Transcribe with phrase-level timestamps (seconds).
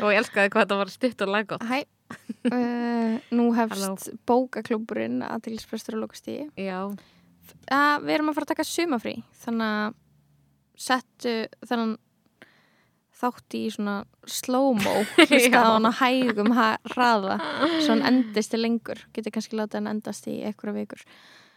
[0.00, 1.66] Og ég elskaði hvað þetta var stutt og laggótt.
[1.66, 1.82] Hæ.
[2.46, 6.36] Uh, nú hefst bókaklúburinn aðteglisbrestur á lokasti.
[6.60, 6.80] Já.
[7.70, 9.96] að við erum að fara að taka sumafrí þannig að
[10.86, 11.34] settu
[11.66, 11.94] þennan
[13.16, 13.94] þátt í svona
[14.28, 14.92] slow-mo
[15.56, 16.50] hann að hægum
[16.92, 17.38] hraða
[17.80, 21.06] svo hann endist til lengur getur kannski látið hann endast í einhverja vikur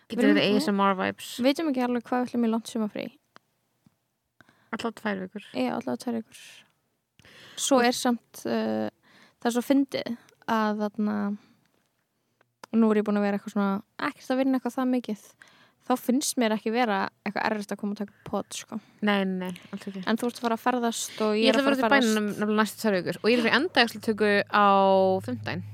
[0.10, 1.34] Getur þetta ASMR vibes.
[1.38, 3.08] við veitum ekki alveg hvað við ætlum í langt sumafrí
[4.70, 5.46] Alltaf tvær vikur.
[5.58, 6.42] ég alltaf tvær vikur
[7.62, 8.88] svo er samt uh,
[9.40, 10.18] það er svo fyndið
[10.50, 11.16] að þarna
[12.80, 15.24] nú er ég búin að vera eitthvað svona ekkert að vinna eitthvað það mikið
[15.90, 18.78] þá finnst mér ekki vera eitthvað erfitt að koma að taka pot sko.
[19.02, 20.04] Nei, nei, alls ekki.
[20.06, 22.14] En þú ert að fara að ferðast og ég, Ég ætla að er vera til
[22.14, 24.68] bænum næstu tvær vikur og ég er fyrir enda ekki tökku á
[25.26, 25.66] fimmtæn.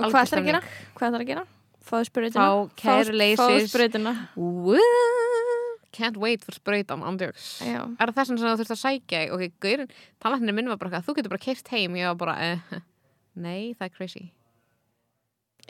[0.00, 0.62] Og hvað ætlar að gera?
[0.96, 1.46] Hvað ætlar að gera?
[1.90, 2.42] Fáðu sprautina?
[2.42, 3.40] Fá kæruleysis.
[3.40, 4.12] Fáðu sprautina.
[5.92, 7.60] Can't wait for sprautan, andjóks.
[7.66, 7.82] Já.
[7.98, 9.22] Er það þess að þú þurft að sækja?
[9.34, 9.88] Ok, gaurin,
[10.22, 12.78] talatnir minn var bara eitthvað, þú getur bara keirt heim, ég var bara, uh,
[13.46, 14.28] nei, það er crazy.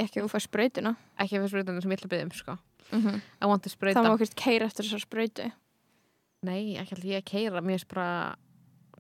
[0.00, 0.92] Ekki að þú fær sprautina.
[1.20, 2.58] Ekki fyrir sprautan sem ég ætla að byggja um, sko.
[2.90, 3.20] Mm -hmm.
[3.42, 4.02] I want to Það sprauta.
[4.02, 5.50] má okkur keira eftir þessar sprautu.
[6.42, 8.36] Nei, ekki alltaf ég að keira, mér er bara,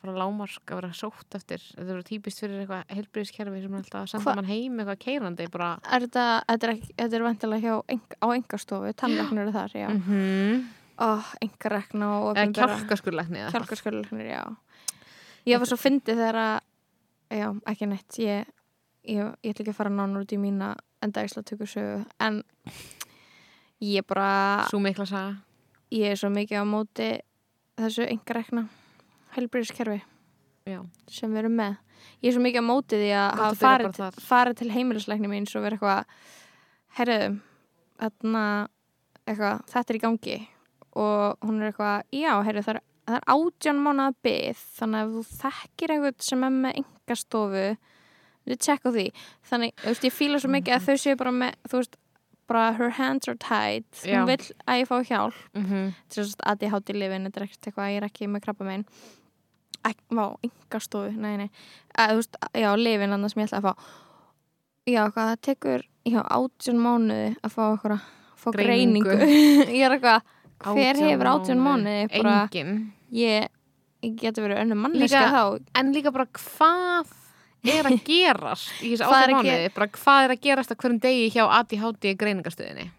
[0.02, 1.58] bara lámark að vera sótt eftir.
[1.76, 4.98] Þetta eru típist fyrir eitthvað heilbriðiskerfi sem er alltaf að senda Hva- mann heim eitthvað
[4.98, 6.68] keirandi, bara, Er þetta, þetta
[6.98, 7.82] er, er vantilega
[8.24, 9.88] á engastofu, tannleiknir eru þar, já.
[9.88, 10.79] mm -hmm.
[11.00, 11.08] Ó,
[11.40, 12.74] engarekna og eitthvað.
[13.54, 14.42] Kjálkaskurlæknir, já.
[15.48, 16.56] Ég var svo fyndið þegar að,
[17.40, 18.50] já, ekki neitt, ég,
[19.08, 22.42] ég, ég ætla ekki að fara nánur út í mína endagisla tökursögu, en
[23.80, 25.38] ég bara, Svo mikla saga.
[25.90, 27.08] ég er svo mikið á móti
[27.80, 28.66] þessu engarekna
[29.38, 30.02] heilbríðiskerfi
[31.08, 31.78] sem við erum með.
[32.20, 35.62] Ég er svo mikið á móti því að hafa farið, farið til heimilisleikni mín svo
[35.64, 36.04] verið eitthvað,
[37.00, 37.18] herru,
[38.00, 38.44] þarna,
[39.24, 40.38] eitthvað, þetta er í gangi
[40.96, 45.14] og hún er eitthvað, já, herru, það er, það er átján mánuða byð, þannig að
[45.16, 47.64] þú þekkir eitthvað sem er með engastofu,
[48.50, 49.06] við tjekka á því.
[49.50, 51.96] Þannig, þú veist, ég fíla svo mikið að þau séu bara með, þú veist,
[52.50, 54.18] bara her hands are tied, Já.
[54.24, 55.92] hún vill að ég fá hjálp Mm -hmm.
[56.10, 58.84] þess að ADHD lifin, þetta er ekkert eitthvað ég er ekki með krabba megin
[60.10, 61.50] Vá, engastofu, nei, nei
[61.96, 63.74] að, Þú veist, já, lifin annars sem ég ætla að fá
[64.86, 68.00] Já, hvað það tekur já, átjón mánuði að fá eitthvað
[68.40, 69.08] fá Greiningu.
[69.16, 70.22] greiningu, ég er eitthvað
[70.64, 72.92] hver hefur átjón mánuði bara, Engin.
[73.14, 73.48] ég,
[74.04, 75.42] ég geti verið önnum manneska þá
[75.80, 77.10] En líka bara hvað
[77.70, 79.72] er að gerast í þessu að ge- mánuði?
[79.76, 82.90] Bara hvað er að gerast á hverjum degi hjá ADHD greiningastöðinni?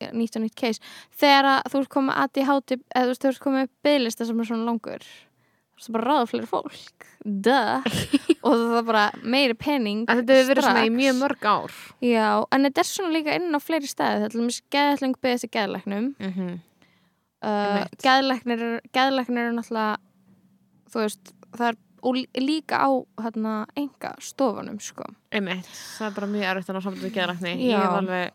[0.00, 0.80] já, nýtt og nýtt case
[1.20, 5.04] þegar að þú ert komið ADHD eða þú ert komið bygglista sem er svona langur
[5.80, 7.82] veist bara ráða fleiri fólk duh
[8.46, 10.96] og það er bara meiri penning Að þetta hefur verið svona í strax.
[11.00, 11.74] mjög mörg ár.
[12.04, 15.38] Já, en þetta er svona líka inn á fleiri stæði þetta er mér geðlækning beðið
[15.40, 16.56] eftir geðlæknum Mm -hmm.
[17.44, 18.64] uh, geðlæknir,
[18.96, 19.96] geðlæknir eru náttúrulega
[20.92, 21.78] þú veist, það er
[22.40, 22.88] líka á
[23.20, 25.66] hérna enga stofunum sko Einmitt.
[25.98, 27.52] Það er bara mjög erfitt að ná samt við geðlækni.
[27.60, 27.70] Já.
[27.70, 28.32] Ég hef alveg,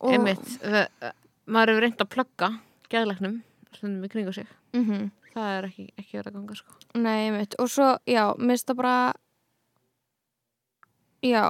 [0.00, 1.12] Og- einmitt, það,
[1.46, 2.48] maður hefur reynd að plugga
[2.90, 3.42] geðlæknum
[3.74, 4.46] stundum í kringu sig.
[4.72, 6.76] mm Það er ekki, ekki verið að ganga, sko.
[6.94, 8.96] Nei, mitt, og svo, já, mér finnst það bara
[11.24, 11.44] já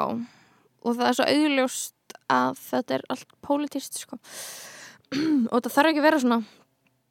[0.85, 4.19] og það er svo auðljóst að þetta er allt pólitíst sko
[5.53, 6.41] og það þarf ekki að vera svona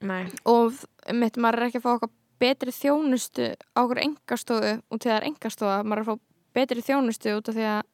[0.04, 0.24] Nei.
[0.50, 0.78] og
[1.16, 2.14] mitt, maður er ekki að fá okkar
[2.44, 6.84] betri þjónustu á okkur engastofu út því það er engastofa, maður er að fá betri
[6.86, 7.86] þjónustu út af því að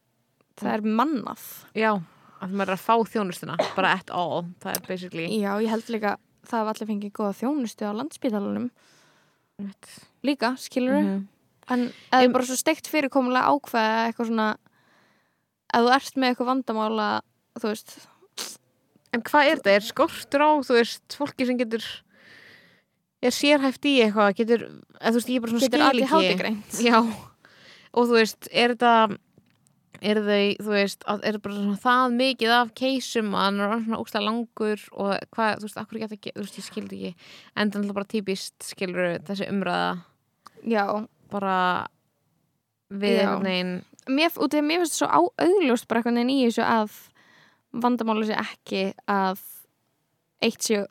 [0.59, 1.45] það er mannað
[1.77, 1.91] Já,
[2.39, 4.47] að maður er að fá þjónustuna, bara at all.
[4.63, 6.15] Það er basically, Já, ég held líka
[6.49, 8.69] það að allir fengið góða þjónustu á landsbítalunum
[9.59, 9.89] einmitt.
[10.25, 11.27] líka, skilur Mhm.
[11.69, 14.49] en eða bara svo steikt fyrirkomulega ákveða eitthvað svona
[15.73, 17.09] ef þú ert með eitthvað vandamála
[17.59, 17.97] þú veist,
[19.11, 19.71] En hvað er þetta?
[19.73, 21.81] Er skortur á, þú veist, fólki sem getur
[23.25, 24.61] er sérhæft í eitthvað, getur,
[25.01, 26.13] eða þú veist, ég er bara svona getur allir ekki.
[26.13, 26.99] hátigreint Já,
[27.93, 29.17] og þú veist, er þetta
[30.01, 33.99] er þau, þú veist að- er bara það mikið af keisum að hann er svona
[33.99, 37.15] ógstlega langur og hvað, þú veist, akkur geta, þú veist, ég skildi ekki.
[37.55, 40.01] En það er bara típist, skilur þessi umræða,
[40.67, 41.87] Já, bara
[42.91, 43.75] við einhvern veginn.
[44.09, 46.95] Mér, að mér finnst það svo á, augljóst bara eitthvað neginn í þessu að
[47.79, 49.39] vandamála sé ekki að
[50.41, 50.85] eitt sé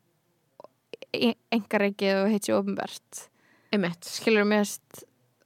[1.52, 2.54] engareikið og heitt sé
[3.72, 4.64] einmitt, skilur mér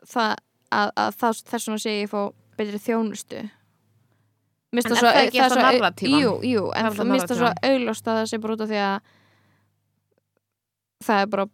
[0.06, 0.36] það,
[0.70, 2.20] að, að það, þess vegna sé ég fá
[2.58, 3.42] betri þjónustu
[4.72, 6.20] Mér En er svo- það ekki er alltaf svo- narratífan?
[6.22, 7.58] Jú, jú, en mér það svo narratífan.
[7.70, 9.00] augljóst að það sé bara út af því að
[11.02, 11.46] það er bara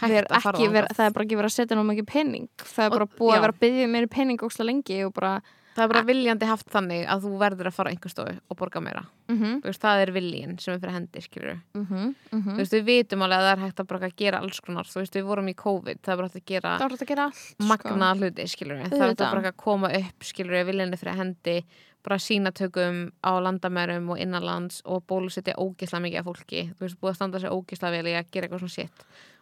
[0.00, 2.90] ver, ekki, ver, það er bara ekki verið að setja ná mikið penning það er
[2.96, 5.32] bara búið að vera að byggja meiri penning ósla lengi og bara
[5.74, 8.58] það er bara viljandi haft þannig að þú verður að fara á einhver stofu og
[8.58, 9.02] borga meira.
[9.30, 12.72] Mm -hmm, veist, það er viljin sem er fyrir hendi skilur mm -hmm, þú veist,
[12.72, 14.86] við vitum alveg að það er hægt að bara að gera alls konar.
[14.94, 17.24] Veist, við vorum í COVID, það er bara hægt að gera er hægt að gera
[17.24, 17.64] allt sko.
[17.64, 21.64] magna hluti, skilur það er hægt að bara að koma upp, skilur viljandi fyrir hendi
[22.02, 27.10] bara sínatökum á landamærum og innanlands og bólusetja ógislega mikið af fólki, þú veist, búið
[27.10, 28.88] að standa sér ógislega vel í að gera eitthvað svona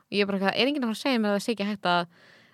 [0.09, 1.53] og ég er bara eitthvað, er enginn að fara að segja mér að það sé
[1.53, 2.07] ekki hægt að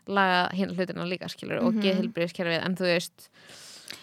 [0.08, 1.82] laga hérna hlutina líka, skilur og Mhm.
[1.82, 3.28] geðhilbriðiskerfið, en þú veist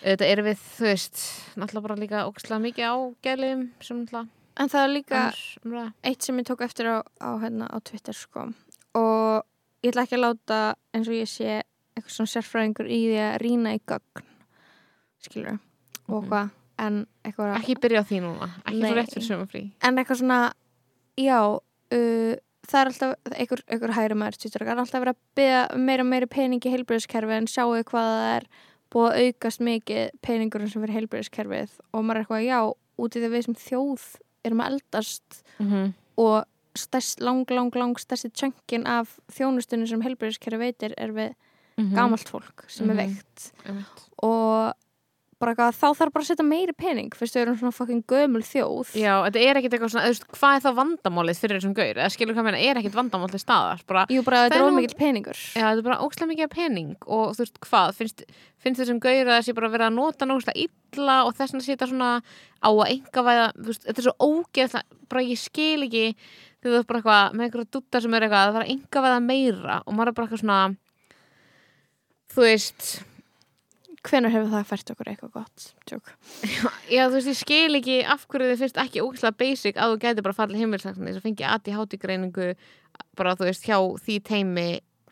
[0.01, 1.15] þetta er við, þú veist
[1.57, 4.27] náttúrulega bara líka ógislega mikið á geðliðum sem náttúrulega
[4.57, 5.93] en það er líka annars umræða.
[6.03, 8.53] eitt sem ég tók eftir á, á, hérna, á Twitter sko.
[8.95, 9.43] og
[9.83, 11.61] ég ætla ekki að láta eins og ég sé
[11.95, 14.23] eitthvað svona sérfræðingur í því að rýna í gögn
[15.21, 15.59] skilur
[16.09, 16.29] og Mhm.
[16.29, 16.49] hvað
[16.79, 18.89] en eitthvað ekki byrja á því núna, ekki Nei.
[18.91, 20.53] svo rétt fyrir sumafrí en eitthvað svona
[21.17, 21.59] já,
[21.91, 22.35] uh,
[22.67, 26.03] það er alltaf einhver, einhver hægri maður Twitter, það er alltaf verið að byggja meira
[26.05, 28.47] og meira pening í heilbreyðiskerfi en sjáu hvað það er
[28.91, 32.59] búið að aukast mikið peningurinn sem fyrir heilbreyðiskerfið og maður er eitthvað, já,
[33.01, 34.05] út í því við sem þjóð
[34.43, 35.93] erum að eldast mm -hmm.
[36.17, 41.33] og stærst, lang, lang, lang stærsti tjönkin af þjónustunum sem heilbreyðiskerfi veitir er við
[41.95, 42.99] gamalt fólk sem Mhm.
[42.99, 43.51] er veikt
[44.21, 44.73] og
[45.41, 48.43] bara eitthvað, þá þarf bara að setja meiri pening fyrst við erum svona fucking gömul
[48.45, 48.91] þjóð.
[49.01, 51.91] Já, þetta er ekkit eitthvað svona, þú veist, hvað er þá vandamálið fyrir þessum gaur,
[51.97, 54.67] eða skilur hvað meina, er ekkit vandamál til staðar, bara, Jú, bara Það þetta er
[54.69, 55.41] ómikill peningur.
[55.41, 58.23] Já, þetta er bara ókslega mikið pening og þú veist, hvað, finnst,
[58.61, 61.89] finnst þessum gaur að þessi bara verið að nota nógslega illa og þess vegna setja
[61.89, 62.13] svona
[62.61, 66.05] á að enga væða, þú veist, þetta er svo ógeðslega, bara ég skil ekki
[66.61, 69.95] þú er bara eitthvað, með einhverja dutta sem er eitthvað, það enga væða meira og
[69.97, 70.59] maður bara eitthvað svona,
[72.31, 72.89] þú veist,
[74.01, 75.65] Hvenær hefur það fært okkur eitthvað gott?
[75.89, 76.07] Tjók.
[76.95, 79.99] Já, þú veist, ég skil ekki af hverju þið finnst ekki ógæslega basic að þú
[80.05, 82.47] gæti bara fallið heimilsakni þess að fengi ADHD greiningu
[83.19, 83.77] bara, þú veist, hjá
[84.07, 84.65] því teimi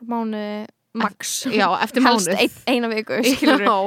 [0.10, 0.66] Mánuði
[0.98, 1.36] max.
[1.52, 2.42] Já, eftir Helst mánuð.
[2.42, 3.78] ein, eina viku Já,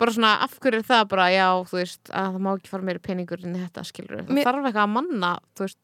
[0.00, 2.86] bara svona, af hverju er það bara, já, þú veist, að það má ekki fara
[2.88, 5.80] meiri peningur inn í þetta, skilur það Mér- þarf eitthvað að manna, þú veist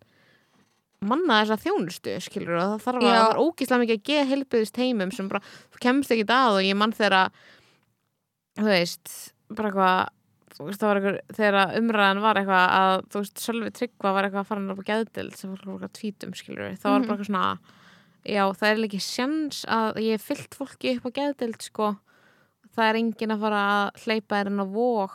[1.06, 3.18] manna þessa þjónustu, skilur það þarf að, Já.
[3.20, 5.42] það er ógæslega mikið að geða heilbyðist heimum sem bara,
[5.74, 7.18] þú kemst ekki að og ég mann þegar
[8.56, 9.14] þú veist,
[9.54, 10.12] bara eitthvað
[10.56, 14.24] þú veist, það var eitthvað, þegar umræðan var eitthvað að, þú veist, Sölvi Tryggva var
[14.24, 17.06] eitthvað að fara á geðdild sem fólk var eitthvað tvítum, skilur það var Mhm.
[17.06, 17.58] bara eitthvað svona
[18.26, 21.96] já, það er ekki sjans að ég hef fyllt fólki upp á geðdild, sko.
[22.76, 25.14] Það er enginn að fara að hleypa þér inn á vók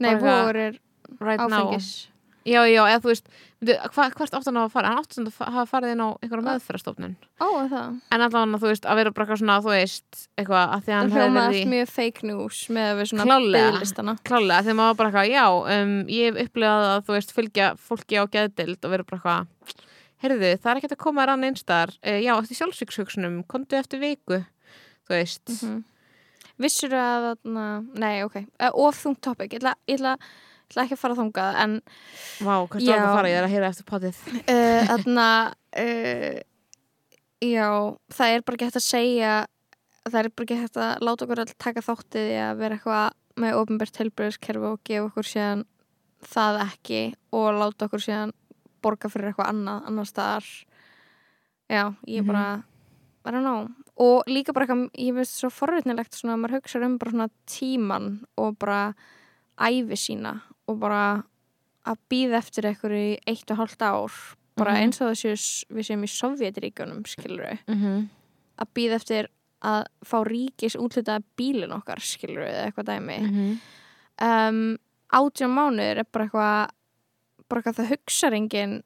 [0.00, 0.78] Nei, voru er
[1.20, 1.70] right now.
[1.70, 2.08] áfengis
[2.44, 3.28] já, já, eða þú veist,
[3.64, 4.90] hva, hvert átt hann að fara?
[4.92, 7.94] Hann átt hann að fa- hafa farið inn á einhverja meðferðastofnun Ó, það?
[8.12, 10.94] En allavega, þú veist, að vera bara eitthvað svona, þú veist eitthvað, að því að
[10.94, 13.70] Það hann hefði verið í allt mjög fake news með við svona Klárlega.
[13.72, 15.46] byggðlistana klálega, þegar maður bara eitthvað, já
[15.78, 19.80] um, ég hef upplegað að, þú veist, fylgja fólki á geðdild og vera bara eitthvað
[20.24, 23.40] heyrðu, það er ekkert að koma þér annað einstar uh, já, eftir sjálfsvíkshugsunum,
[30.76, 30.82] mm -hmm.
[30.82, 31.80] Að ætla, ekki að fara þangað en
[32.40, 32.94] vá, hvað Já.
[32.94, 34.16] stáð að fara, ég er að heyra eftir potið
[34.48, 36.40] uh, þarna uh,
[37.40, 37.68] já,
[38.10, 39.46] það er bara hægt að segja
[40.04, 43.54] það er bara hægt að láta okkur all taka þáttið í að vera eitthvað með
[43.58, 45.64] ofinbært helbriðiskerfi og gefa okkur síðan
[46.24, 48.32] það ekki og láta okkur síðan
[48.82, 50.44] borga fyrir eitthvað annað, annar staðar
[51.70, 52.26] já, ég Mhm.
[52.26, 52.64] bara
[53.26, 56.84] I don't know og líka bara eitthvað, ég veist svo forvitnilegt svona að maður hugsa
[56.84, 58.94] um bara svona tíman og bara
[59.58, 61.22] æfi sína og bara
[61.86, 64.12] að býða eftir eitthvað í eitt og hálft ár
[64.56, 64.80] bara Mhm.
[64.82, 68.08] eins og þessu við séum í Sovjetríkunum skilur við, mm -hmm.
[68.58, 69.28] að býða eftir
[69.62, 73.60] að fá ríkis útlitaða bílin okkar skilur við, eitthvað dæmi Mhm.
[74.22, 74.78] um,
[75.12, 76.70] átján mánuður er bara eitthvað
[77.48, 78.82] bara eitthvað það hugsa engin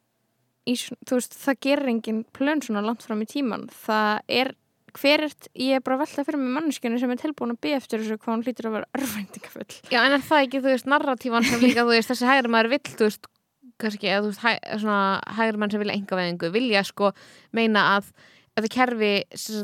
[0.66, 0.72] í,
[1.10, 4.54] veist, það gerir engin plön svona langt fram í tíman það er,
[4.96, 7.80] hver er, ég er bara að velta fyrir mig manneskjörnu sem er tilbúin að byggja
[7.82, 10.88] eftir þessu hvað hún hlýtur að vera örfæntingafull já, en er það ekki, þú veist,
[10.92, 13.30] narratífan sem líka, þú veist, þessi hægri maður vill, þú veist
[13.78, 14.50] kannski, eða þú veist, hæ,
[14.82, 15.00] svona
[15.38, 17.12] hægri mann sem vilja enga veðingu, vilja sko
[17.54, 18.12] meina að
[18.58, 19.10] þetta kerfi,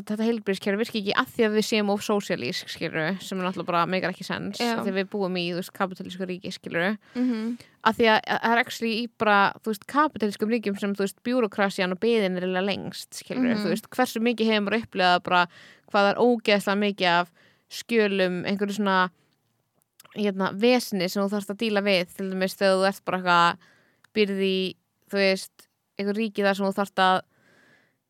[0.07, 3.69] þetta heilbríðskerfi virki ekki að því að við séum of sósialísk, skilur sem er náttúrulega
[3.69, 7.57] bara meikar ekki sens að við búum í, þú veist, kapitalísku ríki, skilur mm -hmm.
[7.83, 11.03] að því að að það er actually í bara, þú veist, kapitalískum ríkjum sem, þú
[11.05, 13.63] veist, bjúrokrasjan og beðin er lengst, skilur Mhm.
[13.63, 15.47] þú veist, hversu mikið hefur maður upplegað bara
[15.91, 17.31] hvað er ógeðslega mikið af
[17.69, 19.09] skjölum, einhverju svona
[20.15, 23.57] hérna, vesni sem þú þarfst að díla við, til dæmis þegar þú ert bara eitthvað
[24.15, 24.75] byrði
[25.11, 25.67] þú veist
[25.99, 27.21] einhver ríki þar sem þú þarfst að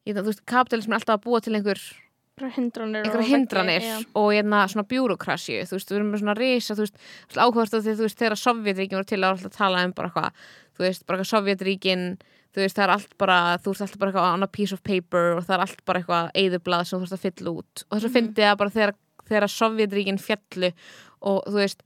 [0.06, 1.82] hérna, þú veist, kapitalism er alltaf að búa til einhver
[2.56, 3.98] hindranir einhverja og hindranir já.
[4.20, 6.98] og hérna svona bjúrokrasju þú veist, við erum með svona risa, þú veist
[7.40, 10.32] áhugast á því, þú veist, þegar Sovjetríkin voru til að alltaf tala um bara eitthvað,
[10.76, 12.04] þú veist, bara eitthvað Sovjetríkin,
[12.56, 14.84] þú veist, það er allt bara þú veist, alltaf bara eitthvað on a piece of
[14.84, 17.96] paper og það er allt bara eitthvað eyðublað sem þú veist að fylla út og
[17.96, 18.18] þess að Mhm.
[18.20, 18.94] fyndi það bara þegar,
[19.32, 20.74] þegar Sovjetríkin fjallu
[21.22, 21.84] og þú veist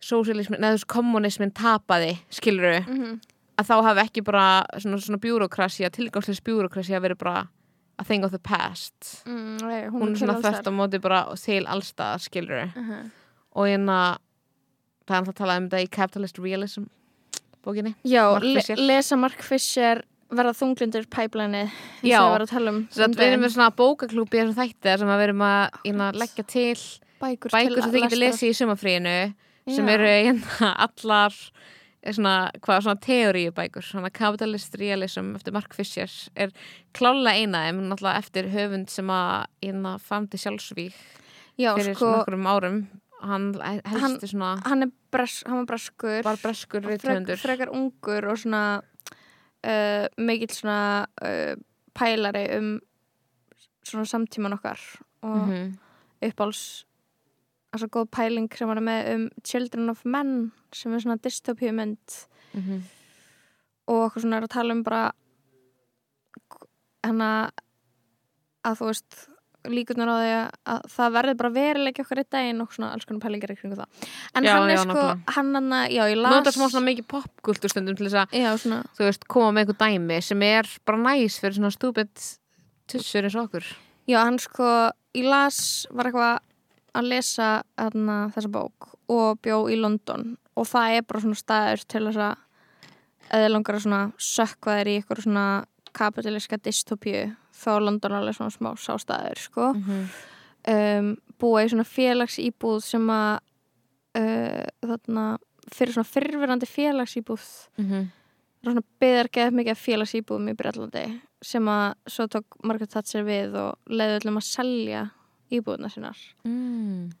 [0.00, 3.20] sósialismin, veist, kommunismin tapaði, skiluru Mhm.
[3.58, 4.46] Að þá hafi ekki bara
[4.78, 7.46] svona, svona bjúrokrasja, tilgangsleis bjúrokrasja verið bara
[7.98, 11.22] a thing of the past Mm, nei, hún, hún er svona þvert á móti bara
[11.40, 13.10] til allstað skilur Mhm.
[13.56, 14.18] og hérna
[15.06, 16.84] það er alltaf að tala um þetta í Capitalist Realism
[17.64, 18.76] bókinni Já, Mark le Fisher.
[18.76, 21.70] lesa Mark Fisher verða þunglindur pæplæni
[22.02, 22.18] Já.
[22.20, 23.40] að um að um við erum daginn.
[23.40, 26.74] með svona bókaklúbi þessum þætti sem að við erum að hérna, leggja til
[27.22, 29.34] bækur, bækur sem þið getur lesið í sumafríinu
[29.74, 31.32] sem eru hérna allar
[32.14, 36.52] svona, hvað, svona teoríubækur svona Capitalist Realism eftir Mark Fisher er
[36.94, 40.94] klálega eina en náttúrulega eftir höfund sem að hérna famdi sjálfsvík
[41.58, 42.78] Já, fyrir sko, nokkrum árum
[43.22, 43.48] hann
[43.88, 48.82] helstu svona hann bres, hann var breskur bara breskur rithöfundur frekar ungur og svona
[49.64, 51.54] uh, mikill svona uh,
[51.96, 52.76] pælari um
[53.86, 54.78] svona samtíman okkar
[55.22, 55.78] og Mhm.
[56.22, 56.84] uppáls
[57.76, 60.32] altså góð pæling sem er með um Children of Men
[60.74, 62.18] sem er svona dystopíumynd
[62.56, 62.82] Mhm.
[63.88, 65.12] og okkur svona er að tala um bara
[67.06, 67.30] hana
[68.66, 69.18] að þú veist
[69.66, 70.32] líkurnar á því
[70.70, 73.74] að það verði bara veruleiki okkar í daginn og svona alls konar pælingar í kringu
[73.78, 76.52] það en Já, hann er já, sko, hann hann að, já ég er las þetta
[76.54, 80.44] smá svona mikið popkultur stundum til þess að, þú veist, koma með einhver dæmi sem
[80.46, 82.26] er bara næs fyrir svona stúbid
[82.86, 83.66] tussur eins og okkur.
[84.06, 84.70] já hann sko
[85.18, 85.58] ég las,
[85.90, 86.38] var eitthvað
[86.96, 90.34] að lesa hana, þessa bók og bjó í London.
[90.56, 92.44] Og það er bara svona staður til þess að
[93.36, 95.46] eða langar að svona sökva þér í eitthvað svona
[95.96, 97.22] kapitalíska dystopíu
[97.56, 99.72] þá er London alveg svona smá sástaður sko.
[99.74, 100.08] Mhm.
[100.72, 103.40] um, búa í svona félagsýbúð sem að
[104.16, 105.24] uh, þarna
[105.72, 107.44] fyrir svona fyrrverandi félagsýbúð
[107.76, 111.04] það er svona byggðar geð mikið félagsýbúðum í Brellandi
[111.42, 115.02] sem að svo tók Margaret Thatcher við og leiði öllum að selja
[115.52, 117.12] íbúðuna sínar Mm.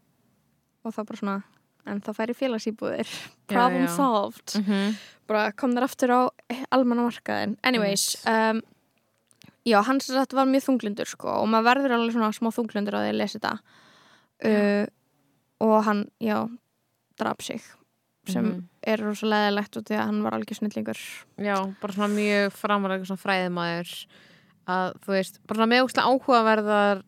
[0.84, 1.42] og þá bara svona
[1.86, 3.96] en þá færi félagsýbúðir Já, problem já.
[3.96, 4.96] solved Mhm.
[5.28, 6.20] bara kom þér aftur á
[6.72, 8.60] almannamarkaðin anyways um,
[9.66, 13.00] já, hans sagt var mjög þunglindur sko og maður verður alveg svona smá þunglindur á
[13.02, 13.58] því að lesa þetta
[14.44, 14.86] uh,
[15.60, 16.42] og hann, já
[17.18, 17.62] draf sig
[18.26, 18.62] sem Mhm.
[18.82, 20.98] er rosa leðilegt og því að hann var algjör snillingur
[21.38, 22.50] Já, bara svona mjög
[23.06, 24.06] svona fræðimæður
[24.66, 27.02] að þú veist, bara svona óslega áhugaverðar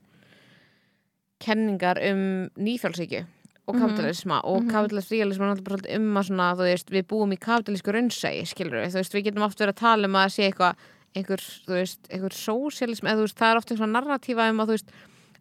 [1.38, 3.24] kenningar um nýfjálsíkju
[3.68, 3.82] og Mhm.
[3.82, 4.70] kapitalisma og Mhm.
[4.70, 8.98] kapitalist realism er náttúrulega um að svona, veist, við búum í kapitalísku raunsægi, við, þú
[9.00, 10.74] veist, við getum oft verið að tala um að það sé eitthvað
[11.16, 14.68] einhver, þú veist, einhver sósialism eða það er oft einhver narratífa um að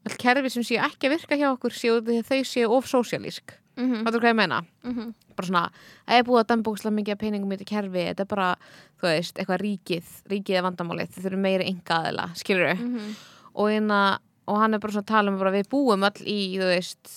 [0.08, 3.56] all kerfi sem séu ekki að virka hjá okkur séu að þau séu of sósialísk
[3.77, 4.04] mm -hmm.
[4.04, 4.62] hvað þú hvað ég meina?
[4.84, 5.13] Mm -hmm.
[5.36, 5.70] bara svona,
[6.08, 8.56] það er búið að dambókslega mikið af peningum í þetta kerfi, þetta er bara
[9.04, 13.16] eitthvað ríkið, ríkið er vandamálið þau þurfum meira enga aðila, skilur Mhm.
[13.56, 16.39] og, hérna, og hann er bara svona að tala um bara við búum all í,
[16.58, 17.13] þú veist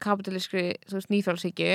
[0.00, 0.64] kapitalískri,
[1.12, 1.72] nýfjálsíkju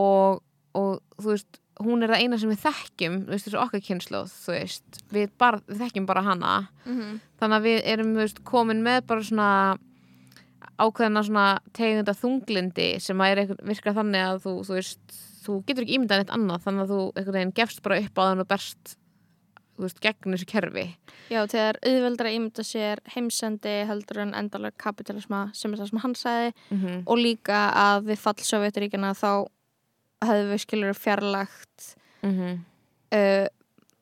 [0.00, 0.42] og,
[0.76, 4.32] og þú veist, hún er það eina sem við þekkjum þú veist, þessu okkar kynnslóð,
[4.32, 5.02] þú veist.
[5.12, 6.54] Við, bara, við þekkjum bara hana.
[6.86, 7.20] Mhm.
[7.36, 9.50] þannig að við erum, þú veist, komin með bara svona
[10.76, 11.46] ákveðina svona
[11.76, 15.98] tegunda þunglindi sem að er eitthvað, virkar þannig að þú, þú veist þú getur ekki
[15.98, 16.64] ímyndað neitt annað.
[16.64, 18.96] Þannig að þú einhvern veginn gefst bara upp á þann og berst
[19.84, 20.86] veist, gegn þessu kerfi
[21.30, 26.14] Já, þegar auðveldra ímynda sér heimsendi heldur en endalega kapitalisma sem er það sem hann
[26.14, 27.02] sagði mm -hmm.
[27.06, 29.46] og líka að við fall Sovjetiríkina þá
[30.24, 32.64] hefðu við skilur fjarlagt Mm
[33.12, 33.46] uh,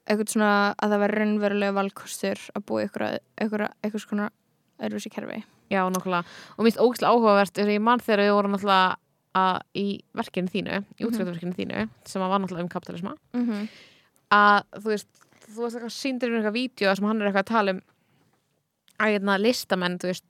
[0.04, 4.30] eitthvað svona að það var raunverulega valkostur að búa í eitthvað, svona
[4.78, 6.24] öðruvísi kerfi Já, nokkulega
[6.56, 8.96] og mér finnst ógæslega áhugavert þegar ég mann þegar við vorum náttúrulega
[9.34, 11.08] að, í verkinu þínu, í Mhm.
[11.08, 13.68] útskjöldverkinu þínu sem að var náttúrulega um kapitalisma mm -hmm.
[14.30, 15.08] að þú veist,
[15.48, 17.82] þú veist eitthvað síndir mér eitthvað vídeo sem hann er eitthvað að tala um
[19.04, 20.24] að hérna listamenn, þú veist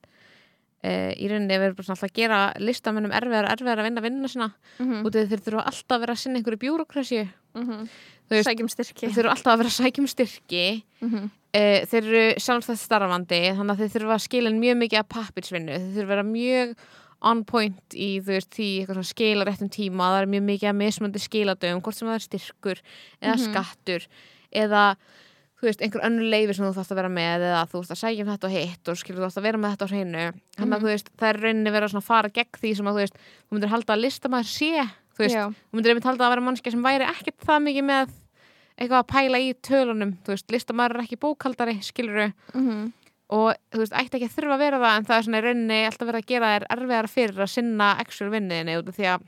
[0.85, 0.90] e,
[1.21, 4.50] í rauninni erum bara alltaf að gera listamennum erfiðar og erfiðar að vinna vinnuna sína.
[4.80, 7.88] Mm út af því þeir þurfa alltaf að vera að sinna einhverju bjúrokrasju -hmm.
[8.25, 9.06] Þú veist, Sækjum styrki.
[9.06, 10.83] þeir þurfa alltaf að vera að sækjum styrki.
[11.00, 11.30] Mm -hmm.
[11.52, 15.09] e, þeir eru sjálfstætt starfandi þannig að þeir þurfa að skila inn mjög mikið af
[15.09, 16.76] pappirsvinnu, þeir þurfa að vera mjög
[17.25, 20.80] on point í þú veist því eitthvað skila réttum tíma, það er mjög mikið að
[20.80, 22.78] mismöndi skiladöfum, hvort sem það er styrkur
[23.23, 23.44] eða Mhm.
[23.52, 24.06] skattur
[24.54, 24.87] eða
[25.64, 28.00] þú veist, einhver önnur leifi sem þú þarfst að vera með eða þú veist að
[28.02, 30.25] sækja um þetta og hitt og skilur þú þarfst að vera með þetta á hreinu
[30.25, 30.82] þannig að Mhm.
[30.84, 33.16] þú veist, það er rauninni verið að fara gegn því sem að þú veist,
[33.49, 34.73] þú myndir halda að listamæður sé
[35.14, 37.84] þú veist, Já, þú myndir einmitt halda að vera mannskja sem væri ekkert það mikið
[37.84, 38.12] með
[38.75, 42.92] eitthvað að pæla í tölunum þú veist, listamæður er ekki bókaldari skilur mm -hmm.
[43.30, 45.87] og þú veist, ætti ekki að þurfa að vera það en það er svona rauninni
[45.87, 49.20] alltaf verið að gera þér erfiðar fyrir að sinna actual af því að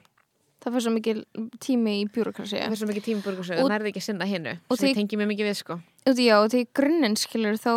[0.66, 1.20] það fyrir svo mikil
[1.62, 4.56] tími í bjúrokrasi það er svo mikið tímaburgusög Og- og nærði ekki að sinna hinnu
[4.68, 7.56] og sem því- ég tengi mjög mikið við sko í já, og því grunninn skilur
[7.62, 7.72] þá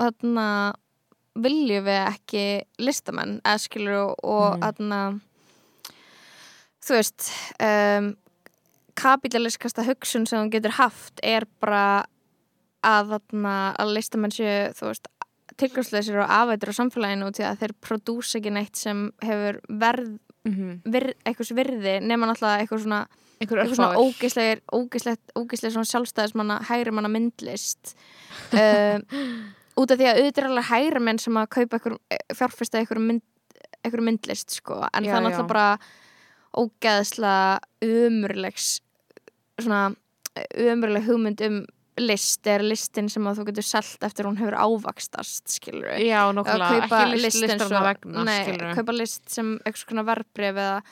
[0.00, 0.48] þarna
[1.36, 2.44] viljum við ekki
[2.80, 4.62] listamenn eða skilur og, og Mhm.
[4.64, 5.00] þarna
[6.86, 7.30] þú veist
[7.60, 8.16] um,
[8.96, 12.06] kapitaliskasta hugsun sem hún getur haft er bara
[12.86, 15.08] að þarna að listamenn séu þú veist
[15.56, 20.18] tilgjóðsleysir og afætur á samfélaginu út í að þeir prodúsa ekki neitt sem hefur verð,
[20.46, 20.92] mm -hmm.
[20.92, 23.06] virð, eitthvað virði nema náttúrulega eitthvað svona
[23.40, 24.62] eitthvað svona ógeisleg,
[25.36, 27.94] ógeisleg svona sjálfstæðismanna hægri manna myndlist.
[28.52, 29.00] Uh,
[29.80, 31.80] út af því að auðvitað er alveg hægri menn sem að kaupa
[32.34, 33.22] fjárfesta einhver, mynd,
[34.00, 34.80] myndlist sko.
[34.94, 35.78] En Já, það er náttúrulega bara
[36.56, 38.80] ógeðslega umurlegs
[39.60, 39.94] svona
[40.56, 41.62] umurleg hugmynd um
[41.98, 46.22] list er listin sem að þú getur selt eftir hún hefur ávakstast skilur við já,
[46.36, 50.04] nokkulega, ekki list list eins listarna og- vegna nei, skilur kaupa list sem eitthvað svona
[50.04, 50.82] verbref eða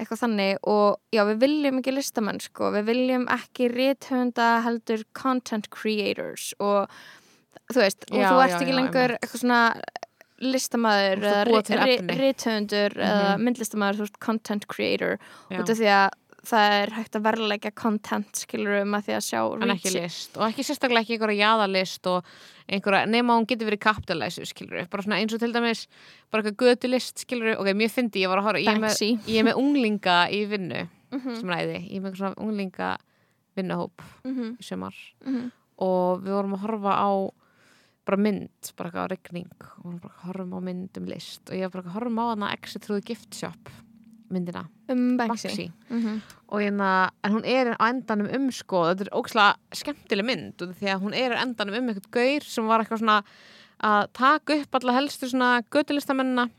[0.00, 0.56] eitthvað þannig.
[0.64, 6.54] Og já, við viljum ekki listamenn sko, við viljum ekki rithöfunda heldur content creators.
[6.60, 6.88] Og
[7.72, 9.74] þú veist, og Já, þú ert já, ekki já, lengur eitthvað svona
[10.40, 12.16] listamæður eða ri- efni.
[12.20, 13.42] rithöfundur eða Mhm.
[13.44, 15.18] myndlistamæður, þú veist, content creator.
[15.50, 16.10] Út af því að
[16.46, 20.38] það er hægt að verðleika content skilur um að því að sjá en ekki list
[20.38, 22.30] og ekki sérstaklega ekki einhverja jaðalist og
[22.70, 25.84] einhverja, nema hún getur verið kapitalæsu skilur bara svona eins og til dæmis
[26.30, 29.04] bara eitthvað götu list skilur ok, mér fyndi, ég var að horfa ég er, með,
[29.28, 32.90] ég er með unglinga í vinnu Mhm, sem ræði, ég er með svona unglinga
[33.58, 34.96] vinnuhóp mhm, í sumar.
[35.24, 35.50] Mhm.
[35.82, 37.10] og við vorum að horfa á
[38.06, 41.06] bara mynd, bara eitthvað á regning og við vorum bara að horfa á mynd um
[41.10, 41.42] list.
[41.48, 43.72] Og ég var bara að horfa á hana Exit Through the Gift Shop
[44.30, 45.66] myndina, um Banksy, Banksy.
[45.90, 46.20] Mhm,
[46.50, 50.88] og hérna, en hún er á endanum um sko, þetta er ókslega skemmtileg mynd því
[50.94, 53.22] að hún er á endanum um eitthvað gaur sem var eitthvað svona
[53.82, 56.50] að taka upp alla helstu svona götulistamennina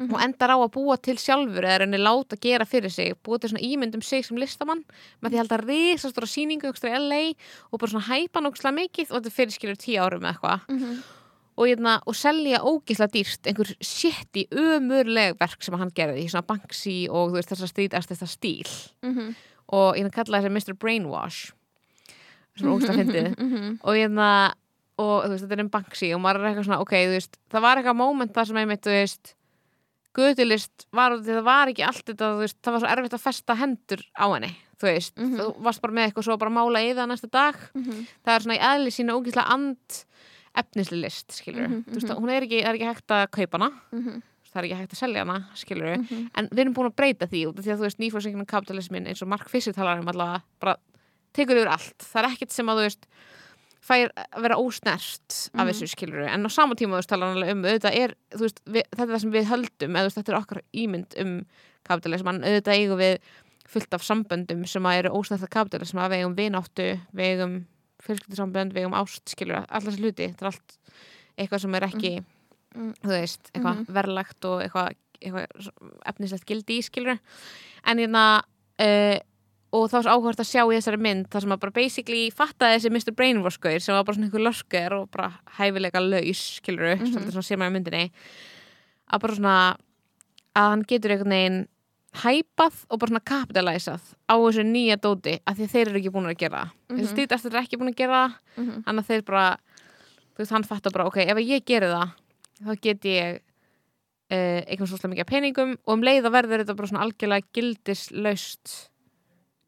[0.00, 0.14] Mhm.
[0.14, 3.50] og endar á að búa til sjálfur eða henni láta gera fyrir sig búa til
[3.50, 4.82] svona ímynd um sig sem listamann
[5.22, 7.34] með því að halda risastóra sýningu aukstra í LA
[7.70, 10.60] og bara svona hæpa ókslega mikið og þetta fyrir skilur tíu árum eða eitthvað.
[10.68, 11.02] Mhm,
[11.56, 16.46] og, hérna, og selja ógislega dýrt einhver sétti umurleg verk sem hann gerði í svona
[16.48, 18.72] Banksy og veist þessar strítast þessar stíl.
[19.04, 19.34] Mhm,
[19.72, 20.78] og ég kallaði þessi Mr.
[20.78, 21.52] Brainwash
[22.56, 23.30] sem er að fyndið.
[23.46, 24.30] Mhm, og hérna
[25.02, 27.64] og þú veist, þetta er um Banksy og maður er eitthvað svona, ok, veist það
[27.64, 29.32] var eitthvað moment þar sem einmitt, þú veist
[30.16, 32.28] gödulist var, það var ekki allt þetta,
[32.60, 35.14] það var svo erfitt að festa hendur á henni, þú veist.
[35.16, 35.36] Mhm.
[35.40, 37.60] þú varst bara með eitthvað svo bara að mála í það næsta dag.
[37.74, 40.04] Mhm, það er svona í eðli sína ógislega and
[40.56, 42.20] efnisli list, skilur Mhm, þú veist, mhm.
[42.22, 43.70] hún er ekki, er ekki hægt að kaupa hana.
[43.92, 46.30] Mhm, það er ekki hægt að selja hana, skilur mhm.
[46.36, 49.06] en við erum búin að breyta því út af því að þú veist nýfórsenginu kapitalismin
[49.06, 50.76] eins og Mark Fisher talar um allavega bara
[51.32, 51.96] tekur yfir allt.
[51.98, 53.06] Það er ekkert sem að þú veist
[53.82, 55.68] fær að vera ósnert af Mhm.
[55.72, 58.42] þessu skilur en á sama tíma þú veist talar hann alveg um auðvitað er, þú
[58.44, 61.46] veist, við, þetta er það sem við höldum eða þetta er okkar ímynd um
[61.82, 63.18] kapitalisman, auðvitað eigum við
[63.66, 67.66] fullt af samböndum sem að eru ósnert af kapitalism að við eigum vináttu, við eigum
[68.06, 70.78] fjölskyldusambönd, við eigum ást skilur allar þessi hluti, þetta er allt
[71.38, 72.14] eitthvað sem er ekki,
[72.72, 72.94] Mm.
[73.04, 73.86] þú veist eitthvað Mhm.
[73.92, 75.70] verðlagt og eitthvað, eitthvað
[76.06, 77.18] efnislegt gildi í skilur
[77.84, 78.42] en hérna
[78.80, 79.18] uh,
[79.72, 82.30] og þá er svo áhvert að sjá í þessari mynd þar sem að bara basically
[82.30, 83.12] fattaði þessi Mr.
[83.14, 87.12] Brainwash-gauður sem var bara svona einhver löskur og bara hæfilega laus, skilur Mhm.
[87.12, 88.10] svolítið svona sé maður í myndinni
[89.12, 89.76] að bara svona
[90.56, 91.68] að hann getur einhvern veginn
[92.12, 96.28] hæpað og bara svona kapitalæsað á þessu nýja dóti að því þeir eru ekki búin
[96.28, 96.70] að gera það.
[96.90, 96.98] Mhm.
[96.98, 98.82] þessi stýtastur er ekki búin að gera það Mhm.
[98.84, 99.56] þannig að þeir bara
[100.32, 102.12] þú veist, hann fattar bara, ok, ef ég geri það
[102.64, 103.40] þá get ég
[104.32, 108.88] uh, eitthvað mikið af peningum og um leið að verður þetta bara svona algjörlega gildislaust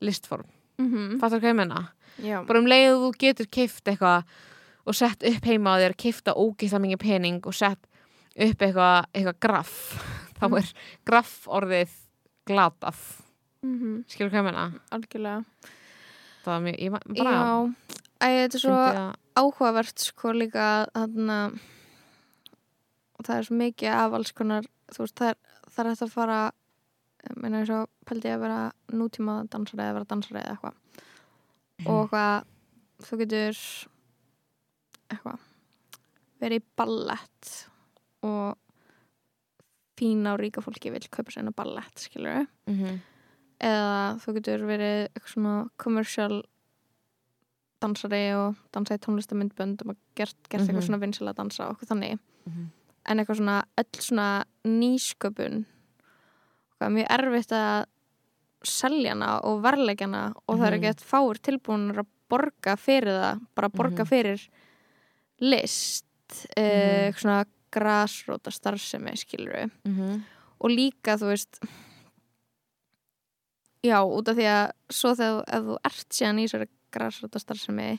[0.01, 0.47] listform,
[0.79, 1.19] Mhm.
[1.21, 1.89] fattar hvað ég menna
[2.23, 2.47] Já.
[2.47, 4.25] bara um leið að þú getur keift eitthvað
[4.87, 7.87] og sett upp heima á þér keifta ógeðslega mikið pening og sett
[8.37, 9.75] upp eitthvað, eitthvað graff
[10.41, 10.59] þá Mm.
[10.59, 10.73] er
[11.07, 11.91] graff orðið
[12.47, 12.99] glatað,
[13.65, 14.05] Mhm.
[14.09, 15.45] skilur hvað ég menna Algjörlega.
[16.45, 17.75] það var mjög, ég bara Já.
[18.21, 21.59] Æ, þetta er svo að- áhugavert sko líka þarna
[23.25, 25.37] það er svo mikið af alls konar þú veist það er,
[25.71, 26.53] það er hægt að fara
[27.41, 30.75] meina eins og pældi ég að vera nútíma dansari eða vera dansari eða eitthvað
[31.89, 32.45] og eitthvað
[33.09, 33.61] þú getur
[35.11, 35.39] eitthvað
[36.43, 37.53] verið í ballett
[38.23, 38.59] og
[39.99, 43.01] fína og ríka fólki vil kaupa sér einu ballett skilur Mhm.
[43.61, 46.43] eða þú getur verið eitthvað svona commercial
[47.81, 50.69] dansari og dansa í tónlistamindbönd og maður gert, gert Mhm.
[50.71, 52.71] eitthvað svona vinsala dansa og eitthvað þannig Mhm.
[53.07, 55.65] en eitthvað svona öll svona nýsköpun
[56.81, 57.85] það er mjög erfitt að
[58.65, 60.83] selja hana og verleggja hana og það er Mhm.
[60.83, 64.09] ekki að fáir tilbúinur að borga fyrir það bara borga Mhm.
[64.09, 64.49] fyrir
[65.41, 66.05] list
[66.57, 67.15] uh, Mhm.
[67.15, 70.23] svona grasróta starfsemi skilur við mm -hmm.
[70.61, 71.59] og líka þú veist
[73.85, 77.39] já, út af því að svo þegar þú- ef þú ert síðan í þessari grasróta
[77.39, 77.99] starfsemi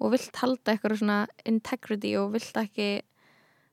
[0.00, 3.02] og vilt halda eitthvað svona integrity og vilt ekki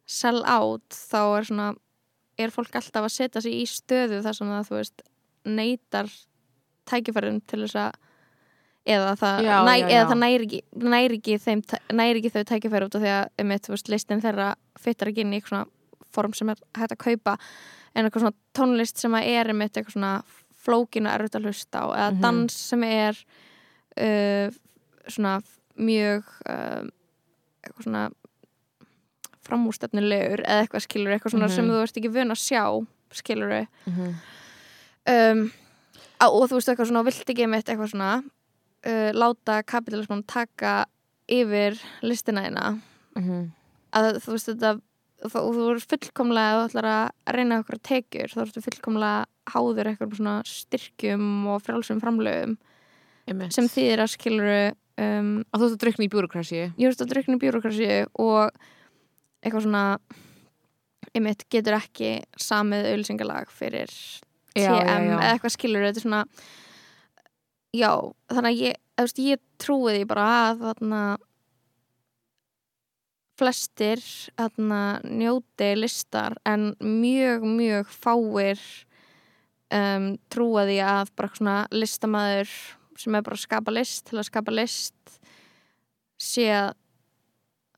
[0.05, 1.75] sell out þá er svona
[2.37, 5.01] er fólk alltaf að setja sig í stöðu þar sem það þú veist
[5.45, 6.09] neytar
[6.89, 7.91] tækifærum til þess að
[8.85, 10.07] eða það, Já, næ, já, eða já.
[10.09, 11.61] það næri ekki, næri ekki, þeim,
[11.95, 14.47] næri ekki þau tækifæri út af því að einmitt, þú veist, listin þeirra
[14.83, 15.69] fyttar ekki inn í eitthvað
[16.13, 17.37] form sem er hægt að kaupa
[17.95, 20.23] en eitthvað svona tónlist sem er einmitt eitthvað svona
[20.63, 22.21] flókin og erfitt að hlusta á eða Mhm.
[22.21, 23.17] dans sem er
[23.97, 24.51] uh,
[25.07, 25.41] svona
[25.77, 26.83] mjög uh,
[27.63, 28.03] eitthvað svona
[29.43, 31.55] framústefnilegur eða eitthvað skilur eitthvað svona Mhm.
[31.55, 32.63] sem þú ert ekki vun að sjá
[33.13, 34.15] skilur Mhm.
[35.07, 35.51] um,
[36.19, 38.23] á, og þú veist eitthvað svona vilt ekki mitt eitthvað svona
[38.85, 40.85] uh, láta kapitalisman taka
[41.29, 42.81] yfir listina þína
[43.15, 43.51] Mhm.
[43.93, 44.69] að þú veist þetta
[45.23, 50.15] þú, þú er fullkomlega þú ætlar að reyna okkur tekjur þá ertu fullkomlega háður eitthvað
[50.17, 52.57] svona styrkjum og frjálsum framlögum
[53.27, 53.53] Einmitt.
[53.53, 54.57] sem þýðir að skiluru
[54.97, 58.51] um, að þú ert að drukna í bjúrokrasi ég veist að drukna í bjúrokrasi og
[59.43, 59.85] eitthvað svona
[61.13, 63.91] einmitt getur ekki samið auðlýsingalag fyrir
[64.55, 65.17] TM Já, já, já.
[65.19, 66.21] eða eitthvað skilur þetta er svona
[67.73, 67.91] já,
[68.31, 71.03] þannig að ég, veist, ég trúi því bara að þarna
[73.39, 74.01] flestir
[74.37, 78.61] þarna njóti listar en mjög, mjög fáir
[79.73, 82.53] um, trúa því að bara svona listamæður
[82.99, 85.17] sem er bara að skapa list til að skapa list
[86.21, 86.75] sé að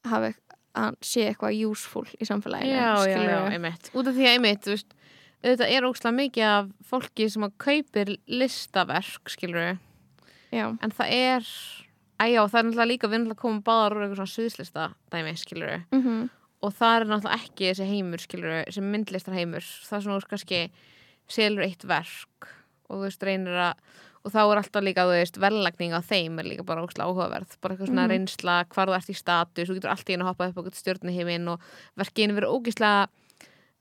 [0.05, 0.33] hafa
[0.99, 3.89] sé eitthvað useful í samfélaginu já, já, já, einmitt.
[3.95, 4.95] Út af því að einmitt, þú veist
[5.45, 9.77] þetta er ógslag mikið af fólki sem að kaupir listaverk, skilur
[10.51, 10.65] já.
[10.81, 11.49] en það er
[12.19, 15.77] æjá, það er náttúrulega líka við náttúrulega komum báðar úr eitthvað svona sviðslista dæmi, skilur
[15.91, 16.29] Mm
[16.65, 20.29] og það er náttúrulega ekki þessi heimur, skilur sem myndlistar heimur, það er svona veist,
[20.31, 20.59] kannski
[21.29, 22.47] selur eitt verk
[22.89, 23.73] og þú veist, reynir að
[24.25, 27.51] og þá er alltaf líka, þú veist, verðlagning á þeim er líka bara ógslag áhugaverð,
[27.61, 28.09] bara eitthvað svona Mhm.
[28.15, 31.47] reynsla hvar þú ert í status, þú getur alltaf inn að hoppa upp okkur stjórnuhiminn
[31.53, 31.59] og
[31.99, 33.07] verkinu verið ógislega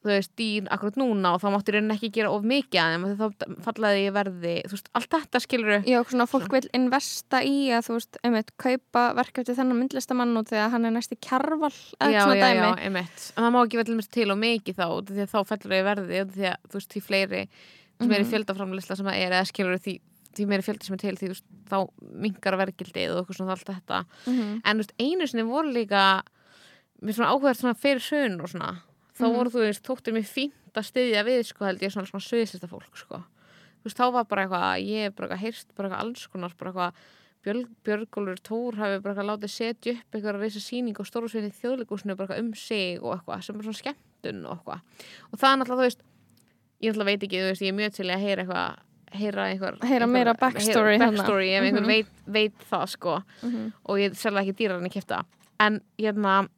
[0.04, 3.04] þú veist, dýr akkurat núna og þá máttu reynin ekki gera of mikið að þeim
[3.04, 6.68] af því þá fallaði ég verði, þú veist, allt þetta skilur Já, svona fólk vil
[6.76, 10.94] investa í að þú veist, einmitt, kaupa verk eftir þennan myndlistamann og þegar hann er
[10.98, 12.64] næsti kjarval eða já, svona já, dæmi.
[12.68, 13.28] já, einmitt.
[13.34, 16.24] En það má ekki vel til og mikið þá því að þá fellur ég verði
[16.34, 17.44] því að þú veist, því fleiri
[17.94, 18.30] því meiri Mhm.
[18.34, 19.92] fjöldaframlisla sem það er eða skilur því,
[20.34, 21.76] því meiri fjöldi sem er til því veist, þá
[22.20, 23.28] minkar verkildið og
[29.14, 29.36] sinni voru þá Mhm.
[29.38, 32.68] voru þú veist, þóttir mér fínt að styðja við sko held ég svona svona sviðsista
[32.68, 36.00] fólk sko þú veist, þá var bara eitthvað, ég hef bara eitthvað heyrst bara eitthvað
[36.04, 36.92] alls konar, bara eitthvað
[37.44, 41.28] Björg, Björgólfur Tór hafi bara eitthvað látið setja upp eitthvað að reysa sýning og stóru
[41.28, 44.80] svinni þjóðleikúsinu bara eitthvað um sig og eitthvað sem er svona skemmtun og eitthvað
[45.32, 46.00] og það er náttúrulega, þú veist
[46.80, 48.76] ég náttúrulega veit ekki, þú veist, ég er mjög til að heyra eitthvað
[49.14, 51.86] heyra einhver Heyra meira backstory heyra backstory ef einhver Mhm.
[51.86, 53.72] veit, veit það sko Mhm.
[53.84, 55.24] og ég er sérlega ekki dýrar en ég kæfta
[55.60, 56.48] en hérna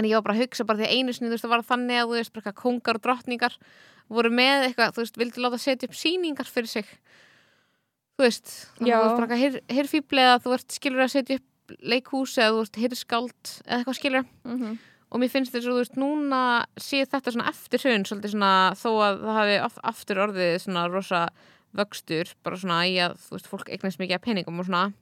[0.00, 1.64] en ég var bara að hugsa bara því að einu sinni þú veist það var
[1.70, 3.56] þannig að þú veist bara eitthvað kongar og drottningar
[4.10, 6.88] voru með eitthvað, þú veist, vildi láta setja upp sýningar fyrir sig.
[8.18, 11.38] Þú veist, þannig að þú veist bara eitthvað hirfíbli eða þú veist skilur að setja
[11.38, 14.78] upp leikhús eða þú veist hirskáld eða eitthvað skilur Mhm.
[15.10, 16.40] og mér finnst þess að þú veist núna
[16.78, 20.84] sé þetta svona eftir hrun svolítið svona þó að það hafi af, aftur orðið svona
[20.90, 21.22] rosa
[21.74, 24.92] vöxtur bara svona í að þú veist fólk eignast mikið af peningum og svona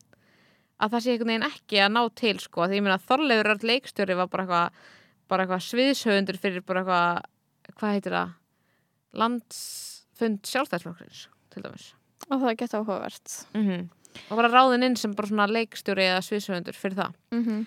[0.78, 3.68] að það sé einhvern veginn ekki að ná til sko því ég meina Þorleifur Örn
[3.72, 4.94] leikstjóri var bara eitthvað
[5.28, 8.34] bara eitthvað sviðshöfundur fyrir bara eitthvað hvað heitir það?
[9.18, 11.92] Landsfund sjálfstæðsflokkrins til dæmis.
[12.28, 13.38] Og það geta áhugavert.
[13.54, 13.88] mm
[14.32, 17.20] og bara ráðin inn sem bara svona leikstjóri eða sviðshöfundur fyrir það.
[17.34, 17.66] Mm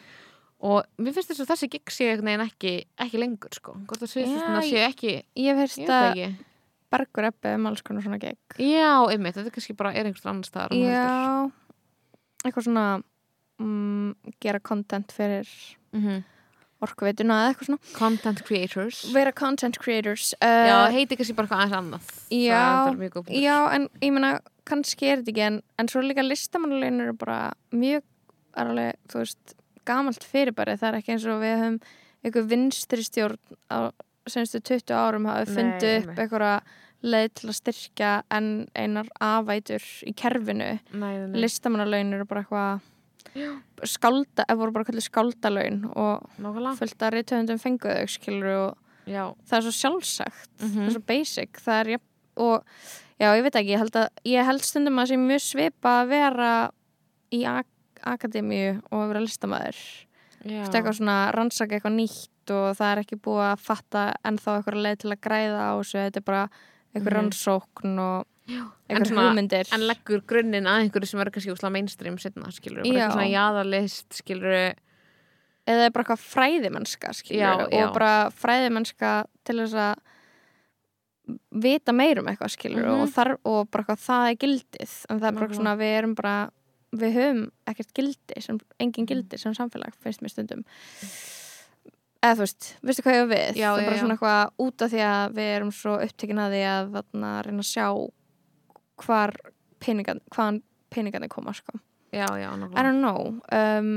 [0.61, 3.73] og mér finnst þess að þessi gig sé einhvern veginn ekki, ekki lengur sko.
[3.89, 6.35] Hvort að sviðshöfundar Já, sé ekki Ég það að
[6.91, 8.37] Bergur Ebbe um alls konar svona gegn.
[8.59, 10.99] Já, einmitt, þetta kannski bara er einhvers annars staðar en heldur.
[10.99, 11.61] Já,
[12.45, 12.85] eitthvað svona
[13.61, 15.47] mm, gera content fyrir
[15.93, 16.23] Mhm.
[16.81, 17.93] orkuveituna eða eitthvað svona.
[17.93, 20.33] Content creators Vera content creators.
[20.41, 22.61] Já, Uh, það heiti kannski bara eitthvað aðeins annað Já.
[23.43, 24.31] Já, en ég meina,
[24.65, 28.01] kannski er þetta ekki en, en svo líka listamannulegin eru bara mjög,
[28.57, 31.77] er alveg, þú veist gamalt fyrirbæri, það er ekki eins og við höfum
[32.23, 33.37] eitthvað vinstri stjórn
[33.69, 33.91] á
[34.29, 36.17] senstu 20 árum hafa fundið upp einmitt.
[37.03, 40.79] Leið til að styrkja en einar afætur í kerfinu.
[41.33, 42.81] Listamannulegin eru bara eitthvað
[43.87, 46.77] skálda, eða voru bara kallið skáldalaun og Nákvæmlega.
[46.77, 50.75] fullt að rithöfundum fenguðu og Já, það er svo sjálfsagt Mhm.
[50.77, 52.63] það er svo basic það er, jafn- og
[53.19, 56.03] já, ég veit ekki, ég held, að, ég held stundum að það sé mjög svipa
[56.03, 56.71] að vera
[57.31, 57.65] í ak
[58.05, 59.79] akademíu og að vera listamæður
[60.45, 60.63] já.
[60.63, 64.81] Fyrst eitthvað svona rannsaka eitthvað nýtt og það er ekki búið að fatta ennþá eitthvað
[64.83, 66.49] leið til að græða á þessu þetta er bara
[66.93, 67.15] eitthvað Mhm.
[67.17, 72.51] rannsókn og svona- hugmyndir en leggur grunninn að einhverju sem verður kannski úslega mainstream setna,
[72.51, 73.07] skilur, bara Já.
[73.07, 74.73] eitthvað svona jaðarlist, skilur
[75.67, 77.87] eða bara eitthvað fræðimennska skilur, Já, já.
[77.87, 79.95] og bara fræðimennska til þess að
[81.63, 83.01] vita meir um eitthvað skilur Mhm.
[83.03, 86.15] og, þar, og bara eitthvað það er gildið en það er bara svona við erum
[86.15, 86.51] bara
[86.93, 90.65] við höfum ekkert gildi sem, engin gildi sem samfélag finnst mér stundum
[92.21, 93.59] eða þú veist, veistu hvað ég á við?
[93.59, 94.01] Já, það er bara já.
[94.01, 97.65] svona eitthvað út af því að við erum svo upptekin að því að þarna reyna
[97.65, 97.87] að sjá
[99.01, 99.35] hvar
[99.81, 100.61] peningan, hvaðan
[100.93, 101.79] peningarnir koma sko.
[102.11, 103.37] Já, já, I nákvæmlega don't know.
[103.55, 103.93] Um,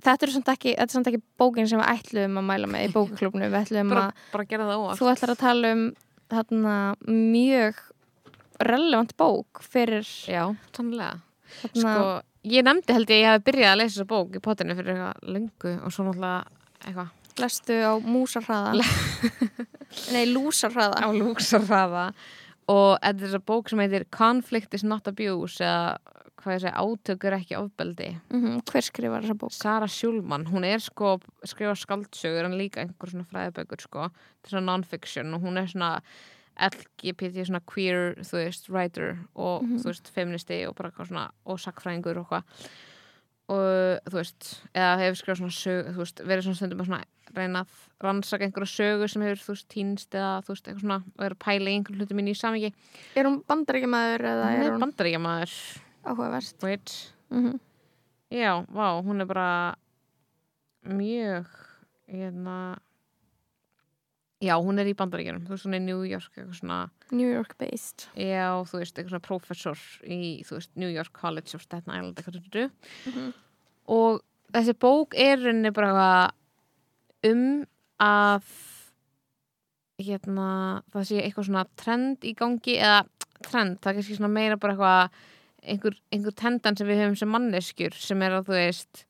[0.00, 2.84] Þetta er samt ekki, þetta er samt ekki bókin sem við ætluðum að mæla með
[2.86, 5.00] í bókaklubnu við ætluðum bara, að, bara gera það óvart.
[5.00, 5.82] Þú ætlar að tala um
[6.30, 6.76] þarna
[7.10, 7.82] mjög
[8.70, 10.44] relevant bók fyrir já,
[10.76, 11.20] sannlega
[11.60, 12.06] þarna, sko,
[12.54, 14.96] ég nefndi held ég að ég hef byrjað að lesa þessa bók í potinu fyrir
[14.96, 17.10] eitthvað löngu og svo náttúrulega eitthvað.
[17.40, 18.84] Lestu á músarhraða.
[20.14, 21.02] Nei, lúsarhraða.
[21.02, 22.06] Á lúksarraða
[22.70, 25.98] og þetta er þessa bók sem heitir Conflict is not abuse eða
[26.40, 28.10] hvað ég segi, átökur ekki ofbeldi.
[28.32, 29.52] Mm Hver skrifar þessa bók?
[29.52, 34.54] Sara Sjúlmann, hún er sko skrifa skaldsögur en líka einhver svona fræðibökur sko, þetta er
[34.54, 35.90] svona non-fiction og hún er svona
[36.60, 39.78] LGBT svona queer, þú veist, writer og Mhm.
[39.80, 42.42] þú veist, feministi og bara svona og sakfræðingur og hvað
[43.50, 47.02] og þú veist, eða hefur skrifað svona sög, þú veist, verið svona stundum að svona
[47.36, 51.00] reyna að rannsaka einhverja sögu sem hefur þú veist, týnst eða þú veist, eitthvað svona
[51.14, 52.72] og er að pæla í einhverjum hlutum í samingi
[53.18, 55.56] Er hún bandaríkjamaður eða hún er er hún bandaríkjamaður.
[56.06, 56.64] Áhugavert?
[56.66, 56.96] wait
[57.30, 57.58] Mm
[58.30, 59.74] Já, vá, hún er bara
[60.86, 61.48] mjög
[62.06, 62.78] hérna
[64.40, 65.42] já, hún er í bandaríkjunum.
[65.46, 66.78] Þú veist, hún er New York eitthvað svona,
[67.12, 68.06] New York based.
[68.16, 69.76] Já, þú veist, eitthvað svona professor
[70.06, 72.70] í, þú veist, New York College of Staten Island, eitthvað tuttu
[73.06, 73.32] Mhm.
[73.88, 74.22] og
[74.52, 76.30] þessi bók er rauninni bara
[77.24, 77.66] um
[78.00, 78.42] að
[80.00, 83.02] hérna, það sé eitthvað svona trend í gangi, eða
[83.44, 85.10] trend, það er kannski svona meira bara eitthvað
[85.74, 89.04] einhver, einhver tendan sem við höfum sem manneskjur sem er að þú veist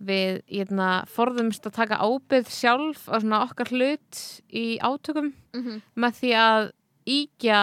[0.00, 5.82] við hérna, forðumst að taka ábyrð sjálf á svona okkar hlut í átökum -hmm.
[5.96, 6.70] með því að
[7.06, 7.60] íkja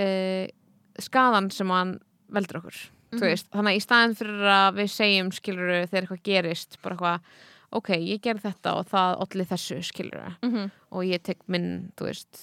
[0.00, 0.46] uh,
[0.98, 1.98] skadan sem hann
[2.32, 2.78] veldur okkur
[3.16, 6.96] þú veist, þannig að í staðin fyrir að við segjum skiluru þegar eitthvað gerist bara
[6.96, 7.20] eitthvað,
[7.78, 10.70] ok, ég ger þetta og það olli þessu skiluru Mhm.
[10.90, 12.40] og ég tek minn, veist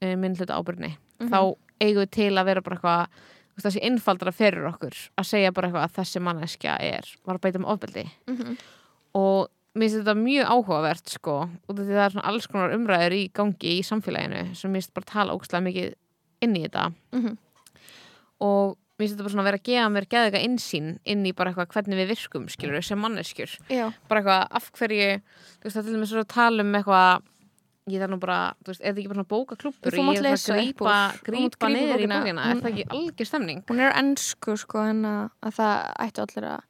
[0.00, 1.28] eh, minn hluta ábyrni, Mhm.
[1.30, 3.06] þá eigum við til að vera bara eitthvað
[3.62, 7.38] þú veist, þessi innfaldra fyrir okkur að segja bara eitthvað að þessi manneskja er, var
[7.38, 8.56] að beita með ofbeldi Mhm.
[9.14, 11.36] og mér finnst þetta mjög áhugavert sko,
[11.68, 14.94] og því það er svona alls konar umræður í gangi í samfélaginu sem mér finnst
[14.94, 15.94] bara tala ógstlega mikið
[16.42, 17.36] inn í þetta Mhm.
[18.42, 21.32] og mér finnst þetta bara svona vera að gefa mér geða eitthvað insýn inn í
[21.34, 25.22] bara eitthvað hvernig við virkum skilur sem manneskjur Já, bara eitthvað af hverju
[25.62, 27.22] veist það til dæmis svo að tala um eitthvað
[27.90, 29.30] ég þarf nú bara, þú veist, er þetta ekki bara svona
[30.06, 32.44] mátt ég er lesa að grípa, grípa niður í bókina.
[32.46, 33.64] er það ekki algjör stemning?
[33.68, 35.74] Hún er ennsku sko en að, að það
[36.06, 36.60] ættu allir að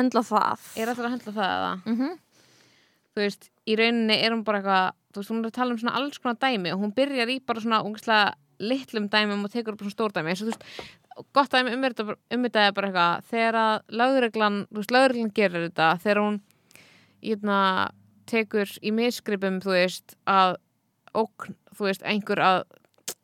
[0.00, 0.66] höndla það.
[0.74, 1.72] Er alltaf að höndla það eða?
[1.84, 2.18] Mm -hmm.
[3.12, 5.78] þú veist, í rauninni er hún bara eitthvað þú veist, hún er að tala um
[5.78, 9.74] svona alls konar dæmi og hún byrjar í bara svona ungslega litlum dæmum og tekur
[9.74, 10.34] upp svona stór dæmi.
[10.34, 10.64] Svo, þú veist,
[11.32, 12.42] gott dæmi um þetta, um
[12.74, 15.32] bara eitthvað þegar að lögreglan þú veist, lögreglan
[18.26, 20.56] tekur í misgripum, þú veist, að
[21.14, 22.62] ógn, þú veist, einhver að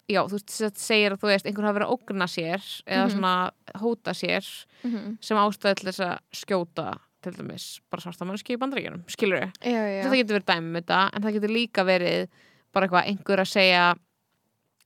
[0.09, 3.13] já, þú veist, segir að þú veist einhver hafa verið að ógna sér eða Mhm.
[3.13, 4.45] svona hóta sér
[4.85, 5.19] Mhm.
[5.21, 9.51] sem ástæði til þess að skjóta til dæmis bara svarta mannski í bandaríkjunum, skilur já,
[9.63, 12.29] þetta getur verið dæmi um þetta en það getur líka verið
[12.73, 13.95] bara eitthvað einhver að segja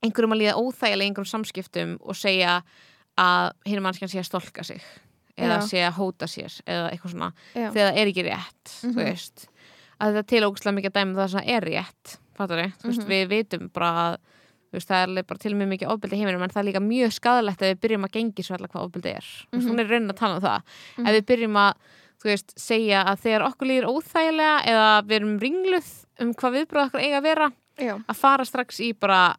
[0.02, 2.62] einhverjum að líða óþægilega einhverjum samskiptum og segja
[3.18, 4.80] að hinn mannskjan sé að stolka sig
[5.38, 5.66] eða Já.
[5.68, 7.70] sé að hóta sér eða eitthvað svona já.
[7.70, 8.92] þegar það er ekki rétt Mhm.
[8.94, 9.46] þú veist
[10.02, 13.08] að þetta til ógustlega mikið dæmi um það sem er rétt við, þú veist, Mhm.
[13.12, 14.16] við vitum bara að
[14.72, 17.12] veist, það er bara til mjög mikið ofbeldi í heiminum en það er líka mjög
[17.12, 19.68] skadalegt að við byrjum að gengi svo hvað ofbeldi er, veist, Mhm.
[19.70, 20.62] hún er raunin að tala um það
[20.96, 21.06] Mhm.
[21.06, 21.74] ef við byrjum að
[22.24, 27.00] veist, segja að þegar okkur líður óþægilega eða við erum ringluð um hvað viðbröð okkur
[27.02, 27.94] eiga að vera já.
[28.08, 29.36] að fara strax í bara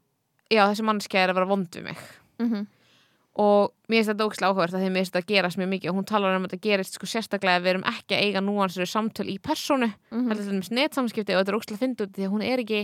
[0.52, 1.97] já, þessi mannskja er að vera vond við mig
[2.39, 2.67] Mm
[3.36, 5.96] og mér finnst þetta ógæslega áhugavert að því mér finnst þetta gerast mjög mikið og
[5.98, 8.89] hún talar um að þetta gerist sko sérstaklega að við erum ekki að eiga núansur
[8.89, 9.89] samtöl í personu.
[10.13, 10.28] Mm.
[10.30, 12.84] þetta er til dæmis netsamskipti og þetta er ógæslega fyndið því að hún er ekki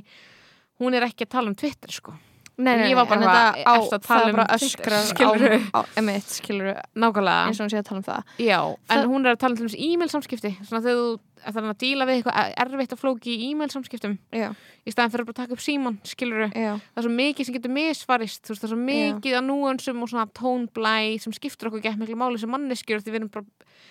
[0.79, 2.15] hún er ekki að tala um Twitter sko.
[2.59, 6.27] Nei, nei, Ég var bara en þetta á, að tala um öskrar á, á emitt,
[6.27, 7.45] skilur nákvæmlega.
[7.47, 8.33] Eins og hún sé að tala um það.
[8.43, 11.79] Já, en Það- hún er að tala um e-mail samskipti svona þegar þú ætlar að
[11.83, 14.49] díla við eitthvað erfitt og flóki í e-mail samskiptum Já,
[14.83, 17.57] í staðan fyrir að bara taka upp síman, skilur já, það er svo mikið sem
[17.57, 21.71] getur misfarist þú veist, það er svo mikið að núansum og svona tónblæ sem skiptur
[21.71, 23.45] okkur gett miklu máli sem manneskjur því við erum bara,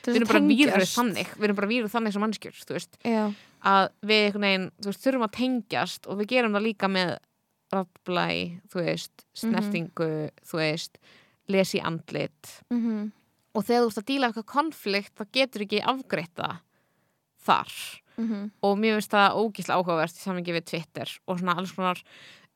[0.07, 2.61] við erum að bara víruð þannig við erum bara víruð þannig sem manneskjur
[3.05, 3.25] Já,
[3.73, 7.17] að við einhvern veginn veist, þurfum að tengjast og við gerum það líka með
[7.73, 8.29] rattblæ,
[8.73, 10.11] þú veist snertingu,
[10.47, 10.99] þú veist
[11.49, 12.63] lesi andlit.
[12.73, 13.11] Mhm,
[13.57, 16.59] og þegar þú ert að díla eitthvað konflikt þá getur ekki afgreitt það
[17.47, 17.73] þar
[18.19, 22.01] mhm og mér finnst það ógíslega áhugavert í samingi við Twitter og svona alls konar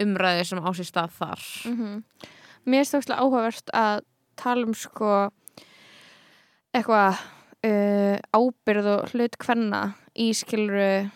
[0.02, 2.02] umræði sem á sér stað þar Mhm.
[2.66, 4.00] Mér finnst það óslega áhugavert að
[4.36, 5.30] tala um sko
[6.74, 7.18] eitthvað
[7.66, 9.82] uh, ábyrð og hlut kvenna
[10.18, 11.08] í skiluru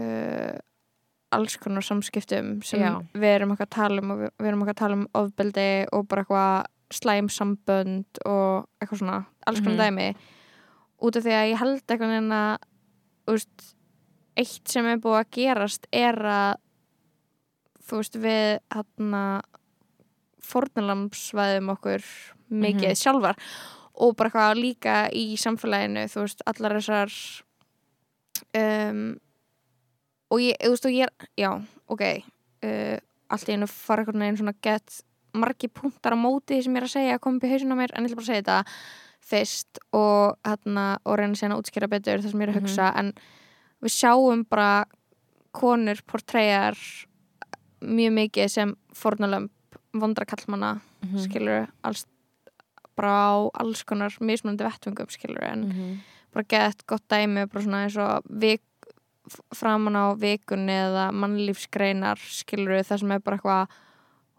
[0.00, 0.54] uh,
[1.34, 2.92] alls konar samskiptum sem Já.
[3.14, 6.06] við erum eitthvað að tala um og við, erum eitthvað að tala um ofbeldi og
[6.10, 9.82] bara eitthvað slæm sambönd og eitthvað svona alls konar Mhm.
[9.82, 10.08] dæmi
[11.04, 12.42] út af því að ég held eitthvað neina
[13.30, 13.74] úst,
[14.36, 16.56] eitt sem er búið að gerast er að
[17.84, 19.24] þú veist við hérna
[20.44, 22.04] fórnalamsvæðum okkur
[22.50, 23.00] mikið Mhm.
[23.00, 23.36] sjálfar
[23.94, 27.10] og bara eitthvað líka í samfélaginu þú veist, allar þessar
[28.54, 29.18] um,
[30.30, 31.08] og ég, þú veist, og ég
[31.38, 31.50] já,
[31.88, 32.02] ok
[32.64, 32.98] uh,
[33.30, 35.00] allt í einu fara einhvern veginn svona gett
[35.34, 37.76] margi punktar á móti sem ég er að segja að koma upp í hausinn á
[37.80, 38.58] mér, en ég ætla bara að segja þetta
[39.24, 42.66] fyrst og, hérna, og reyna síðan að útskýra betur það sem ég er að Mhm.
[42.66, 43.12] hugsa en
[43.82, 44.84] við sjáum bara
[45.52, 46.76] konur portreyjar
[47.82, 49.50] mjög mikið sem fornalömp
[49.94, 51.18] vondra kallmanna Mhm.
[51.18, 52.06] skilur alls
[52.96, 55.98] bara á alls konar mismunandi vettvöngum skilur en Mhm.
[56.32, 58.60] bara gett gott dæmi bara svona eins og vik,
[59.54, 63.68] framan á vikunni eða mannlífsgreinar skilur það sem er bara eitthvað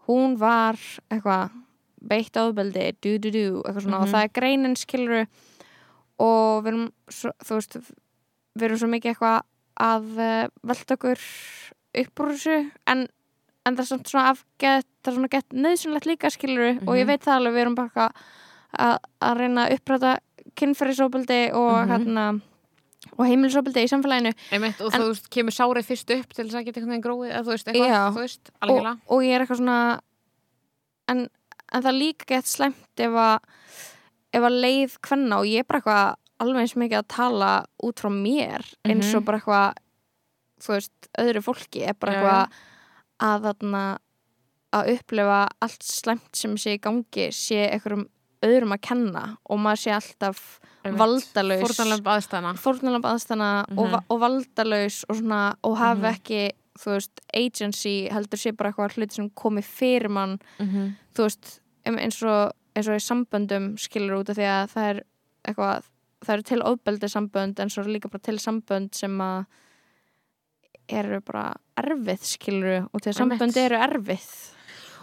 [0.08, 0.74] hún var
[1.10, 1.50] eitthvað
[2.02, 4.12] beitt áðbeldi, du du du eitthvað svona og Mhm.
[4.14, 5.26] það er greinin skilur
[6.18, 7.76] og við erum svo, þú veist
[8.56, 9.42] við erum svo mikið eitthvað
[9.76, 11.20] að uh, velta okkur
[11.96, 13.06] upp úr þessu en,
[13.66, 17.04] en það er samt svona afgett það er svona gett nöðsynlegt líka skilur og ég
[17.04, 17.10] Mhm.
[17.12, 18.10] veit það alveg við erum bara
[18.78, 20.18] að, að reyna að uppræta
[20.56, 21.90] kynferðisofbeldi og Mhm.
[21.90, 22.40] hérna
[23.18, 26.54] og heimilisofbeldi í samfélaginu Einmitt, og En- þú veist, kemur sárið fyrst upp til þess
[26.56, 28.10] að geta einhvern veginn gróið eða þú veist, eitthvað, Já.
[28.10, 30.00] þú veist, og, og ég er eitthvað svona
[31.08, 31.28] en,
[31.72, 33.38] en það líka gett slæmt ef að
[34.36, 37.50] ef að leið hvenna og ég er bara eitthvað alveg eins mikið að tala
[37.82, 39.24] út frá mér eins og Mhm.
[39.24, 39.74] bara eitthvað
[40.60, 42.50] þú veist, öðru fólki er bara eitthvað
[43.20, 43.98] að þarna
[44.72, 48.08] að upplifa allt slæmt sem sé í gangi sé einhverjum
[48.42, 53.48] öðrum að kenna og maður sé alltaf valdalaus Fórnarlömb aðstæðna fórnalamb aðstæðna
[53.78, 54.04] og, Mhm.
[54.10, 56.14] og valdalaus og, svona, og hafi Mhm.
[56.14, 60.96] ekki þú veist, agency heldur sé bara eitthvað hluti sem komi fyrir mann Mhm.
[61.14, 65.02] þú veist, eins og, eins og í samböndum skilur út af því að það er
[65.46, 65.82] eitthvað,
[66.24, 69.46] það eru til ofbeldi sambönd en svo er líka bara til sambönd sem að
[70.88, 74.52] eru bara erfið skilur og til að sambönd eru erfið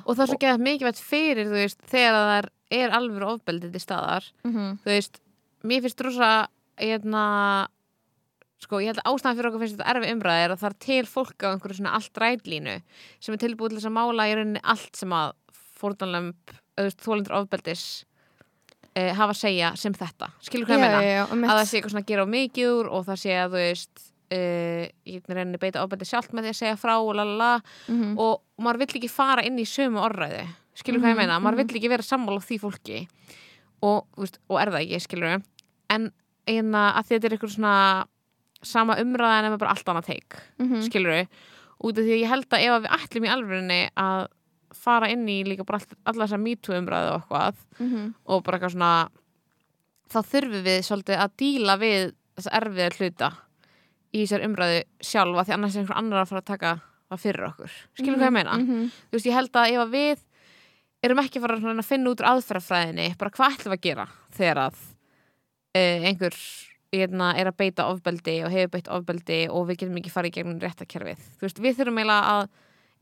[0.04, 3.72] Og það er svo geðað mikilvægt fyrir, þú veist, þegar það er, er alveg ofbeldið
[3.72, 4.72] til staðar mm -hmm.
[4.84, 5.20] þú veist,
[5.64, 7.68] mér finnst rosa hérna
[8.64, 10.78] sko, ég held að ástæðan fyrir okkur finnst þetta erfi umræði er að það er
[10.86, 12.78] til fólk á einhverju svona allt rætlínu
[13.20, 15.36] sem er tilbúið til þess að mála í rauninni allt sem að
[15.84, 16.56] fórnalömb,
[17.04, 17.84] þólendur ofbeldis
[18.96, 21.28] eh, hafa að segja sem þetta, skilur hvað ég meina?
[21.34, 23.56] um að það sé eitthvað svona að gera á mikið úr og það sé að
[23.56, 27.54] þú veist uh, ég reyni beita ofbeldi sjálft með því að segja frá og lalala
[27.88, 30.44] mm og maður vill ekki fara inn í sömu orðræðu.
[30.78, 31.68] Skilur hvað ég Mhm, meina, maður mhm.
[31.68, 33.08] vill ekki vera sammála því fólki.
[33.84, 35.28] Og, veist, og er það ekki, skilur
[36.48, 38.06] en að þetta er eitthvað svona
[38.64, 40.82] sama umræða en bara allt annað teik -hmm.
[40.88, 41.28] skilur
[41.84, 44.28] út af því að ég held að ef við ætlum í alvörinni að
[44.74, 48.14] fara inn í líka bara allt, alla þessa mýtu umræðu og eitthvað Mhm.
[48.26, 49.10] og bara eitthvað svona
[50.10, 53.32] þá þurfum við svolítið að díla við þessa erfiða hluta
[54.14, 57.48] í þessar umræðu sjálfa því annars er einhver annar að fara að taka það fyrir
[57.48, 58.58] okkur skilur hvað ég meina?
[58.58, 58.90] -hmm.
[58.90, 60.20] þú veist, ég held að ef við
[61.04, 64.58] erum ekki fara að finna út úr aðferðafræðinni bara hvað ætlum við að gera þegar
[64.58, 64.76] að
[65.76, 66.34] uh, einhver
[66.94, 70.36] hérna, er að beita ofbeldi og hefur beitt ofbeldi og við getum ekki farið í
[70.38, 72.44] gegnum réttakerfið veist, við þurfum eiginlega að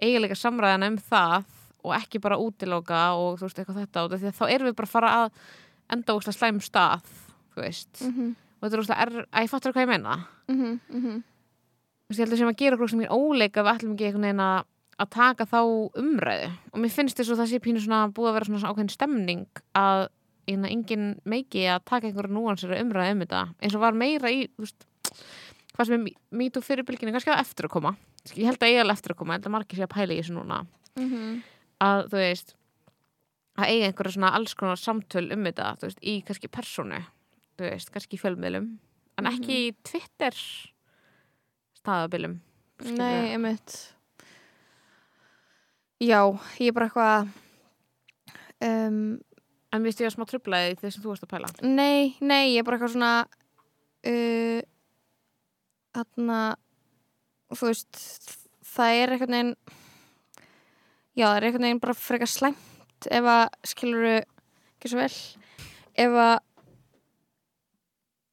[0.02, 1.44] eiginlega samræðana um það
[1.84, 4.88] og ekki bara útiloka og þú veist, eitthvað þetta því að þá erum við bara
[4.88, 5.32] að fara að
[5.92, 7.12] enda úrslega slæm stað
[7.56, 8.36] þú veist, Mhm.
[8.62, 10.18] og þetta er úrslega er, að ég fattur hvað ég meina
[10.48, 10.80] Mhm.
[10.92, 11.24] Mhm.
[12.12, 14.06] Þú veist, ég held að sem að gera okkur sem er óleika við ætlum ekki
[14.08, 14.64] einhvern veginn að
[15.02, 15.60] að taka þá
[15.98, 18.92] umræðu og mér finnst þess að það sé pínu svona búið að vera svona ákveðin
[18.92, 20.08] stemning að
[20.48, 23.42] engin meiki að taka einhverja núansir umræðu um þetta.
[23.62, 24.88] Eins og var meira í veist,
[25.76, 27.96] hvað sem er mýtu fyrir bylginu kannski að eftir að koma.
[28.36, 30.14] Ég held að ég er eftir að koma, ég held að margir sé að pæla
[30.14, 30.66] í þessu núna.
[31.00, 31.44] Mhm.
[31.82, 32.56] að þú veist
[33.58, 37.00] að eiga einhverja svona alls konar samtöl um þetta, þú veist, í kannski persónu
[37.58, 38.68] þú veist, kannski í fjölmiðlum.
[39.18, 40.38] En ekki í Twitter
[41.78, 42.40] staðabilum
[42.82, 43.94] Nei, einmitt.
[46.02, 46.26] Já,
[46.58, 47.28] ég er bara eitthvað
[48.66, 49.20] um,
[49.72, 52.68] en við stíða smá trublaði því sem þú varst að pæla Nei, nei, ég er
[52.68, 53.14] bara eitthvað svona
[54.12, 54.60] uh,
[55.96, 56.42] Þarna
[57.52, 58.02] Þú veist
[58.72, 59.56] Það er eitthvað neginn
[61.12, 65.16] Já, það er eitthvað neginn bara frekar slæmt ef að skiluru ekki svo vel
[66.00, 66.36] ef að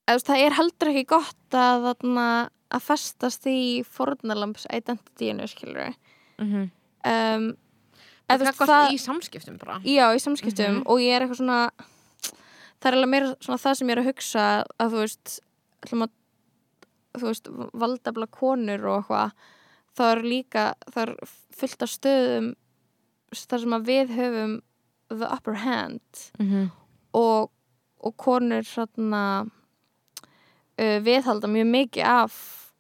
[0.09, 2.27] eða, það er heldur ekki gott að þarna
[2.69, 6.69] að festast í fornalamps identityinu skiluru mm -hmm.
[7.13, 7.49] um,
[8.69, 10.83] það- í samskiptum bara Já, í samskiptum Mhm.
[10.87, 11.71] og ég er eitthvað svona
[12.81, 15.41] það er alveg meira svona það sem ég er að hugsa að þú veist
[16.03, 16.11] að,
[17.19, 19.33] þú veist, valdabla konur og eitthvað
[19.99, 21.15] þá er líka, það er
[21.59, 22.55] fullt af stöðum
[23.35, 24.61] þar sem að við höfum
[25.11, 26.01] the upper hand
[26.39, 26.71] mm -hmm.
[27.15, 27.51] og,
[28.01, 29.47] og konur svona
[30.79, 32.73] uh, viðhalda mjög mikið af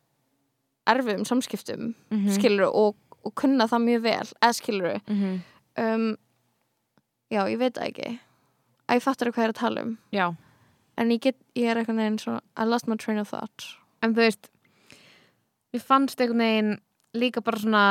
[0.86, 2.30] erfiðum samskiptum Mhm.
[2.30, 2.96] skilur og,
[3.26, 5.38] og kunna það mjög vel eða skilur mm
[5.78, 6.16] um,
[7.30, 8.12] já, ég veit það ekki.
[8.88, 9.96] Að ég fattar hvað ég er að tala um.
[10.14, 10.26] Já,
[10.98, 13.66] en ég, get, ég er eitthvað neginn svona I lost my train of thought.
[14.02, 14.50] En þú veist
[15.74, 16.76] mér fannst einhvern veginn
[17.18, 17.84] líka bara svona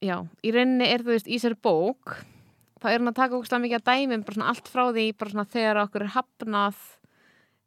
[0.00, 2.16] já, í rauninni er þú veist í sér bók
[2.80, 5.34] þá er hann að taka ógstlega mikið að dæmum bara svona allt frá því bara
[5.34, 6.78] svona þegar okkur er hafnað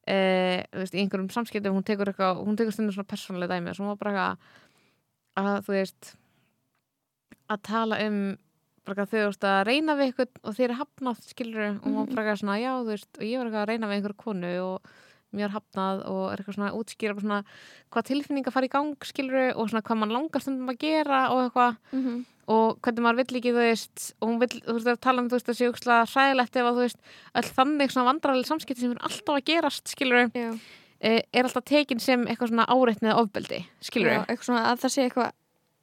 [0.10, 0.18] e,
[0.72, 3.90] þú veist, í einhverjum samskiptum hún tekur eitthvað, hún tekur stundum svona persónulega dæmi sem
[3.92, 4.62] var bara eitthvað
[5.40, 6.14] að þú veist
[7.52, 8.20] að tala um
[8.84, 12.12] bara þú veist að reyna við eitthvað og þeir eru hafnað skilur og hún var
[12.12, 14.54] bara eitthvað svona já þú veist og ég var eitthvað að reyna við einhverju konu
[14.64, 14.94] og
[15.34, 17.40] mér er hafnað og er eitthvað svona útskýra svona
[17.94, 21.42] hvað tilfinninga fara í gang skilur og svona hvað mann langar stundum að gera og
[21.48, 21.80] eitthvað.
[21.92, 22.22] Mm -hmm.
[22.54, 25.30] og hvernig maður vill ekki, þú veist og hún vill, þú veist, að tala um,
[25.30, 27.00] þú veist, að sé úkslega hræðilegt ef að, þú veist,
[27.40, 30.60] öll þannig svona vandrarlega samskipti sem er alltaf að gerast, skilur já,
[31.04, 35.08] er alltaf tekin sem eitthvað svona áreitnið ofbeldi, skilur já, eitthvað svona að það sé
[35.08, 35.32] eitthvað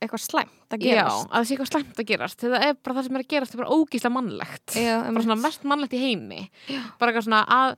[0.01, 1.27] eitthvað slæmt að Já, gerast.
[1.27, 2.45] að það sé eitthvað slæmt að gerast.
[2.45, 4.77] Það er bara það sem er að gerast, það er bara ógíslega mannlegt.
[4.81, 6.39] Já, bara svona mest mannlegt í heimi.
[6.97, 7.75] Bara eitthvað svona að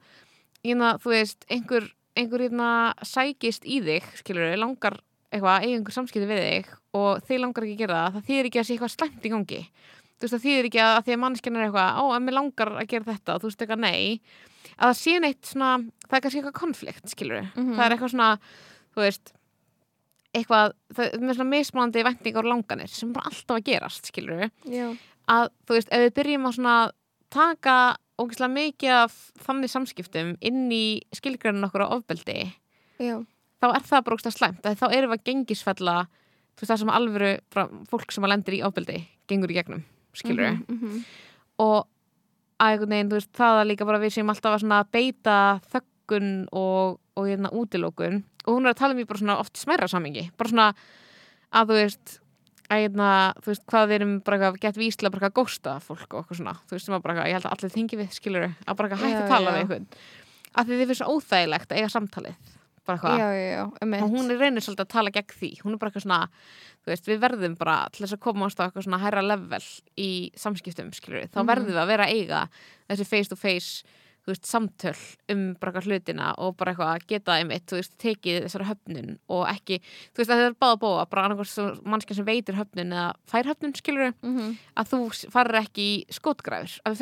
[0.71, 2.69] ína, þú veist, einhver, einhver ína,
[3.03, 5.01] sækist í þig, skilur langar
[5.33, 6.71] eitthvað, eiga einhver samskipti við þig
[7.01, 9.33] og þið langar ekki að gera það, það þýðir ekki að sé eitthvað slæmt í
[9.33, 9.61] gangi
[10.23, 12.37] þú veist, það þýðir ekki að, að því að mannskjarn er eitthvað, ó, en mér
[12.39, 13.35] langar að gera þetta.
[13.35, 14.21] Og þú veist eitthvað, nei.
[14.79, 15.71] Að það sé neitt svona,
[16.09, 17.75] það er kannski eitthvað konflikt, skilur Mhm.
[17.77, 18.29] það er eitthvað svona,
[18.95, 19.33] þú veist
[20.33, 24.09] eitthvað, það er með svona mismunandi væntingar og langanir sem er bara alltaf að gerast,
[24.09, 24.87] skilur já,
[25.29, 26.77] að þú veist, ef við byrjum að svona
[27.33, 27.77] taka
[28.23, 30.85] ógeðslega mikið af þannig samskiptum inn í
[31.17, 32.39] skilgrænun okkur á ofbeldi
[33.03, 33.17] já,
[33.61, 34.63] þá er það bara ógeðslega slæmt.
[34.65, 35.97] Að þá erum við að gengisfella
[36.57, 37.33] þú veist það sem alvöru
[37.93, 38.99] fólk sem að lendir í ofbeldi
[39.29, 39.85] gengur í gegnum,
[40.15, 41.05] skilur Mhm, mhm.
[41.59, 41.87] og
[42.63, 45.37] að einhvern veginn, þú veist, það er líka bara við sem alltaf að svona beita
[45.73, 49.57] þöggun og, og hérna útilókun og hún er að tala um í bara svona oft
[49.57, 50.69] smærra samingi bara svona
[51.53, 52.19] að þú veist
[52.73, 53.09] að hérna,
[53.43, 56.23] þú veist, hvað við erum bara eitthvað gett víslega bara eitthvað að gósta fólk og
[56.23, 58.47] eitthvað svona, þú veist, sem að bara eitthvað, ég held að allir þingi við skilur
[58.49, 59.87] að bara eitthvað hægt að tala við einhvern.
[60.53, 62.35] Að því þið finnst svo óþægilegt að eiga samtalið
[63.19, 63.65] já, já, já,
[64.03, 65.51] og hún reynir svolítið að tala gegn því.
[65.63, 66.29] Hún er bara eitthvað svona,
[66.83, 69.63] þú veist, við verðum bara til þess að komast á eitthvað svona hærra level
[69.99, 71.47] í samskiptum, skilur þá Mhm.
[71.53, 72.49] verðum við að vera eiga
[72.91, 73.85] þessi face to face
[74.23, 74.95] þú veist, samtöl
[75.31, 79.19] um bara eitthvað hlutina og bara eitthvað að geta einmitt, þú veist, tekið þessara höfnun
[79.29, 79.81] og ekki,
[80.15, 83.45] þú veist, að þetta er báða bóa bara annarkvæmst mannskja sem veitir höfnun eða fær
[83.51, 84.59] höfnun, skilur Mhm.
[84.77, 86.79] að þú farir ekki í skotgrafir.
[86.87, 86.99] Að við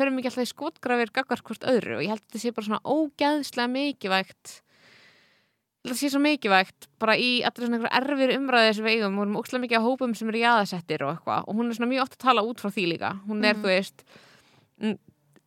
[5.85, 6.21] ferum ekki alltaf í skotgrafir gaggar hvort öðru og ég held að þetta sé svo
[6.21, 9.79] mikilvægt bara í allir svona einhver erfir umræði sem við eigum og erum ógeðslega mikið
[9.81, 12.41] á hópum sem eru jaðasettir og eitthvað og hún er svona mjög oft að tala
[12.45, 13.61] út frá því líka hún er, Mhm.
[13.63, 14.03] þú veist
[14.81, 14.97] mm,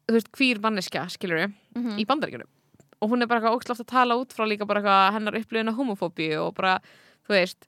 [0.08, 1.98] þú veist, hvír manneskja, skilur Mhm.
[1.98, 2.50] í bandaríkjunum
[3.02, 5.34] og hún er bara eitthvað ógeðslega oft að tala út frá líka bara eitthvað hennar
[5.38, 6.80] upplifin af homofóbíu og bara,
[7.28, 7.66] þú veist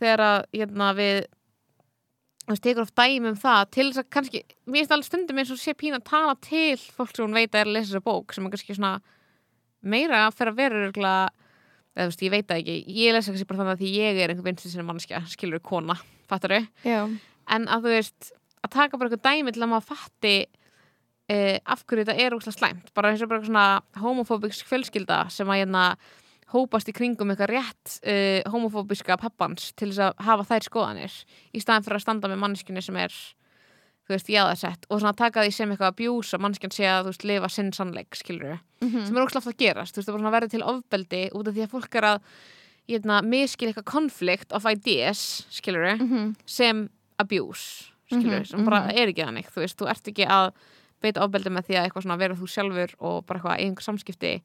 [0.00, 1.24] þegar að, hérna, við
[2.46, 5.38] þú veist, tekur oft dæmi um það til þess að kannski, mér finnst alveg stundum
[5.38, 7.92] eins og sé pína að tala til fólk sem hún veit að er að lesa
[7.92, 9.00] þessa bók sem er kannski svona
[9.82, 11.30] meira að fyrir að vera
[11.96, 14.20] eða þú veist, ég veit það ekki, ég lesa kannski bara þannig að því ég
[14.20, 15.96] er einhver vinstu sinni mannskja, skilur kona
[16.30, 17.00] fattar já,
[17.56, 18.30] en að þú veist
[18.66, 20.36] að taka bara eitthvað dæmi til að maður fatti
[21.32, 22.92] uh, af hverju þetta er úrslega slæmt.
[22.96, 23.66] Bara eins og bara svona
[24.02, 25.86] homofóbisk fjölskylda sem að hérna
[26.52, 31.16] hópast í kringum eitthvað rétt uh, homofóbiska pappans til þess að hafa þær skoðanir
[31.52, 33.16] í staðan fyrir að standa með mannskjunni sem er
[34.06, 37.10] þú veist, jáðarsett og svona taka því sem eitthvað abjús að mannskjunn sé að þú
[37.12, 39.06] veist, lifa sinn sannleik, skilur Mhm.
[39.06, 41.62] sem er óslátt að gerast, þú veist, það er verið til ofbeldi út af því
[41.64, 42.20] að fólk er að
[42.88, 46.36] hérna, miskil eitthvað konflikt of ideas, skilur Mhm.
[46.46, 46.88] sem
[47.18, 48.90] abuse skilur, Mhm, sem bara mhm.
[48.96, 50.52] er ekki þannig þú veist, þú ert ekki að
[51.02, 54.42] beita ofbeldi með því að eitthvað svona vera þú sjálfur og bara eitthvað einhver samskipti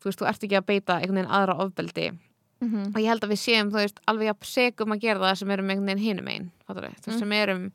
[0.00, 2.18] þú veist, þú ert ekki að beita einhvern veginn aðra ofbeldi
[2.60, 2.86] Mhm.
[2.88, 5.50] og ég held að við séum, þú veist, alveg að segum að gera það sem
[5.50, 7.18] erum einhvern veginn hinum einn þú veist, Mm.
[7.18, 7.72] sem erum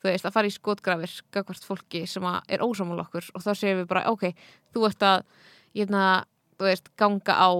[0.00, 3.80] þú veist, að fara í skotgrafir gagvart fólki sem er ósamál okkur og þá séum
[3.82, 4.30] við bara, ok,
[4.74, 5.24] þú ert að
[5.76, 6.04] hérna,
[6.58, 7.50] þú veist, ganga á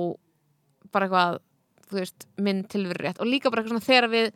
[0.93, 1.41] bara eitthvað
[1.91, 4.33] þú veist, minn tilveru rétt og líka bara eitthvað svona þegar við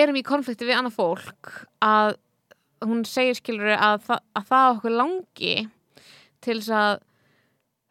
[0.00, 1.52] erum í konflikti við annað fólk
[1.84, 2.14] að
[2.86, 5.54] hún segir skilur að, þa að það okkur langi
[6.40, 7.00] til þess að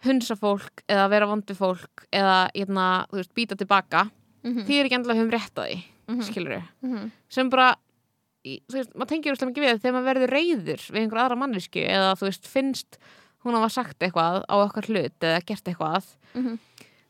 [0.08, 4.06] hunsa fólk eða vera vondi fólk eða hérna, þú veist, býta tilbaka
[4.46, 4.64] Mhm.
[4.68, 6.22] því er ekki endilega höfum rétt að því Mhm.
[6.24, 7.12] skilur Mhm.
[7.30, 7.76] sem bara
[8.70, 11.84] þú veist, maður tengir úrslega mikið við þegar maður verður reyður við einhver aðra mannesku
[11.88, 13.00] eða þú veist, finnst
[13.46, 16.58] hún hafa sagt eitthvað á okkar hlut eða gert eitthvað Mhm.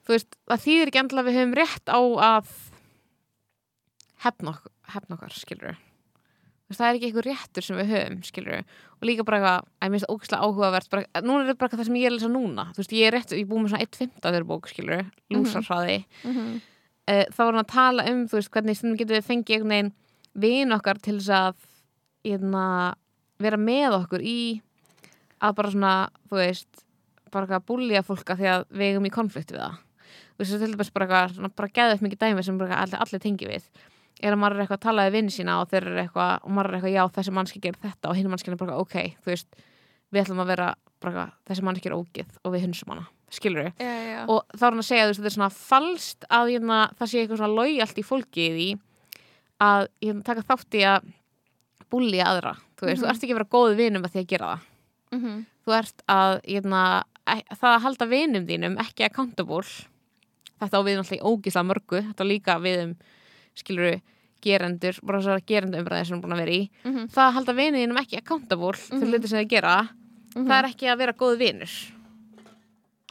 [0.08, 2.52] þú veist, það þýðir ekki endilega að við höfum rétt á að
[4.24, 4.54] hefna,
[4.94, 5.76] hefna okkar, skilur
[6.68, 8.62] veist, það er ekki eitthvað réttur sem við höfum, skilur
[8.98, 11.78] og líka bara eitthvað, að mér finnst það ógæslega áhugavert bara, núna er þetta bara
[11.78, 12.64] það sem ég er að lesa núna.
[12.74, 15.04] Þú veist, ég er rétt, ég búið með svona 1.15 þeirra bók, skilur
[20.38, 21.66] vin okkar til þess að
[22.28, 22.64] hérna,
[23.42, 24.40] vera með okkur í
[25.44, 25.96] að bara svona
[26.30, 26.86] þú veist,
[27.32, 29.78] bara eitthvað að búlja fólka því að við eigum í konflikt við það.
[29.78, 32.60] Þú veist, það er til dæmis bara eitthvað svona, bara geða upp mikið dæmi sem
[32.66, 33.70] allir, allir tengi við.
[34.18, 36.54] Er að maður er eitthvað að tala við vinni sína og þeir eru eitthvað, og
[36.58, 39.30] maður er eitthvað, já, þessi mannski gerir þetta og hinn mannski er bara, ok, þú
[39.30, 39.60] veist
[40.10, 40.72] við ætlum að vera,
[41.04, 43.86] bara eitthvað, þessi mannski er ógið og við hunsum hana, skilur við
[44.34, 47.12] og þá er hann að segja þú veist, þetta er svona falskt að hérna, það
[47.12, 48.68] sé eitthvað svona lojalt í fólki í
[49.60, 51.08] að hérna, taka þátt í að
[51.92, 53.06] búlja aðra þú veist, Mhm.
[53.06, 54.60] þú ert ekki að vera góð vinum að því að gera það
[55.20, 55.46] Mhm.
[55.66, 59.64] þú ert að hérna, það að halda vinum þínum ekki accountable
[60.62, 62.96] þetta á við náttúrulega í ógislega mörgu þetta líka við um
[63.56, 64.02] skiluru
[64.42, 67.08] gerendur, bara þessar gerendu umræði sem er búin að vera í Mhm.
[67.10, 69.00] það að halda vinum þínum ekki accountable Mhm.
[69.00, 69.90] fyrir hluti sem þið gera
[70.36, 71.97] það er ekki að vera góð vinur Þú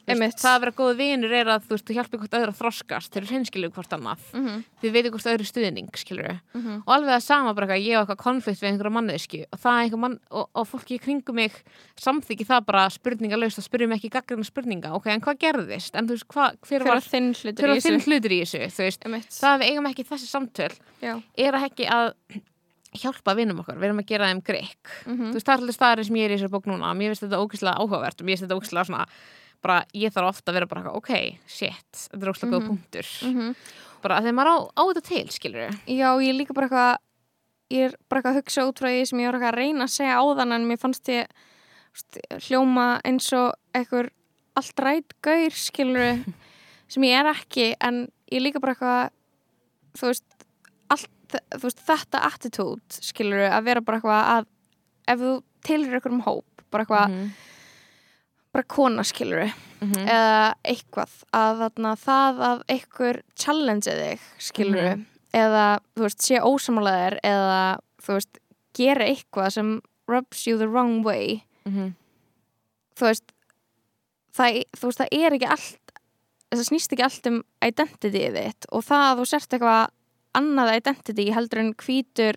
[0.07, 3.11] veist, það að vera góð vinur er að þú þú hjálpir hvort öðru að þroskast
[3.12, 4.18] þeir eru hreinskilu hvort annað.
[4.32, 4.64] Mhm.
[4.82, 6.82] þið veitir hvort öðru stuðning, skilur Mhm.
[6.86, 9.82] og alveg það sama bara eitthvað, ég á eitthvað konflikt við einhverja mannesku og er
[9.90, 11.52] einhver mann og, og fólki í kringum mig
[11.98, 15.94] samþykki það bara spurningalöst og spurjum ekki gaggrina spurninga, ok, en hvað gerðist?
[15.96, 17.62] En þú veist, hvað, hver Hver var, þinn hlutur
[18.07, 18.61] hlutur í þessu
[19.11, 21.22] veist, það að við eigum ekki þessi samtöl Já.
[21.36, 22.12] er að ekki að
[22.96, 25.32] hjálpa vinum okkar, við erum að gera þeim greik Mhm.
[25.32, 26.94] þú veist, það er alltaf staðarinn sem ég er í þessari bók núna.
[26.96, 29.07] Mér finnst þetta ógeðslega áhugavert og mér finnst þetta ógeðslega svona
[29.62, 32.68] bara, ég þarf ofta að vera bara eitthvað, ok, shit þetta er ógeðslega góð Mhm.
[32.68, 33.54] punktur Mhm.
[34.02, 36.96] bara að þegar maður á, á þetta til, skilur Já, ég er líka bara eitthvað
[37.70, 39.84] ég er bara eitthvað að hugsa út frá því sem ég var eitthvað að reyna
[39.84, 41.26] að segja áðan en mér fannst ég
[41.96, 44.11] veist, hljóma eins og einhver
[44.57, 46.24] allt rætt gaur skilur
[46.88, 49.11] sem ég er ekki en ég er líka bara eitthvað
[49.96, 50.24] þú veist,
[50.90, 51.11] allt,
[51.57, 54.46] þú veist þetta attitude skilur að vera bara eitthvað að
[55.09, 57.30] ef þú tilur ykkur um hóp bara eitthvað, Mhm.
[58.57, 60.07] Bara kona skilur Mhm.
[60.09, 65.07] eða eitthvað að þarna, það að einhver challenge þig skilur Mhm.
[65.34, 68.38] eða þú veist sé ósamálaðir eða þú veist
[68.74, 71.94] gera eitthvað sem rubs you the wrong way Mhm.
[72.96, 73.32] þú veist
[74.32, 75.92] það, þú veist, það er ekki allt
[76.54, 79.88] það snýst ekki allt um identity þitt og það að þú sért eitthvað
[80.34, 82.36] annað identity heldur en hvítur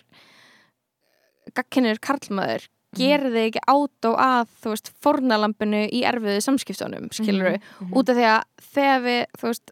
[1.56, 2.68] gagkinnur karlmaður
[2.98, 7.94] gerir þig ekki át og að þú veist, fornalampinu í erfiðu samskiptunum skilur við, Mhm.
[7.94, 9.72] út af því að þegar við, þú veist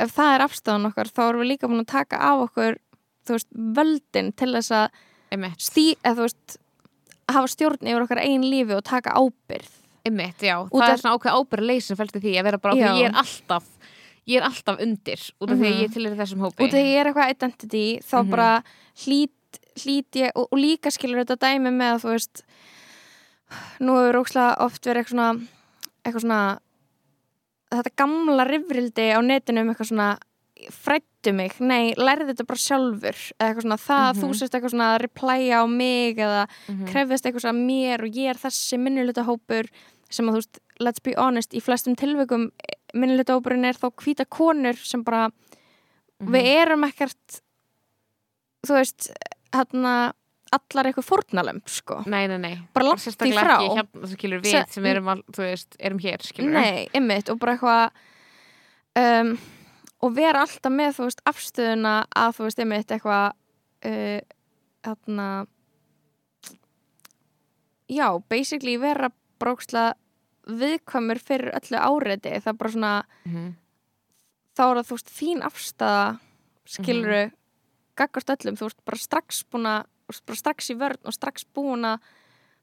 [0.00, 2.78] ef það er afstæðan okkar, þá erum við líka búin að taka af okkur,
[3.26, 4.88] þú veist, völdin til þess að
[5.58, 6.56] stí, eða þú veist
[7.28, 9.68] hafa stjórn yfir okkar einn lífi og taka ábyrð
[10.04, 12.88] einmitt, já Út það er svona ákveð ábyrð leysin fælti því að vera bara, Já.
[12.96, 13.64] ég er alltaf
[14.26, 15.82] ég er alltaf undir út af því að Mhm.
[15.84, 18.30] ég til er þessum hópi út af því ég er eitthvað identity þá Mhm.
[18.30, 18.62] bara
[18.96, 19.30] hlýt,
[19.80, 22.42] hlýt ég og, og líka skilur þetta dæmi með að þú veist
[23.80, 25.30] nú hefur ókslega oft verið eitthvað svona
[26.04, 26.42] eitthvað svona
[27.72, 30.10] þetta gamla rifrildi á netinu um eitthvað svona
[30.70, 34.36] frættu mig, nei, lærði þetta bara sjálfur eða eitthvað svona, það að þú Mhm.
[34.38, 36.86] sést eitthvað svona að replya á mig eða Mhm.
[36.92, 39.66] krefðist eitthvað svona mér og ég er þessi minnulutahópur
[40.10, 42.50] sem að þú veist, let's be honest, í flestum tilveikum
[42.94, 45.30] minnulutahópurinn er þá hvíta konur sem bara
[46.20, 46.30] Mhm.
[46.30, 47.40] við erum ekkert
[48.66, 49.10] þú veist,
[49.52, 50.12] hérna
[50.52, 52.02] allar eitthvað fórnalömb, sko.
[52.06, 52.54] Nei, nei, nei.
[52.74, 53.54] Bara langt í Sérstaklega frá.
[53.56, 56.88] ekki hérna, það skilur við Se- sem erum, al, þú veist, erum hér, skilur Nei,
[56.94, 57.90] ymmit, og bara eitthvað
[59.00, 59.38] um,
[60.02, 63.32] og vera alltaf með, þú veist, afstöðuna að þú veist, ymmit, eitthvað
[63.88, 64.20] uh,
[64.84, 65.28] hérna
[67.88, 69.10] já, basically vera
[69.42, 69.94] brókslega
[70.48, 72.92] viðkvæmur fyrir öllu áreiti, það er bara svona
[73.26, 73.54] Mhm.
[74.56, 76.18] þá er það, þú veist, þín afstæða
[76.66, 77.32] skiluru Mhm.
[77.96, 79.84] Gaggast öllum, þú veist, bara strax búin að
[80.26, 81.98] bara strax í vörn og strax búin að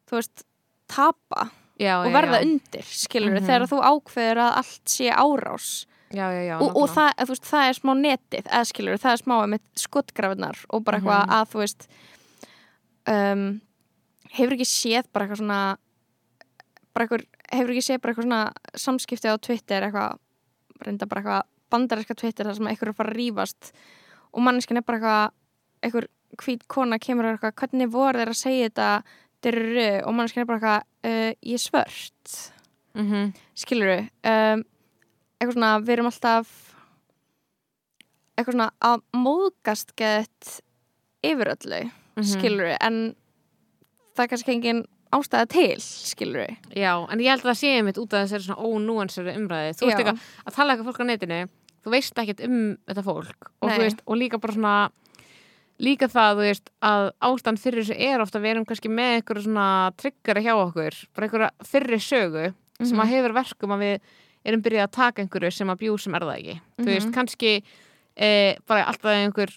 [0.09, 0.43] þú veist,
[0.89, 1.49] tapa
[1.79, 2.45] já, og já, verða já.
[2.45, 3.45] undir, skilur Mhm.
[3.45, 7.69] þegar þú ákveður að allt sé árás já, já, já, og, og það, veist, það
[7.69, 11.33] er smá netið eða skilur, það er smá skotgrafinar og bara eitthvað Mhm.
[11.37, 11.87] að þú veist
[13.07, 13.61] um,
[14.35, 15.61] hefur ekki séð bara eitthvað svona
[16.93, 18.41] bara eitthvað, hefur ekki séð bara eitthvað svona
[18.75, 20.17] samskipti á Twitter eitthvað,
[20.85, 23.71] reynda bara eitthvað bandarinska Twitter þar sem eitthvað er að fara að rífast
[24.33, 25.35] og manneskinn er bara eitthvað
[25.83, 26.07] eitthvað
[26.45, 28.89] hvít kona kemur og eitthvað hvernig voru þeir að segja þetta?
[29.39, 32.33] Dyrru, og manneskinn er bara eitthvað uh, ég er svört.
[32.99, 33.29] Mhm.
[33.55, 34.63] skilur um,
[35.39, 36.49] eitthvað svona, við erum alltaf
[38.37, 40.59] eitthvað svona að móðgast gett
[41.25, 41.81] yfir öllu
[42.19, 42.25] Mhm.
[42.27, 43.15] skilur en
[44.15, 44.81] það er kannski engin
[45.15, 48.65] ástæða til skilur Já, en ég held að það sé einmitt út af þessari svona
[48.67, 49.77] ónúansari umræði.
[49.79, 51.39] Þú veist eitthvað að tala eitthvað fólk á netinu,
[51.83, 54.75] þú veist ekkert um þetta fólk og, þú veist, og líka bara svona
[55.79, 59.13] líka það, þú veist, að ástand fyrir þessu er ofta að við erum kannski með
[59.19, 62.53] einhverju svona tryggari hjá okkur, bara einhverja fyrri sögu
[62.83, 62.99] sem Mhm.
[63.03, 64.01] að hefur verkum að við
[64.45, 66.61] erum byrjað að taka einhverju sem að bjú sem er það ekki.
[66.79, 67.13] Þú veist, Mhm.
[67.13, 67.63] kannski
[68.17, 69.49] e, bara alltaf einhver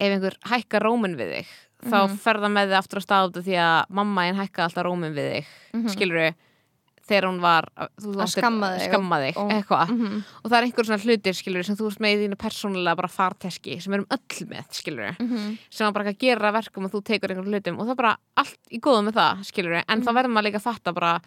[0.00, 1.46] ef einhver hækkar rómin við þig
[1.90, 2.18] þá Mhm.
[2.20, 5.46] ferða með þig aftur á stað því að mamma einn hækkaði alltaf rómin við þig
[5.72, 5.88] Mhm.
[7.06, 7.68] Þegar hún var
[8.02, 10.22] þú Að skamma þig skamma þig og- eitthvað -hmm.
[10.42, 13.08] og það er einhver svona hlutir skilur sem þú ert með í þínu persónulega bara
[13.08, 15.58] farteski sem við erum öll með skilur Mhm.
[15.70, 18.16] sem að bara að gera verkum að þú tekur einhver hlutum og það er bara
[18.36, 20.14] allt í góðum með það skilur en þá Mhm.
[20.16, 21.20] verðum maður líka að fatta bara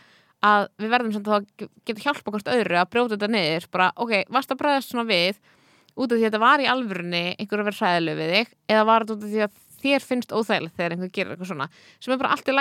[0.43, 3.91] að við verðum samt að þá geta hjálpa hvort öðru að brjóta þetta niður bara
[3.97, 5.35] ok, varst að bregðast svona við
[5.97, 8.85] út af því að þetta var í alvörunni einhver að vera hræðileg við þig eða
[8.85, 9.51] var þetta út af því að
[9.83, 11.69] þér finnst óþægilegt þegar einhver gerir eitthvað svona
[11.99, 12.55] sem er bara allt í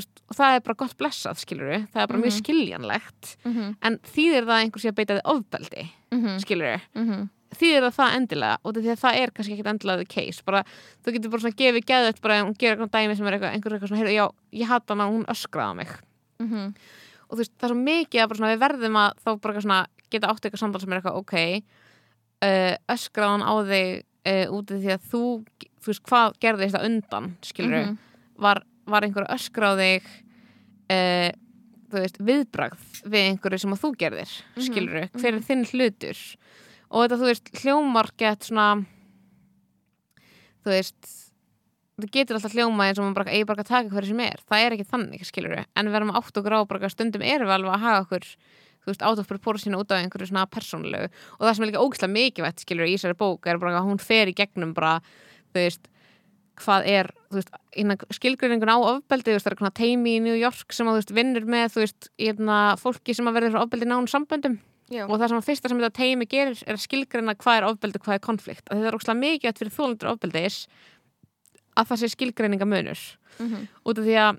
[0.00, 2.40] veist, og það er bara gott blessað skilur það er bara mjög Mhm.
[2.42, 3.76] skiljanlegt Mhm.
[3.82, 6.38] en þýðir það að einhver sé að beita þig ofbeldi Mhm.
[6.40, 7.28] skilur Mhm.
[7.54, 10.64] þýðir það það endilega og því að það er kannski ekkert endilega the case bara,
[11.04, 13.52] þú getur bara svona gefið geðut bara ef hún gerir eitthvað dæmi sem er eitthvað,
[13.54, 15.88] einhver eitthvað svona já, ég hata hana, hún öskraði á mig
[16.40, 16.74] Mhm.
[17.30, 19.86] og þú veist, það er svo mikið að svona, við verðum að þá bara svona
[20.10, 21.62] geta átt eitthvað samtal sem er eitthvað ok
[22.90, 25.22] öskraði hann á þig uh, út af því að þú
[25.92, 27.98] veist, hvað gerði þetta undan skilur Mhm.
[28.38, 30.02] var, var einhver öskra á þig
[30.90, 31.30] uh,
[31.90, 36.18] þú veist, viðbragð við einhverju sem að þú gerðir Mhm, skilur hver er þinn hlutur?
[36.90, 38.84] Og þetta, þú veist, hljómar gett svona
[40.64, 41.10] þú veist
[42.00, 44.40] það getur alltaf hljóma eins og maður bara eigi bara að taka hverju sem er,
[44.50, 47.74] það er ekki þannig skilur en við erum átt bara að stundum erum við alveg
[47.76, 48.26] að haga okkur
[48.84, 51.06] þú veist, out of proportion út af einhverju svona persónulegu.
[51.38, 54.00] Og það sem er líka ógislega mikilvægt skilur í þessari bók er bara að hún
[54.02, 54.98] fer í gegnum bara,
[55.54, 55.90] þú veist
[56.62, 57.48] hvað er, þú veist,
[57.82, 61.00] innan skilgreiningun á ofbeldi, þú veist, það er teimi í New York sem að, þú
[61.00, 64.60] veist, vinnur með, þú veist, hérna, fólki sem að verður frá ofbeldi nánum samböndum
[64.92, 65.06] Já.
[65.08, 67.98] og það sem að fyrsta sem þetta teimi gerir er að skilgreina hvað er ofbeldi
[67.98, 70.58] og hvað er konflikt að þetta er óslega mikið fyrir þólendur ofbeldis
[71.74, 73.00] að það sé skilgreininga munur
[73.40, 73.62] Mhm.
[73.82, 74.36] út af því að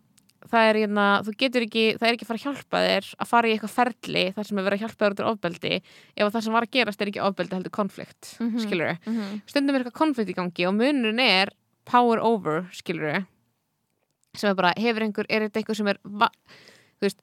[0.51, 3.27] það er, hérna, þú getur ekki, það er ekki að fara að hjálpa þér að
[3.31, 6.25] fara í eitthvað ferli þar sem er verið að hjálpa þér út úr ofbeldi ef
[6.27, 8.59] að það sem var að gerast er ekki ofbeldi heldur konflikt Mhm.
[8.65, 9.41] skilur Mhm.
[9.47, 11.49] stundum er eitthvað konflikt í gangi og munurinn er
[11.85, 13.25] power over, skilur
[14.35, 16.29] sem er bara, hefur einhver, er þetta eitthvað sem er þú
[17.01, 17.19] veist,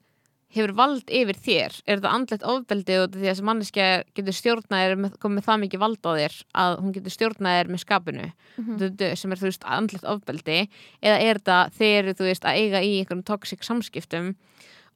[0.53, 3.87] hefur vald yfir þér, er þetta andlegt ofbeldi og því að þessi manneskja
[4.17, 8.29] getur stjórnaðir með, komið það mikið vald á þér að hún getur stjórnaðir með skapinu?
[8.61, 8.81] Mm.
[9.17, 10.57] sem er, þú veist, andlegt ofbeldi?
[11.01, 14.33] Eða er þetta þeir, þú veist, að eiga í einhverjum toxic samskiptum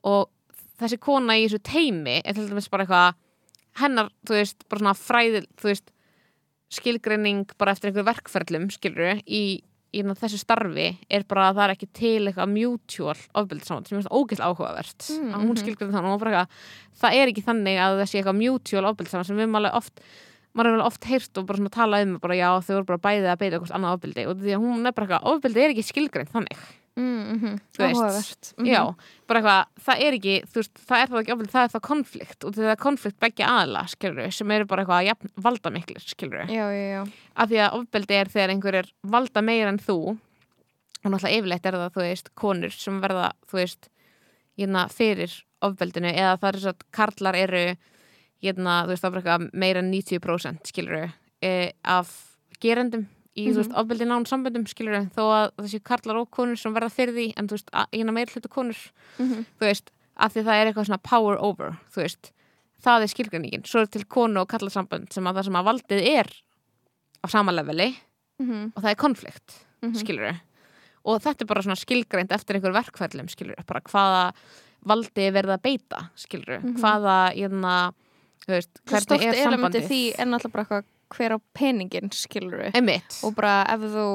[0.08, 0.30] og
[0.78, 3.24] þessi kona í þessu teimi er til dæmis bara eitthvað
[3.82, 5.94] hennar, þú veist, bara svona fræðil þú veist,
[6.78, 9.62] skilgreining bara eftir einhver verkferlum, skilur í,
[9.98, 14.00] í ná, þessu starfi er bara að það er ekki til eitthvað mutual ofbeldisamband sem
[14.00, 15.10] er ógæslega áhugavert.
[15.18, 16.64] Mm, að hún skilgreining þannig eitthvað,
[17.02, 20.04] það er ekki þannig að það sé eitthvað mutual ofbeldisamband sem við alveg oft
[20.58, 23.32] maður hefur oft heyrt og bara svona talað um bara já þau voru bara bæðið
[23.32, 25.86] að beita eitthvað annað ofbeldi og því að hún er bara eitthvað, ofbeldi er ekki
[25.86, 26.64] skilgreind þannig
[26.98, 27.98] Þú veist.
[27.98, 28.48] Áhugavert.
[28.58, 28.68] Mhm.
[28.72, 28.82] já,
[29.30, 31.84] bara eitthvað, það er ekki þú veist, það er það ekki ofbeldi, það er það
[31.88, 36.02] konflikt og það er konflikt begge aðla, skilur sem eru bara eitthvað jafn, valda miklir,
[36.02, 37.04] skilur Já, já, já.
[37.36, 41.66] af því að ofbeldi er þegar einhver er valda meira en þú og náttúrulega yfirleitt
[41.70, 43.90] er það, þú veist, konur sem verða, þú veist
[44.58, 47.62] hérna, fyrir ofbeldinu eða það er svo að karlar eru
[48.44, 51.54] hérna, þú veist, það bara eitthvað meira en 90% skilur e,
[51.86, 52.10] af
[52.62, 53.06] gerendum
[53.38, 53.78] í, þú veist, Mhm.
[53.80, 57.48] ofbeldi nán samböndum skilur þó að þessi karlar og konur sem verða fyrir því en
[57.48, 58.78] veist, að- hérna meira hlutu konur
[59.20, 59.46] Mhm.
[59.60, 62.32] þú veist, af því það er eitthvað svona power over, þú veist
[62.84, 66.08] það er skilgreiningin, svo er til konu og kallarsambönd sem að það sem að valdið
[66.20, 66.28] er
[67.24, 67.96] á sama leveli
[68.40, 68.74] Mhm.
[68.76, 69.96] og það er konflikt, Mhm.
[69.96, 70.40] skilur
[71.06, 74.34] og þetta er bara svona skilgreint eftir einhver verkfællum, skilur bara hvaða
[74.86, 76.78] valdi er verið að beita, skilur Mhm.
[76.80, 77.34] hvaða,
[78.48, 80.84] þú veist, Svo hvernig er sambandið því er náttúrulega bara eitthvað
[81.14, 84.06] hver á peningin skilur Einmitt, og bara ef þú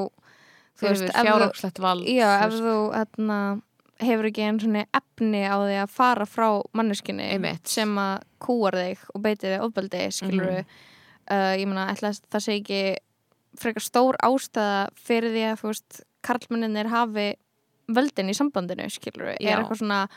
[0.79, 3.39] þú veist, ef fjárhagslegt vald já, ef þú hérna,
[4.03, 7.67] hefur ekki einn svona efni á því að fara frá manneskinni Einmitt.
[7.67, 10.65] sem að kúar þig og beitir þig ofbeldi, skilur Mhm.
[11.31, 12.81] uh, ég meina, ætla að það sé ekki
[13.57, 17.35] frekar stór ástæða fyrir því að þú veist, karlmenninir hafi
[17.93, 19.51] völdin í sambandinu, skilur Já.
[19.53, 20.07] er eitthvað svona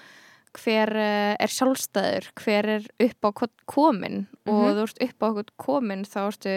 [0.57, 3.31] hver uh, er sjálfstæður, hver er upp á
[3.69, 4.75] komin og Mhm.
[4.77, 5.29] þú veist upp á
[5.61, 6.57] komin þá ertu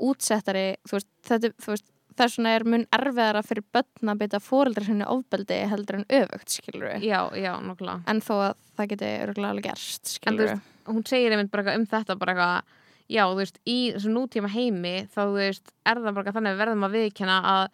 [0.00, 1.86] útsettari þú veist, þetta, þú veist,
[2.20, 6.48] þess vegna er mun erfiðara fyrir börn að beita fóreldra sinni ofbeldi heldur en öfugt,
[6.56, 10.16] skilur við já, já, nokkulega en þó að það geti örgulega alveg gerst, En þú
[10.16, 12.74] skilur við veist, hún segir einmitt bara um þetta bara eitthvað,
[13.10, 16.60] já, þú veist, í þessu nútíma heimi þá, þú veist, er það bara þannig að
[16.64, 17.64] verðum að viðkjanna að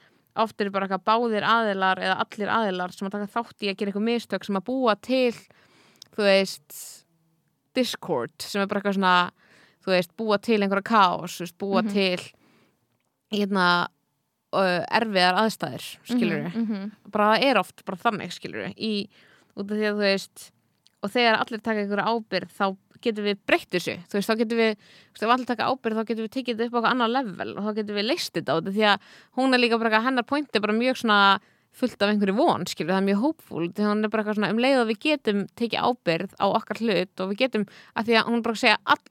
[0.43, 3.77] oft eru bara eitthvað báðir aðilar eða allir aðilar sem að taka þátt í að
[3.77, 5.33] gera eitthvað mistök sem að búa til,
[6.17, 6.79] þú veist
[7.77, 9.17] discord sem er bara eitthvað svona
[9.87, 11.93] þú veist, búa til einhverja veist, búa Mhm.
[11.93, 12.21] til
[13.33, 13.89] hérna
[14.57, 16.91] erfiðar aðstæður, skilur við mm -hmm.
[17.11, 19.09] bara það er oft bara þannig skilur í,
[19.57, 20.51] út af því að þú veist
[21.03, 22.77] og þegar allir taka einhverja ábyrgð þá
[23.07, 25.99] getum við breytt þessu þú veist, þá getum við, þú veist, ef allir taka ábyrgð
[26.01, 28.33] þá getum við tekið þetta upp á eitthvað annað level og þá getum við leist
[28.37, 28.99] þetta út af því að
[29.41, 31.21] hún er líka bara hennar pointi er bara mjög svona
[31.77, 34.53] fullt af einhverju von, skilur, það er mjög hópfúl því hún er bara eitthvað svona
[34.55, 38.15] um leið að við getum tekið ábyrgð á okkar hlut og við getum að því
[38.17, 39.03] að hún er bara segja all,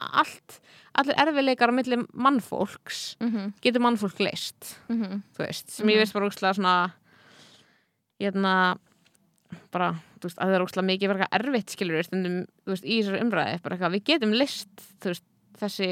[0.00, 0.56] allt,
[0.96, 3.52] allir erfiðleikar á milli mannfólks Mm -hmm.
[3.60, 6.00] getur mannfólk leist Mm þú veist, sem ég Mhm.
[6.00, 6.92] veist bara úrslega svona
[8.20, 8.78] hérna
[9.72, 12.98] bara, þú veist, að það er úrslega mikið verið eitthvað erfitt skilur stundum, veist, í
[13.00, 15.24] þessari umræði við getum list, veist
[15.60, 15.88] þessi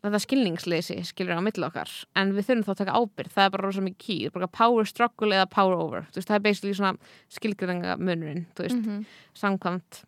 [0.00, 3.50] þetta skilningsleysi skilur á milli okkar en við þurfum þá að taka ábyrgð, það er
[3.54, 6.92] bara rosa mikið ký bara power struggle eða power over veist, það er basically svona
[7.36, 9.04] skilgringa munurinn veist, -hmm.
[9.36, 10.04] samkvæmt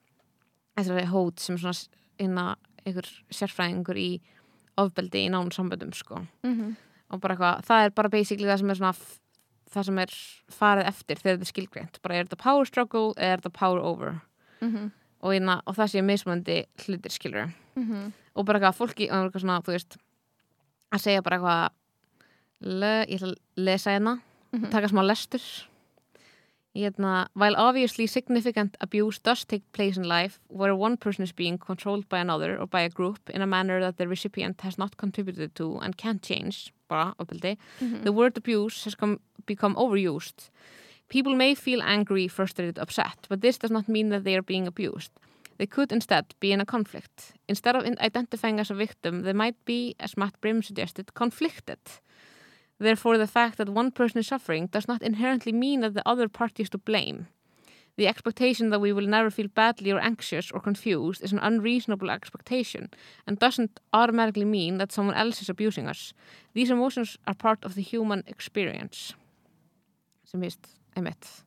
[0.79, 1.77] þessari hót sem svona
[2.19, 2.57] inna
[2.87, 4.21] einhver sérfræðingur í
[4.81, 6.77] ofbeldi í nánum samböndum sko Mhm.
[7.11, 8.95] og bara eitthvað, það er bara basically það sem er svona
[9.73, 10.13] það sem er
[10.53, 13.81] farið eftir þegar þetta er skilgreint, bara er þetta power struggle eða er þetta power
[13.81, 14.21] over
[14.61, 14.91] Mhm.
[15.23, 18.13] og, hérna, og það sé mismöndi hlutir skilur Mhm.
[18.37, 19.97] og bara eitthvað fólki og eitthvað svona, þú veist
[20.93, 21.71] að segja bara eitthvað
[22.61, 24.21] le, ég ætla að lesa hérna
[24.53, 24.71] Mhm.
[24.71, 25.41] taka smá lestur
[26.75, 31.59] Hérna, while obviously significant abuse does take place in life where one person is being
[31.59, 34.97] controlled by another or by a group in a manner that the recipient has not
[34.97, 38.03] contributed to and can't change, bara ofbeldi, Mhm.
[38.05, 39.17] the word abuse has come,
[39.47, 40.51] become overused.
[41.09, 44.67] People may feel angry, frustrated, upset, but this does not mean that they are being
[44.67, 45.11] abused.
[45.59, 47.17] They could instead be in a conflict.
[47.49, 51.79] Instead of in- identifying as a victim, they might be, as Matt Brim suggested, conflicted.
[52.79, 56.29] Therefore, the fact that one person is suffering does not inherently mean that the other
[56.29, 57.27] party is to blame.
[57.97, 62.11] The expectation that we will never feel badly or anxious or confused is an unreasonable
[62.11, 62.89] expectation
[63.27, 66.15] and doesn't automatically mean that someone else is abusing us.
[66.55, 69.15] These emotions are part of the human experience.
[70.25, 71.43] Sem vist, einmitt,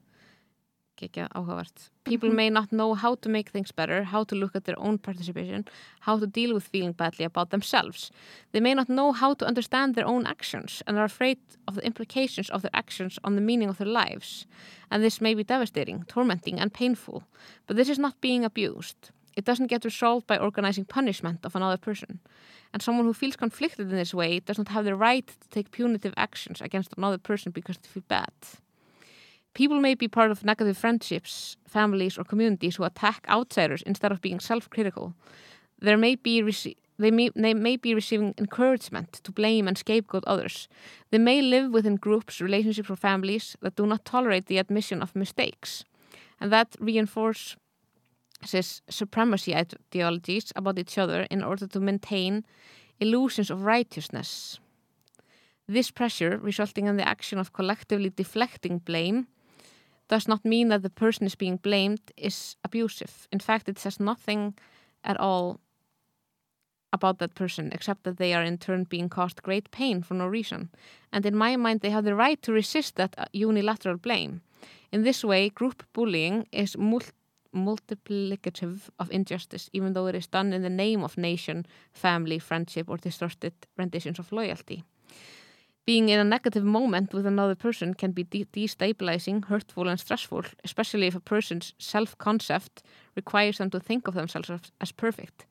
[1.03, 1.89] ekki áhugavert.
[2.03, 4.97] People may not know how to make things better, how to look at their own
[4.97, 5.65] participation,
[6.01, 8.11] how to deal with feeling badly about themselves.
[8.51, 11.85] They may not know how to understand their own actions and are afraid of the
[11.85, 14.45] implications of their actions on the meaning of their lives.
[14.89, 17.23] And this may be devastating, tormenting, and painful.
[17.67, 19.11] But this is not being abused.
[19.35, 22.19] It doesn't get resolved by organizing punishment of another person.
[22.71, 25.71] And someone who feels conflicted in this way does not have the right to take
[25.71, 28.31] punitive actions against another person because they feel bad.
[29.55, 34.21] People may be part of negative friendships, families, or communities who attack outsiders instead of
[34.21, 35.13] being self-critical.
[35.79, 40.25] There may be rece- they may, they may be receiving encouragement to blame and scapegoat
[40.27, 40.67] others.
[41.11, 45.15] They may live within groups, relationships, or families that do not tolerate the admission of
[45.15, 45.85] mistakes,
[46.39, 47.55] and that reinforces
[48.89, 52.43] supremacy ideologies about each other in order to maintain
[52.99, 54.59] illusions of righteousness.
[55.67, 59.27] This pressure, resulting in the action of collectively deflecting blame,
[60.07, 63.27] does not mean that the person is being blamed is abusive.
[63.31, 64.53] In fact, it says nothing
[65.03, 65.59] at all
[66.93, 70.27] about that person except that they are in turn being caused great pain for no
[70.27, 70.69] reason.
[71.11, 74.41] And in my mind, they have the right to resist that uh, unilateral blame.
[74.91, 77.13] In this way, group bullying is mul-
[77.53, 82.89] multiplicative of injustice, even though it is done in the name of nation, family, friendship,
[82.89, 84.83] or distorted renditions of loyalty.
[85.85, 90.43] Being in a negative moment with another person can be de- destabilizing, hurtful, and stressful,
[90.63, 92.81] especially if a person's self concept
[93.15, 94.49] requires them to think of themselves
[94.81, 95.45] as, perfect.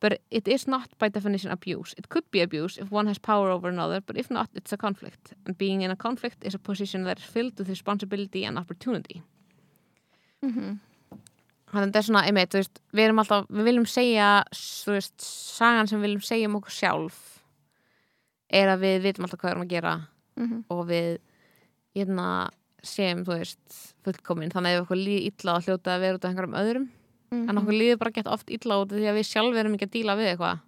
[0.00, 1.94] But it is not by definition abuse.
[1.96, 4.76] It could be abuse if one has power over another, but if not, it's a
[4.76, 5.34] conflict.
[5.46, 9.22] And being in a conflict is a position that is filled with responsibility and opportunity.
[10.42, 10.78] Mhm.
[11.70, 14.44] Þannig að þetta er svona, einmitt, veist, við alltaf, við viljum segja,
[14.86, 17.39] veist, sagan sem við viljum segja um okkur sjálf
[18.50, 19.92] er að við vitum alltaf hvað við erum að gera
[20.40, 21.10] mhm, og við
[21.96, 22.26] hérna,
[22.86, 24.52] séum, þú veist, fullkomin.
[24.52, 26.88] Þannig að ef okkur líði illa að hljóta að vera út af einhverjum öðrum.
[27.30, 29.76] Mhm, en okkur líður bara gett oft illa út af því að við sjálf erum
[29.76, 30.62] ekki að díla við eitthvað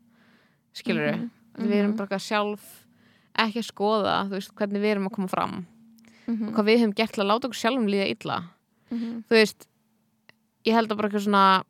[0.73, 1.19] skilur við,
[1.53, 1.99] Mhm, við erum mhm.
[1.99, 2.69] bara sjálf
[3.43, 5.55] ekki að skoða, þú veist, hvernig við erum að koma fram
[6.27, 8.39] mhm, og hvað við höfum gert til að láta okkur sjálfum líða illa.
[8.93, 9.67] Mhm, þú veist,
[10.65, 11.65] ég held að bara eitthvað svona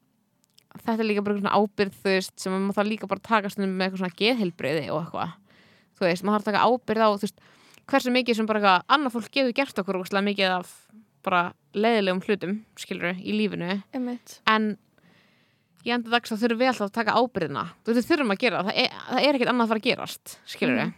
[0.80, 3.28] þetta er líka bara eitthvað svona ábyrð þú veist, sem maður þarf líka bara að
[3.28, 5.32] taka stundum með eitthvað svona geðheilbreyði og eitthvað
[5.98, 7.42] þú veist, maður þarf að taka ábyrð á veist,
[7.90, 10.72] hversu mikið sem bara annað fólk getur gert okkur úrslega mikið af
[11.22, 14.40] bara leiðilegum hlutum, skilur í lífinu, einmitt.
[14.50, 14.76] En
[15.86, 18.64] í enda dags þá þurfum við alltaf að taka ábyrðina þú veist, þurfum að gera
[18.66, 20.92] það, er, það er ekkert annað að fara að gerast, skilur Mhm.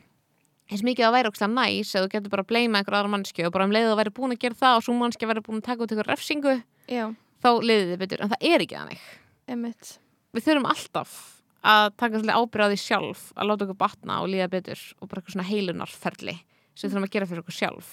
[0.71, 3.47] eins mikið að væri að næs eða þú getur bara að bleima einhver aðra mannskju
[3.47, 5.61] og bara um leið að væri búin að gera það og svo mannskja væri búin
[5.61, 7.15] að taka út einhver refsingu já,
[7.45, 9.01] þá leiði þið betur, en það er ekki þannig.
[9.49, 9.99] Einmitt.
[10.33, 11.34] Við þurfum alltaf
[11.65, 15.09] að taka svolítið ábyrð á því sjálf að láta okkur batna og líða betur og
[15.09, 16.35] bara eitthvað svona heilunarferli
[16.75, 17.93] sem við þurfum að gera fyrir okkur sjálf.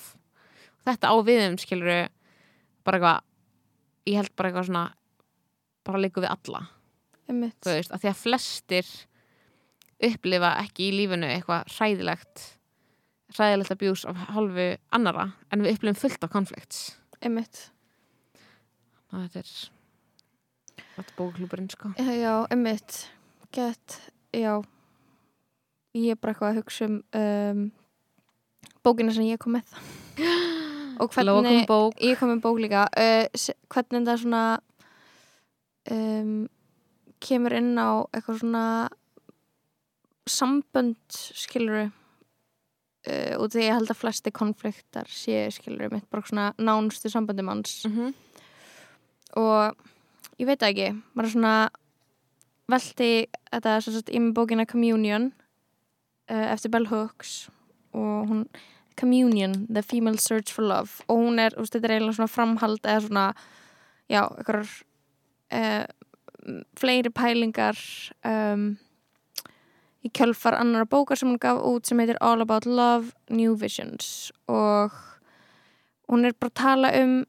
[0.82, 1.92] Og þetta á viðum skilur
[2.86, 4.86] bara eitthvað ég held bara eitthvað svona
[5.88, 6.66] bara líku við alla.
[7.32, 8.90] Þú veist, að því að flestir
[10.02, 12.48] upplifa ekki í lífinu eitthvað hræðilegt
[13.32, 16.82] hræðilegt abjús af hálfu annara en við upplifum fullt af konflikts.
[17.22, 17.70] Einmitt.
[19.12, 19.54] Þetta er
[20.98, 21.94] þetta bóklúburinn sko.
[22.00, 23.06] Já, já, einmitt
[23.52, 24.00] get,
[24.34, 24.62] já.
[25.98, 27.66] Ég er bara eitthvað að hugsa um, um
[28.84, 29.76] bókina sem ég kom með.
[31.02, 32.00] Og kom hvernig bók.
[32.00, 32.88] ég kom með bók líka.
[32.96, 33.28] Uh,
[33.72, 34.44] hvernig það svona
[35.92, 36.50] um,
[37.22, 38.66] kemur inn á eitthvað svona
[40.30, 46.48] sambönd skiluru uh, og því ég held að flesti konfliktar séu skiluru mitt bara svona
[46.62, 48.14] nánustu samböndum hans mm -hmm.
[49.42, 49.76] og
[50.40, 51.70] ég veit ekki bara svona
[52.72, 53.12] velti
[53.52, 55.32] þetta sem sagt í bókina Communion
[56.32, 57.50] uh, eftir Bell Hooks
[57.92, 58.46] og hún
[59.00, 61.04] Communion, The Female Search for Love.
[61.08, 63.26] Og hún er, þetta er eiginlega svona framhald eða svona,
[64.12, 64.74] já, eitthvað
[65.56, 65.86] uh,
[66.78, 67.80] fleiri pælingar
[68.28, 68.66] um,
[70.02, 74.32] í kjölfar annara bókar sem hún gaf út sem heitir All About Love, New Visions.
[74.50, 74.94] Og
[76.12, 77.22] hún er bara að tala um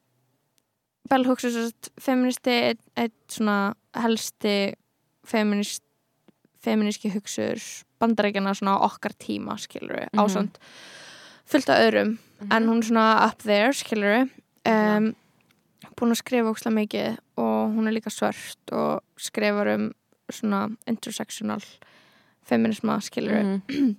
[1.11, 2.55] Bell Hooks er sérst feministi
[2.97, 4.73] eitt svona helsti
[5.25, 5.83] feminist
[6.63, 7.59] feministki hugsur
[8.01, 10.21] bandarækjana svona okkar tíma skilur við, Mhm.
[10.23, 10.59] ásand
[11.47, 12.19] fullt af öðrum,
[12.51, 14.31] en hún er svona up there skilur við
[14.67, 15.15] um,
[15.97, 19.93] búin að skrifa ókslega mikið og hún er líka svört og skrifar um
[20.31, 21.61] svona intersectional
[22.45, 23.97] feminisma skilur við Mhm.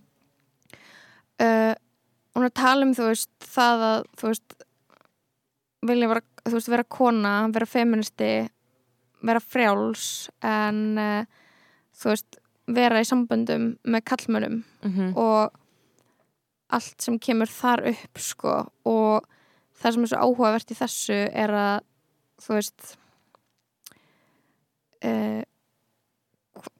[1.40, 1.76] uh,
[2.36, 4.54] hún er að tala um þú veist það að þú veist
[5.86, 8.50] vilja vera, veist, vera kona vera feministi
[9.24, 11.26] vera frjáls en uh,
[11.98, 15.14] þú veist, vera í samböndum með kallmönnum Mhm.
[15.20, 15.52] og
[16.74, 18.54] allt sem kemur þar upp sko
[18.90, 19.26] og
[19.80, 21.82] það sem er svo áhugavert í þessu er að
[22.44, 22.96] þú veist
[25.04, 25.42] uh,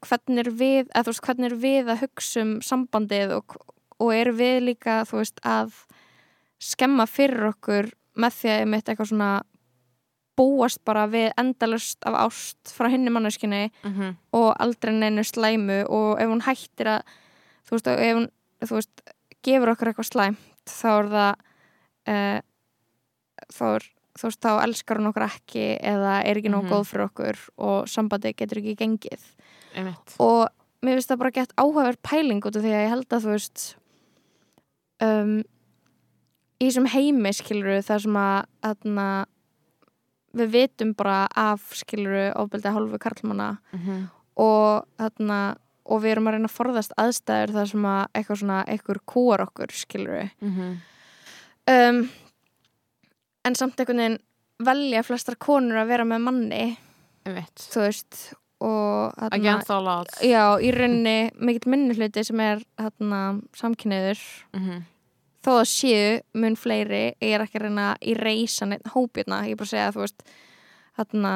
[0.08, 3.56] hvernig er við eða þú veist hvernig er við að hugsa um sambandið og,
[4.00, 5.74] og er við líka þú veist að
[6.64, 9.32] skemma fyrir okkur með því að ég mitt eitthvað svona
[10.38, 14.16] búast bara við endalust af ást frá hinni manneskinni Mhm.
[14.34, 17.02] og aldrei neinu slæmu og ef hún hættir að
[17.68, 18.30] þú veist, ef hún
[18.64, 19.02] þú veist,
[19.44, 21.36] gefur okkur eitthvað slæmt þá er það
[22.08, 22.42] uh,
[23.54, 23.84] þá er
[24.18, 26.72] þú veist, þá elskar hún okkur ekki eða er ekki nóg Mhm.
[26.72, 29.22] góð fyrir okkur og sambandi getur ekki gengið
[29.76, 30.16] Einmitt.
[30.20, 30.50] og
[30.84, 33.30] mér finnst það bara gett áhugaverð pæling út af því að ég held að þú
[33.32, 33.76] veist
[35.02, 35.44] um,
[36.62, 39.08] í þessum heimi skiluru þar sem að þarna,
[40.36, 44.10] við vitum bara af skiluru ofbeldi að hálfu karlmanna Mhm.
[44.38, 45.56] og þarna
[45.86, 49.40] og við erum að reyna að forðast aðstæður þar sem að eitthvað svona, eitthvað kúar
[49.48, 50.78] okkur skiluru Mhm.
[51.68, 52.10] um,
[53.46, 54.20] en samt einhvern veginn
[54.64, 56.78] velja flestar konur að vera með manni
[57.74, 59.32] þú veist og þarna,
[60.24, 64.20] já, í rauninni mikill minni hluti sem er þarna samkynniður
[64.54, 64.84] Mhm.
[65.44, 69.56] Þó að séu mun fleiri ég er ekki að reyna í reysa neitt hópirna ég
[69.56, 70.26] er bara að segja þú veist
[70.98, 71.34] þarna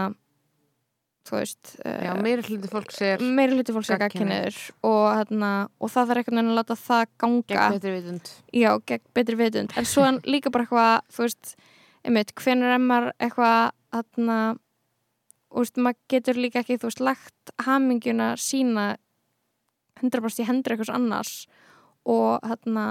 [1.27, 4.59] þú veist Já, uh, meiri hluti fólks er meiri hluti fólks er Gagnkynhneigður.
[4.59, 5.49] gagkynniður og, þarna,
[5.81, 7.47] og það þarf einhvern veginn að láta það ganga.
[7.51, 8.31] Gegn betri vitund.
[8.55, 9.75] Já, gegn betri vitund.
[9.79, 11.51] En svo líka bara eitthvað þú veist,
[12.07, 13.59] einmitt, hvenær er maður eitthvað
[13.97, 14.39] þarna
[15.51, 18.87] og veist, maður getur líka ekki, þú veist, lagt hamingjuna sína
[20.01, 21.35] 100% í hendur eitthvað annars
[22.07, 22.89] og þarna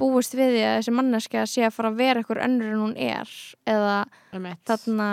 [0.00, 2.96] búist við því að þessi manneskja sé að fara að vera eitthvað önnur en hún
[2.96, 3.34] er
[3.70, 3.98] eða
[4.66, 5.08] þarna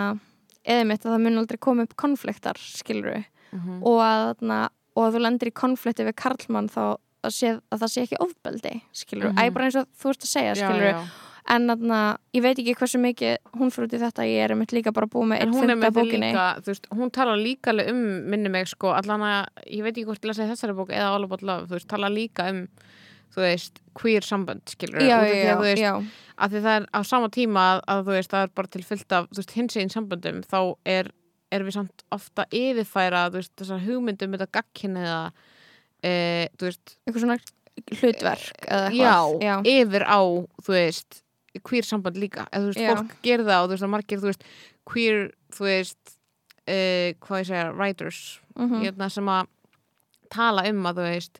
[0.68, 3.78] eða mitt að það mun aldrei koma upp konfliktar skiluru Mhm.
[3.82, 4.56] og að, þarna,
[4.96, 6.82] og að þú lendir í konflikti við karlmann þá
[7.24, 9.38] að, sé, að það sé ekki ofbeldi skilur, Mhm.
[9.40, 11.04] æ, bara eins og þú ert að segja skilur, já.
[11.48, 14.72] en þarna, ég veit ekki hversu mikið hún fyrir út í þetta, ég er einmitt
[14.76, 18.68] líka bara búið með það bókinni líka, veist, hún talar líka alveg um minni mig
[18.68, 21.78] sko, allan að, ég veit ekki hvort ég í þessari bók eða About Love, þú
[21.78, 22.68] veist, talar líka um
[23.34, 26.86] þú veist, queer sambönd skilur, já, já, því já, að veist, að því það er
[26.94, 29.54] á sama tíma að, að þú veist, það er bara til fyllt af, þú veist,
[29.58, 31.10] hins einn samböndum þá er,
[31.52, 35.22] er við samt ofta yfirfæra, þú veist, þessar hugmyndum þetta gagkinni eða
[36.02, 36.12] e,
[36.58, 37.38] þú veist, eitthvað svona
[38.00, 40.20] hlutverk eða já, yfir á,
[40.66, 41.20] þú veist
[41.66, 44.30] queer samband líka, eða þú veist, fólk gerir það og þú veist, að margir, þú
[44.30, 44.48] veist,
[44.88, 45.20] queer
[45.56, 46.14] þú veist,
[46.68, 46.78] e,
[47.24, 48.20] hvað ég segja writers,
[48.58, 48.80] Mhm.
[48.82, 49.46] hérna sem að
[50.30, 51.38] tala um að þú veist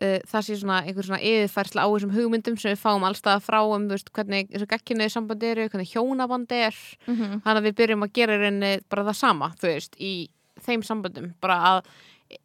[0.00, 3.60] uh, það sé svona einhver svona yfirfærsla á þessum hugmyndum sem við fáum allstað frá
[3.64, 6.74] um veist, hvernig þessu gagkinuði sambandi eru, hvernig hjónabandi er
[7.06, 7.42] Mhm.
[7.44, 10.28] þannig að við byrjum að gera rauninni bara það sama, þú veist, í
[10.60, 11.84] þeim samböndum, bara að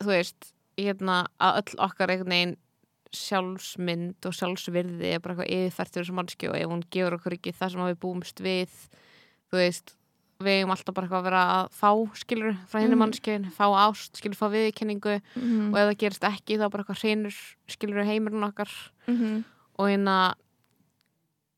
[0.02, 2.56] þú veist, hérna, að öll okkar einhvern veginn
[3.16, 7.36] sjálfsmynd og sjálfsvirði er bara eitthvað yfirfært fyrir þessu mannski og ef hún gefur okkur
[7.38, 8.74] ekki það sem við búumst við
[9.52, 9.94] þú veist,
[10.40, 13.00] við eigum alltaf bara að vera að fá skilur frá henni Mhm.
[13.04, 15.74] mannskjöin, fá ást, skilur fá viðkenningu Mhm.
[15.74, 17.36] og ef það gerist ekki þá bara eitthvað hreinur
[17.68, 18.70] skilur heimurinn okkar
[19.08, 19.44] Mhm.
[19.80, 20.36] og hérna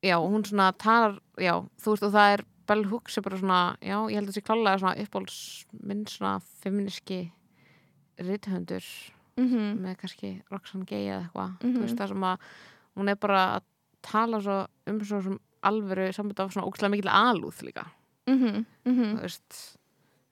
[0.02, 3.76] já, hún svona talar já, þú veist og það er Bell Hooks er bara svona,
[3.80, 7.32] já, ég held að það sé klálega svona uppbóls minn svona feministki
[8.18, 8.84] rithöndur
[9.38, 9.78] Mhm.
[9.80, 11.74] með kannski Roxanne Gay eða eitthvað Mhm.
[11.76, 12.38] þú veist það sem að
[12.96, 13.62] hún er bara að
[14.02, 17.86] tala svo um svo sem alvöru samband af svona ókslega mikil alúð líka
[18.28, 18.64] Mhm.
[18.86, 19.18] Mhm.
[19.18, 19.60] þú veist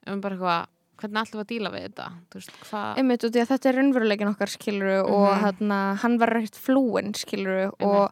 [0.07, 0.65] um bara eitthvað
[0.97, 4.49] hvernig alltaf að díla við þetta þú veist, hvað einmitt að þetta er raunveruleikin okkar
[4.53, 5.43] skiluru og Mhm.
[5.43, 8.11] hérna, hann var ekkert flúin skiluru og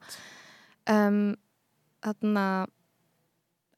[0.88, 1.36] um,
[2.04, 2.68] hérna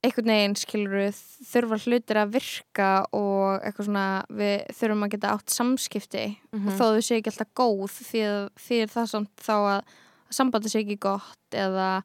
[0.04, 5.50] einhvern veginn skiluru þurfa hlutir að virka og eitthvað svona við þurfum að geta átt
[5.50, 6.68] samskipti Mhm.
[6.68, 9.82] og þó þau sé ekki alltaf góð því að, því er það samt þá að
[10.30, 12.02] sambandi sé ekki gott eða,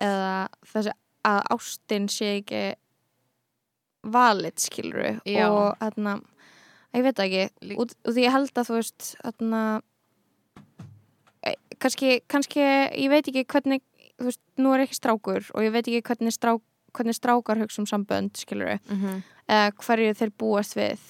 [0.00, 0.92] eða þessi
[1.24, 2.74] að ástin sé ekki
[4.04, 5.10] valið skiluru
[5.48, 6.18] og hérna
[6.94, 9.62] ég veit ekki, út því ég held að þú veist hérna
[11.42, 13.82] e, kannski, kannski ég veit ekki hvernig
[14.18, 16.62] þú veist, nú er ekki strákur og ég veit ekki hvernig, strák,
[16.94, 21.00] hvernig strákar hugsa um sambönd skiluru, mm eða hverju þeir búast við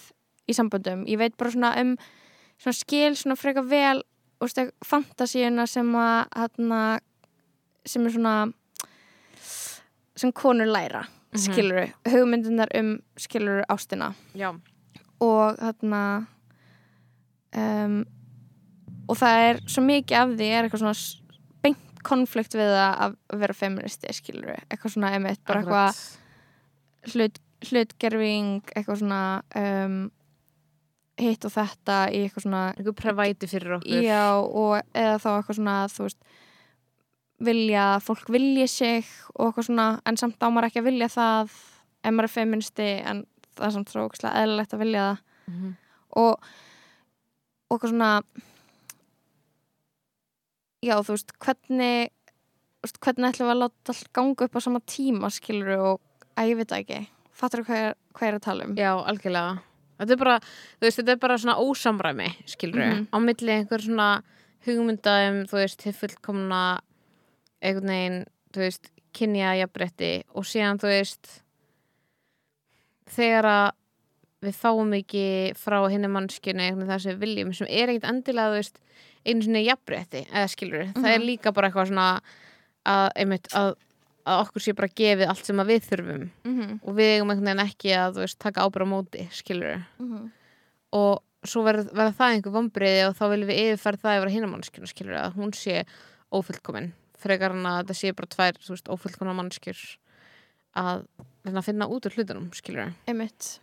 [0.51, 1.93] í samböndum, ég veit bara svona um
[2.59, 4.01] svona skil svona freka vel
[4.41, 6.81] og veist, fantasíuna sem að hérna,
[7.87, 8.35] sem er svona
[10.15, 11.05] sem konur læra
[11.35, 11.43] Mhm.
[11.43, 14.15] skiluru, hugmyndunar um skiluru ástina.
[14.35, 14.53] Já,
[15.21, 16.27] og þarna
[17.57, 18.05] um,
[19.09, 20.99] og það er svo mikið af því er eitthvað svona
[21.65, 29.01] beint konflikt við að vera feministi skilur eitthvað svona emitt, bara eitthvað hlut, hlutgerfing eitthvað
[29.03, 29.21] svona
[29.61, 29.99] um,
[31.21, 34.01] hitt og þetta í eitthvað svona einhver prevæti fyrir okkur.
[34.03, 36.21] Já og eða þá eitthvað svona þú veist
[37.41, 39.05] vilja, fólk vilji sig
[39.35, 41.51] og eitthvað svona, en samt á maður ekki að vilja það
[42.05, 43.25] ef maður er feministi en
[43.57, 45.19] það er samt svo ógeðslega eðlilegt að vilja það
[45.49, 45.75] Mhm.
[46.17, 46.41] og
[47.71, 48.23] og eitthvað svona
[50.85, 52.11] já þú veist hvernig
[52.85, 56.01] veist, hvernig ætlum við að láta allt ganga upp á sama tíma skilur og
[56.37, 57.01] að ég veit ekki
[57.35, 59.55] fattur þú hvað, hvað er að tala um Já, algjörlega.
[59.99, 60.35] Þetta er bara,
[60.83, 63.07] veist, þetta er bara svona ósamræmi, skilur Mhm.
[63.15, 64.23] á milli einhver svona
[64.67, 66.81] hugmynda um, þú veist, til fullkomna
[67.65, 68.21] einhvern veginn,
[68.55, 71.31] þú veist, kynja jafnbretti og síðan, þú veist,
[73.15, 73.71] þegar að
[74.45, 75.25] við fáum ekki
[75.57, 78.81] frá henni einhvern veginn það sem við viljum, sem er ekkit endilega, veist,
[79.25, 81.27] einu svona jafnbretti, eða skilur það er Mhm.
[81.31, 82.09] líka bara eitthvað svona
[82.85, 83.75] að, einmitt, að,
[84.27, 86.81] að okkur sé bara gefið allt sem við þurfum mm -hmm.
[86.83, 90.31] og við eigum einhvern veginn ekki að veist, taka ábyrgð á móti, skilur Mm -hmm.
[90.93, 94.87] og svo verður verð það einhver vombriði og þá viljum við yfirferð það yfir hinamannskjuna,
[94.87, 95.85] skilur að hún sé
[96.33, 96.93] ófullkomin,
[97.25, 99.85] frekar hann að þetta sé bara tvær, veist, ófullkomna mannskjur
[100.81, 101.07] að
[101.45, 103.59] að finna út úr hlutunum, skilur einmitt.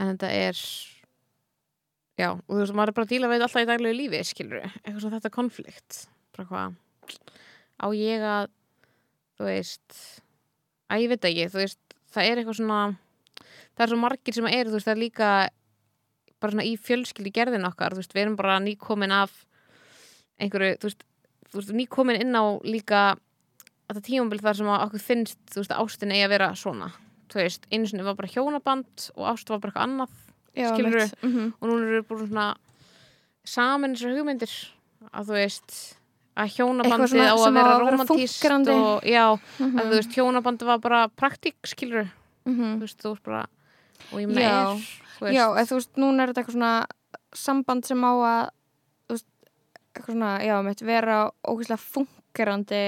[0.00, 0.58] En þetta er
[2.20, 4.64] já, og þú veist, maður er bara að díla þetta alltaf í daglegu lífi, skilur
[4.64, 6.00] eitthvað svona þetta konflikt
[6.36, 6.76] bara hvað
[7.80, 8.50] á ég að
[9.38, 10.00] þú veist
[10.90, 12.80] að ég veit ekki, þú veist það er eitthvað svona
[13.74, 15.30] það er svo margir sem eru, þú veist, það er líka
[16.40, 19.34] bara svona í fjölskyldi gerðin okkar þú veist, við erum bara nýkomin af
[20.40, 21.06] einhverju, þú veist,
[21.50, 23.16] þú veist nýkomin inn á líka
[23.90, 26.90] þetta tímabil þar sem að okkur finnst, þú veist, ástin eigi að vera svona
[27.30, 30.10] þú veist, einu sinni var bara hjónaband og ást var bara eitthvað annað
[30.56, 30.98] Já, Skilurðu?
[30.98, 31.22] einmitt.
[31.22, 31.52] Mhm.
[31.60, 32.56] og núna eru búin svona
[33.44, 34.54] saman þessar hugmyndir
[35.14, 35.76] að þú veist
[36.40, 39.24] að hjónabandið á að vera romantíst og já,
[39.58, 39.78] Mhm.
[39.78, 42.10] að þú veist hjónabandið var bara praktík skilur,
[42.46, 42.78] Mhm.
[42.78, 43.46] þú veist, þú veist bara
[44.12, 44.80] og ég meina Já.
[45.20, 46.86] þú eða þú veist, núna er þetta eitthvað svona
[47.34, 48.50] samband sem á að þú
[49.94, 51.16] eitthvað svona, já, mitt vera
[51.48, 52.82] ógeðslega fungerandi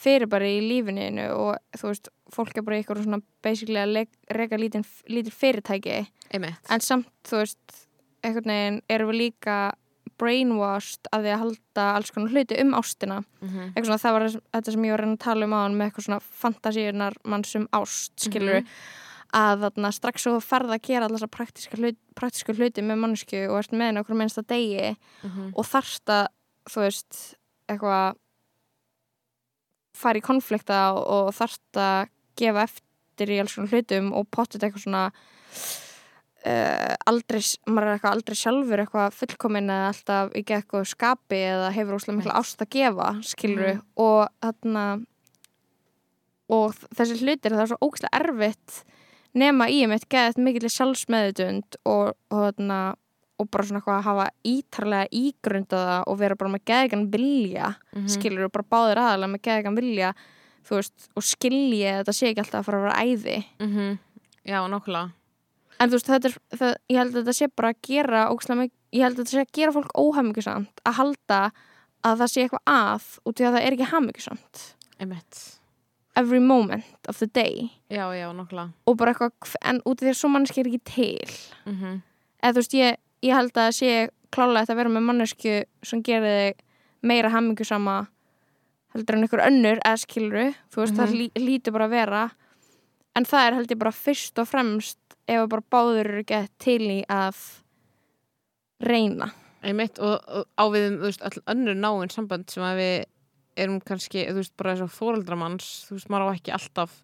[0.00, 5.34] fyrirbæri í lífininu og þú veist, fólk er bara eitthvað svona basically að lítinn lítil
[5.34, 6.00] fyrirtæki.
[6.32, 6.62] Einmitt.
[6.72, 7.80] En samt, þú veist,
[8.24, 9.58] einhvern veginn erum við líka
[10.20, 13.20] brainwashed að því að halda alls konar hluti um ástina.
[13.40, 13.72] Mhm.
[13.72, 15.76] eitthvað svona, það var þetta sem ég var að reyna að tala um á hann
[15.76, 18.64] með eitthvað svona fantasíunar manns um ást, skilur
[19.36, 23.58] að þarna strax svo ferða að gera allar þessar praktíska hluti, hluti með mannsku og
[23.60, 25.52] ert með henni okkur minnsta degi Mhm.
[25.54, 26.26] og þarft að,
[26.70, 27.20] þú veist,
[27.68, 28.16] eitthvað
[30.00, 32.08] fara í konflikta og, og þarft að
[32.40, 35.04] gefa eftir í alls konar hlutum og pottit eitthvað svona
[36.46, 41.72] uh, aldrei, maður er eitthvað aldrei sjálfur eitthvað fullkomin eða alltaf ekki eitthvað skapi eða
[41.76, 43.82] hefur óslega mikla ást að gefa skilur Mhm.
[43.96, 44.86] og þarna
[46.50, 48.80] og þessi hlutir það er svo ógæslega erfitt
[49.34, 52.80] nema í um eitt geðið mikill sjálfsmeðutund og, og þarna
[53.40, 58.08] og bara svona eitthvað að hafa ítarlega ígrundaða og vera bara með geðigan vilja Mhm.
[58.08, 60.14] skilur og bara báðir aðalega með geðigan vilja
[60.68, 63.98] þú veist, og skilji að þetta sé ekki alltaf að fara að vera æði Mhm.
[64.44, 65.12] já, nokkulega
[65.80, 68.58] en þú veist, þetta er, það, ég held að þetta sé bara að gera ógæslega
[68.60, 71.52] mikið, ég held að þetta sé að gera fólk óhæmmingisamt að halda
[72.04, 75.59] að það sé eitthvað að út í að það er ekki hæmmingisamt einmitt
[76.20, 77.70] every moment of the day.
[77.90, 80.82] Já, já, nokkulega og bara eitthvað, en út í því að svo mannski er ekki
[80.94, 81.36] til.
[81.66, 82.00] Mhm.
[82.42, 82.96] eða þú veist, ég,
[83.26, 83.92] ég held að sé
[84.32, 86.60] klálega að vera með mannesku sem gerir þig
[87.02, 87.96] meira hammingusama
[88.94, 91.18] heldur en einhver önnur eða skiluru, þú veist, það Mhm.
[91.18, 92.30] lí, lítur bara að vera.
[93.16, 94.98] En það er held ég bara fyrst og fremst
[95.28, 97.36] ef bara báður eru ekki til í að
[98.80, 99.30] reyna.
[99.62, 102.94] Einmitt og, og á við um, þú veist, öll önnur náinn sambönd sem að við
[103.56, 107.02] erum kannski, þú veist, bara þess að fóreldramanns þú veist, maður á ekki alltaf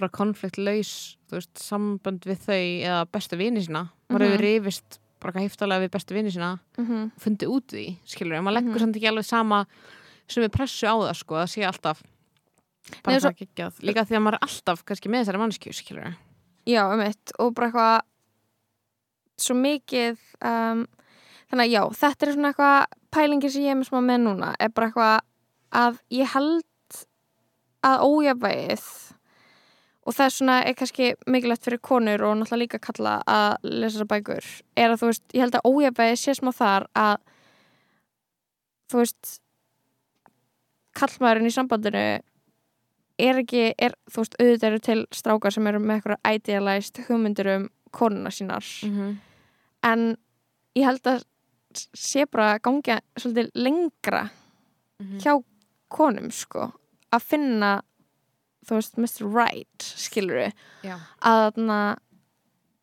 [0.00, 3.88] bara konfliktlaus, þú veist, sambönd við þau eða bestu vini sína.
[4.08, 7.10] Maður hefur rifist bara heftalega við bestu vini sína mm -hmm.
[7.20, 8.80] fundið út því, skilur við, maður leggur Mhm.
[8.80, 9.66] samt ekki alveg sama
[10.28, 12.02] sem við pressu á það, sko, það sé alltaf
[13.04, 16.04] bara Nei, það geggjað, líka því að maður er alltaf kannski með þessari mannskju, skilur
[16.04, 16.14] við
[16.66, 18.00] Já, um eitt og bara eitthvað
[19.40, 20.86] svo mikið um,
[21.50, 24.54] þannig að já, þetta er svona eitthvað pælingi sem ég er með smá með núna
[24.60, 25.20] er bara eitthvað
[25.70, 26.66] að ég held
[27.86, 28.86] að ójafvægið
[30.00, 33.98] og það er svona er kannski mikilvægt fyrir konur og náttúrulega líka kalla að lesa
[33.98, 37.14] þessar bækur er að þú veist, ég held að ójafvægið sé smá þar að
[38.90, 39.32] þú veist
[40.98, 42.04] kallmaðurinn í sambandinu
[43.20, 47.52] er ekki, er, þú veist, auðvitað eru til strákar sem eru með eitthvað idealized hugmyndir
[47.54, 49.16] um konuna sínar mm -hmm.
[49.82, 50.16] en
[50.74, 51.24] ég held að
[51.94, 54.30] sé bara að gangja svolítið lengra
[55.20, 55.38] hjá
[55.92, 56.70] konum sko
[57.14, 57.70] að finna
[58.68, 59.26] þú veist, Mr.
[59.34, 60.50] Right skilur
[60.84, 61.98] Já, að, þarna-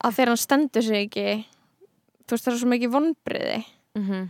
[0.04, 1.28] að þegar hann stendur sig ekki
[2.28, 3.60] þú veist, það er svo mikið vonbriði
[4.00, 4.26] mm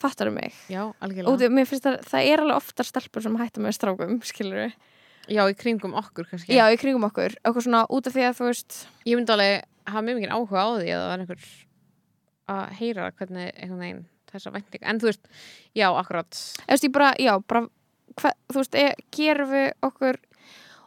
[0.00, 0.54] fattar mig?
[0.72, 3.74] Já, og algjörlega því, mér finnst að það er alveg oftar stelpur sem hætta með
[3.76, 4.70] strákum, skilur
[5.28, 6.54] Já, í kringum okkur kannski.
[6.56, 9.66] Já, í kringum okkur, okkur svona út af því að þú veist Ég myndi alveg
[9.92, 11.44] hafa mjög mikið áhuga á því að það var einhver
[12.54, 14.00] að heyra hvernig einhvern veginn
[14.32, 15.28] þessa vænting en þú veist,
[15.76, 16.40] já, akkurat.
[16.64, 17.62] Þú veist, ég bara, já, bara
[18.16, 20.16] hva, þú veist, e, gerum við okkur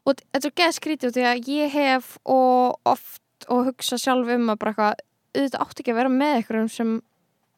[0.05, 4.49] og þetta er geð skrítið því að ég hef og oft og hugsa sjálf um
[4.49, 5.01] að bara eitthvað
[5.33, 7.01] auðvitað átti ekki að vera með einhverjum sem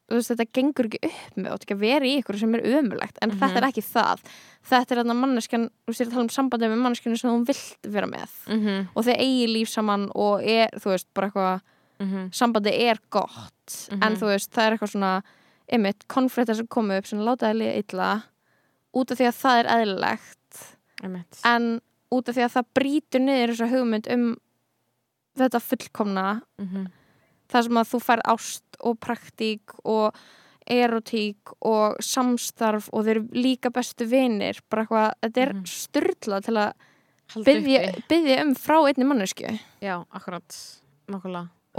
[0.06, 2.62] þú veist, þetta gengur ekki upp með átti ekki að vera í einhverjum sem er
[2.78, 3.38] ömulegt en Mhm.
[3.40, 4.20] þetta er ekki það
[4.70, 7.30] þetta er þarna manneskjan, þú veist, ég er að tala um sambandið með manneskjanu sem
[7.30, 8.88] þú vilt vera með mm -hmm.
[8.94, 11.60] og þeir eigi líf saman og er, þú veist, bara eitthvað
[12.32, 14.16] sambandið er gott en Mhm.
[14.20, 15.22] þú veist, það er eitthvað svona
[15.68, 18.22] einmitt, konfliktar sem komu upp sem láta það liða illa
[18.96, 20.62] út af því að það er eðlilegt.
[21.44, 21.68] En
[22.16, 24.26] út af því að það brýtur niður þessa hugmynd um
[25.36, 26.26] þetta fullkomna
[26.58, 26.86] mm -hmm.
[27.52, 30.14] það sem að þú fær ást og praktík og
[30.66, 35.66] erotík og samstarf og þeir eru líka bestu vinir bara eitthvað, þetta er Mhm.
[35.66, 36.72] styrla til að
[37.44, 40.80] byggja, byggja um frá einni mannesku Já, akkurat,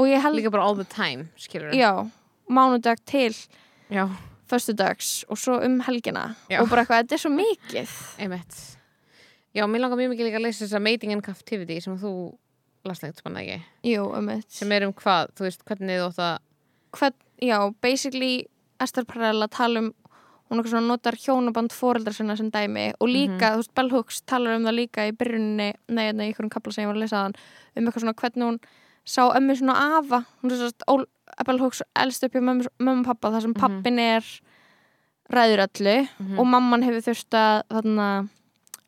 [0.08, 2.10] ég held, Líka bara all the time, skilur já,
[2.50, 3.34] mánudag til
[3.90, 4.10] já,
[4.50, 6.30] föstudags og svo um helgina.
[6.52, 6.62] Já.
[6.62, 7.94] og bara eitthvað, þetta er svo mikið.
[8.24, 8.58] Einmitt.
[9.58, 12.14] Já, mér langar mjög mikið líka að lesa þessa Mating and Captivity sem þú
[12.88, 13.62] last lengt spanna ekki.
[13.90, 16.36] Jú, eitt sem er um hvað, þú veist, hvernig þú átt að
[16.98, 18.48] Hvern, Já, basically
[18.82, 19.90] Esther Perel að tala um
[20.48, 24.22] hún eitthvað svona notar hjónaband foreldra sinna sem dæmi og líka, þú veist, Bell Hooks
[24.30, 27.04] talar um það líka í byrjunni, nei, nei, í einhverjum kapla sem ég var að
[27.04, 27.36] lesa þann,
[27.76, 28.60] um eitthvað svona hvernig hún
[29.08, 30.22] sá ömmu svona afa.
[30.42, 31.08] Hún er svona,
[31.46, 33.60] Bell Hooks elst upp hjá mömmu og pappa þar sem Mhm.
[33.60, 34.24] pappin er
[35.30, 36.40] ræður öllu Mhm.
[36.40, 38.30] og mamman hefur þurft að þarna,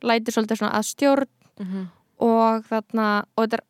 [0.01, 1.27] læti svolítið svona að stjórn
[1.59, 1.87] mm -hmm.
[2.19, 3.63] og þarna, og þetta er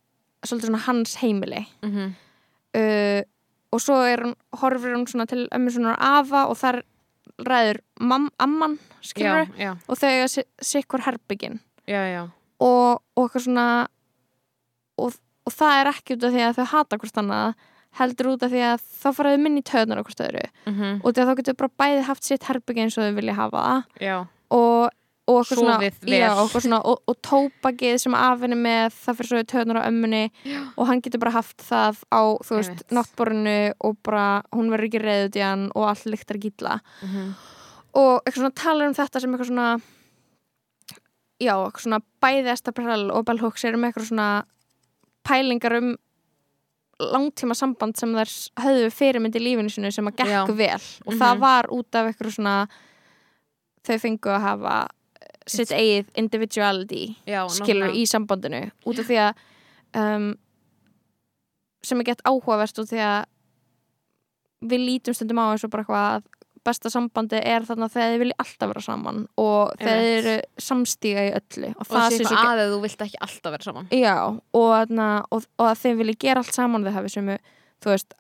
[0.46, 2.14] svolítið svona hans heimili Mm -hmm.
[2.78, 3.24] uh,
[3.72, 6.82] og svo er hún, horfir hún svona til ömmu svona afa og þar
[7.40, 9.48] ræður mam, amman, skilur
[9.88, 12.30] og þau eiga sikkur herbyggin já, já,
[12.60, 13.88] og, og eitthvað svona
[14.98, 15.14] og,
[15.46, 17.54] og það er ekki út af því að þau hata hvort annað
[17.98, 21.30] heldur út af því að þá faraðu minni töðunar okkur stöðru mhm, og því að
[21.30, 23.84] þá getur bara bæði haft sitt herbyggi eins og þau vilja hafa það.
[24.50, 24.96] Og,
[25.30, 29.32] og eitthvað svona, já, og, eitthvað svona og, og tópakið sem afinni með það fyrir
[29.32, 30.24] svo töðunar á ömmunni.
[30.46, 30.60] Já.
[30.76, 34.26] og hann getur bara haft það á þú veist, náttborinu og bara
[34.56, 36.80] hún verður ekki reyðut í hann og allt lyktar gilla.
[37.06, 37.32] Mhm,
[38.00, 39.70] og eitthvað svona talar um þetta sem eitthvað svona
[41.40, 44.30] já, eitthvað svona bæði Esther Perel og Bell Hooks eru með eitthvað svona
[45.28, 45.90] pælingar um
[47.00, 48.32] langtíma samband sem þær
[48.64, 50.42] höfðu fyrirmynd í lífinu sinu sem að gekk Já.
[50.52, 51.20] vel og Mhm.
[51.22, 52.56] það var út af eitthvað svona
[53.88, 54.88] þau fengu að hafa
[55.22, 59.34] eh, sitt eigið individuality já, skilur í sambandinu út af því að
[59.96, 60.38] um,
[61.84, 63.26] sem er gett áhugavert út því að
[64.70, 66.24] við lítum stundum á og bara eitthvað að
[66.66, 71.26] besta sambandi er þarna þegar þið vilji alltaf vera saman og þegar þið eru samstíga
[71.26, 73.90] í öllu og og það sé svo eitthvað aðeins þú vilt ekki alltaf vera saman.
[73.96, 77.34] Já, og, þarna, og, og að þeim vilji gera allt saman þau hafi sem
[77.80, 78.16] þú veist,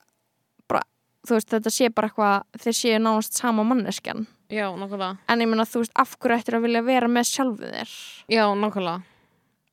[0.71, 0.83] bara,
[1.27, 4.27] þú veist þetta sé bara eitthvað þeir séu nánast sama manneskjan.
[4.49, 5.19] Já, nákvæmlega.
[5.29, 7.95] En ég meina þú veist af hverju ættir að vilja vera með sjálfu þér?
[8.33, 9.15] Já, nákvæmlega.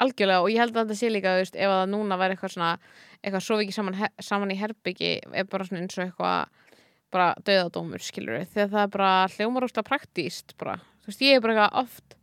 [0.05, 2.75] Algjörlega og ég held að þetta sé líka, veist, ef að núna væri eitthvað svona,
[3.23, 6.66] eitthvað sofi ekki saman, saman í herbyggi, er bara svona eins og eitthvað
[7.13, 11.37] bara döðadómur, skilur við, þegar það er bara hljómar óslega praktíst, bara, þú veist, ég
[11.37, 12.17] er bara eitthvað oft,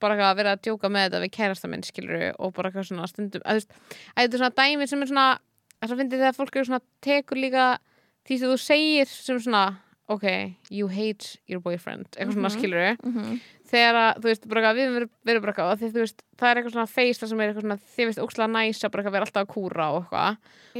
[0.00, 2.68] bara eitthvað að vera að djóka með þetta við kærasta minn, skilur við, og bara
[2.70, 3.72] eitthvað svona stundum, að þú veist,
[4.14, 5.26] að þetta er svona dæmi sem er svona,
[5.80, 7.66] þess að fyndi þegar fólk eru svona, tekur líka
[8.28, 9.64] því sem þú segir sem svona,
[10.08, 10.26] ok,
[10.70, 12.58] you hate your boyfriend, eitthvað svona, Mhm.
[12.58, 13.40] skilur við, mm -hmm.
[13.68, 14.86] Þegar að, þú veist, bara við
[15.28, 17.66] verið bara eitthvað, því þú veist, það er eitthvað svona feist það sem er eitthvað
[17.66, 20.32] svona, þið veist, ókslega næsa bara eitthvað vera alltaf að kúra og eitthvað.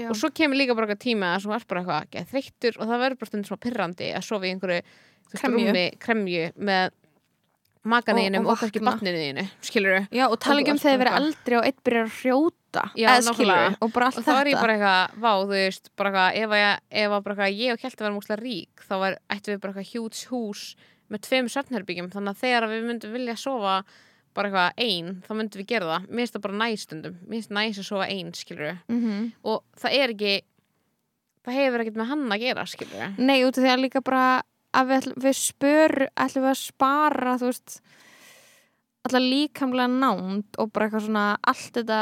[0.08, 2.84] Og svo kemur líka bara eitthvað tíma að þú ert bara eitthvað ekki þreyttur og
[2.88, 4.80] það verður bara stundum svona pirrandi að sofa í einhverju,
[5.28, 5.66] þú veist, Kremju.
[5.68, 6.84] rúmi kremju með
[7.88, 11.18] maganiðinum Og- og, og kannski batniðinu, skilur Já, og tala ekki um þegar þið bara
[11.20, 12.82] eldri og eitt byrjar að hrjóta.
[12.98, 13.76] Eða skilur nákvæmlega.
[13.80, 14.60] og bara allt og er þetta.
[14.60, 14.94] að að
[18.78, 19.12] og þá var,
[21.08, 23.78] við með tveim svefnherbyggjum, þannig að þegar við myndum vilja sofa
[24.36, 27.54] bara eitthvað ein þá myndum við gera það, mér finnst það bara næstundum mér finnst
[27.56, 29.32] næst að sofa ein, skilur mm -hmm.
[29.42, 30.34] og það er ekki
[31.44, 34.42] það hefur ekkert með hann að gera, skilur Nei, út af því að líka bara
[34.76, 37.80] að við, við spör, ætlum við að spara þú veist
[39.06, 42.00] alltaf líkamlega nánd og bara eitthvað svona allt þetta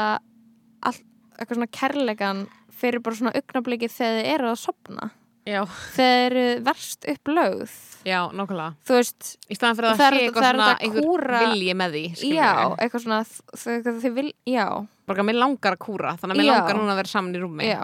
[0.81, 1.05] allt,
[1.37, 2.47] eitthvað svona kærleikan
[2.77, 5.09] fyrir bara svona augnablikið þegar þið eru að sopna
[5.47, 5.61] já,
[5.95, 7.75] þegar eru verst upplögð.
[8.07, 8.75] Já, nákvæmlega.
[8.87, 12.03] Þú veist, í staðan fyrir að það sé eitthvað svona einhver kúra- vilji með því,
[12.35, 14.65] já, eitthvað svona þ- þ- þið vil, já,
[15.07, 16.55] bara mér langar að kúra, þannig að mér Já.
[16.59, 17.67] langar núna að vera saman í rúmi.
[17.67, 17.83] Já.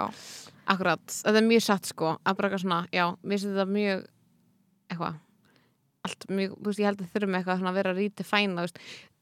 [0.74, 2.14] Akkurat, þetta er mjög satt sko.
[2.24, 4.06] Að bara eitthvað svona, já, mér finnst þetta mjög
[4.94, 5.16] eitthvað
[6.04, 8.56] allt mjög, þú veist, ég held að þurfum eitthvað svona að vera að ríti fæna,
[8.56, 8.80] þú veist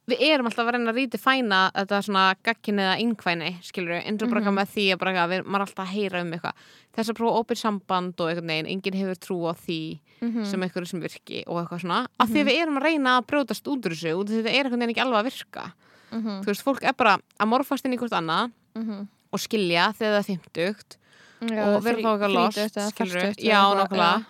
[0.10, 4.08] við erum alltaf að reyna að ríti fæna þetta svona gagkin eða innkvæni, skilur við
[4.10, 4.56] eins og bara Mhm.
[4.58, 6.54] með því að bara við, maður er alltaf að heyra um eitthvað.
[6.96, 10.62] Þess að prófa opið samband og einhvern veginn enginn hefur trú á því mm sem
[10.62, 13.68] eitthvað sem virki og eitthvað svona af því að við erum að reyna að brjótast
[13.68, 15.74] út úr þessu þetta er einhvern veginn ekki alveg að virka.
[16.12, 16.42] -hmm.
[16.44, 20.12] þú veist, fólk er bara að morfast inn í hvort annað Mm og skilja þegar
[20.12, 20.98] það er fimmtugt
[21.42, 22.92] já, og vera þá eitthvað lost eða
[23.40, 24.26] já,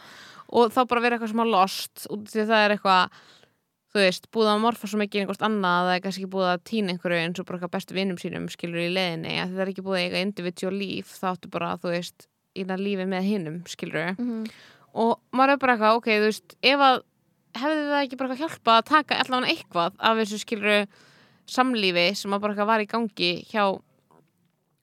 [0.51, 1.15] og þá bara vera
[2.75, 3.09] eitthvað
[3.91, 6.93] þú veist, búið að morfa svo mikið einhvert annað það er kannski búið að týna
[6.93, 9.83] einhverju eins og bara eitthvað bestu vinnum sínum skilur í leðinni að það er ekki
[9.83, 14.15] búið að eiga individual líf þá áttu bara, þú veist, ína lífi með hinnum skilur
[14.17, 14.45] Mhm.
[14.95, 17.01] og maður er bara eitthvað, ok, þú veist, ef að
[17.55, 20.87] hefði það ekki bara eitthvað hjálpað að taka allavega eitthvað af þessu skilur
[21.51, 23.63] samlífi sem að bara eitthvað var í gangi hjá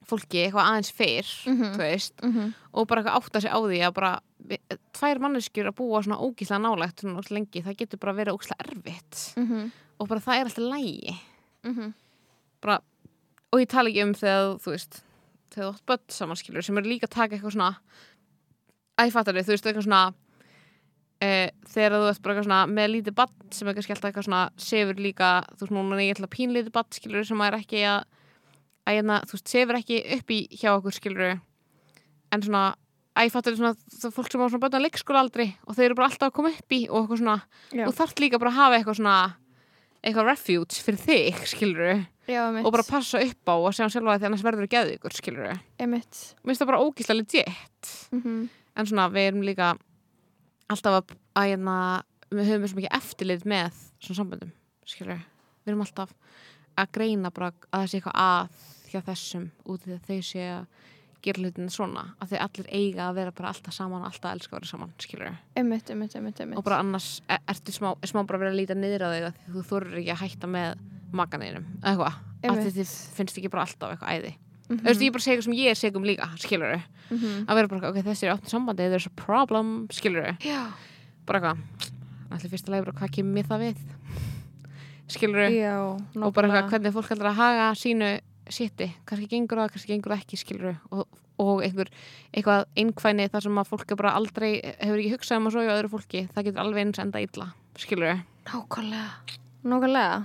[0.08, 1.72] fólki eitthvað aðeins fyrr, Mhm.
[1.74, 2.54] þú veist Mhm.
[2.74, 4.20] og bara eitthvað átta sig á því að bara
[4.96, 8.64] tvær manneskjur að búa svona ógíslega nálægt svona ógeðslega lengi, það getur bara verið ógíslega
[8.68, 9.70] erfitt Mhm.
[10.00, 11.16] og bara það er alltaf lægi
[11.64, 11.94] Mhm.
[12.62, 12.80] bara,
[13.52, 15.02] og ég tala ekki um þegar þú veist,
[15.50, 17.76] þegar þú átt börn samanskilur sem eru líka að taka eitthvað svona
[18.98, 20.14] æfattar við, þú veist, eitthvað svona
[21.20, 24.50] e, þegar þú ert bara eitthvað svona með lítið bann sem kannski alltaf eitthvað svona
[24.56, 28.04] sefur líka, þú veist, núna er ég alltaf pínlítið bann skilur sem er ekki að,
[28.86, 31.40] að hérna, þú veist, sefur ekki upp í hjá okkur skilur
[32.32, 32.74] en svona
[33.18, 35.86] æfattar við svona, það er fólk sem á svona börn að leikskóla aldrei og þeir
[35.88, 37.36] eru bara alltaf að koma upp í og eitthvað svona,
[37.72, 37.84] Já.
[37.84, 39.16] þú þarft líka bara að hafa eitthvað svona
[40.02, 41.92] eitthvað refuge fyrir þig, skilur
[42.28, 45.14] Já, og bara passa upp á og segja sjálfa því annars verður þú geðið ykkur,
[45.16, 45.62] skilur við.
[45.80, 46.18] Einmitt.
[46.44, 47.92] Mér finnst það bara ógíslega legit.
[48.12, 48.34] Mhm.
[48.78, 49.70] En svona, við erum líka
[50.68, 51.76] alltaf að, að hérna,
[52.30, 54.52] við höfum svo mikið eftirlit með svona samböndum,
[54.84, 55.24] skilur við.
[55.64, 56.12] Við erum alltaf
[56.78, 58.48] að greina bara að það sé eitthvað að
[58.92, 60.20] hjá þessum út í því
[61.18, 64.34] þau gera hlutin svona að þau allir eiga að vera bara alltaf saman og alltaf
[64.34, 66.56] elska að vera saman, skilur einmitt, einmitt, einmitt.
[66.56, 69.16] og bara annars er, ertu smá, smá bara að vera að líta niður á að
[69.18, 72.20] því þú þorir ekki að hætta með maganinum, eða eitthvað?
[72.38, 72.76] Að Einmitt.
[72.76, 74.32] þið finnst ekki bara alltaf eitthvað æði.
[74.68, 77.46] Þú veist, ég bara segja sem ég er segum líka, skilur mhm.
[77.48, 80.60] að vera bara, ok, þessi er áttin sambandi there's a problem, skilur Já,
[81.26, 81.88] bara eitthvað,
[82.36, 83.86] allir fyrsta leið hvað kemur mér það við
[85.08, 88.10] skilur já, og bara eitthvað hvernig fólk heldur að haga sínu
[88.54, 91.90] shiti, kannski gengur það, kannski gengur það ekki skilur og, og einhver
[92.32, 95.92] eitthvað einkvæni þar sem að fólk bara aldrei hefur ekki hugsað um að soja öðru
[95.94, 99.10] fólki það getur alveg eins enda illa, skilur Nákvæmlega.
[99.62, 100.22] Nákvæmlega.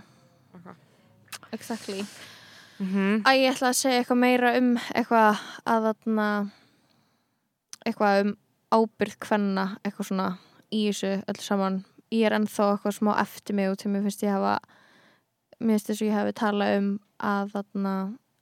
[0.55, 0.75] Ok.
[1.51, 2.05] Exactly.
[2.79, 3.21] Mm -hmm.
[3.27, 6.51] Æ, ég ætla að segja eitthvað meira um eitthvað að
[7.85, 8.37] eitthvað um
[8.71, 10.37] ábyrð kvenna eitthvað svona
[10.71, 11.85] í þessu öll saman.
[12.11, 14.59] Ég er ennþá eitthvað smá eftir mig og til mér finnst ég hafa
[15.59, 17.93] mér finnst þess að ég hafi talað um að þarna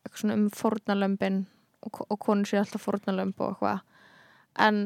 [0.02, 1.40] eitthvað svona um fórnalömbin
[1.86, 3.82] og, og konur sér alltaf fórnalömb og eitthvað
[4.68, 4.82] en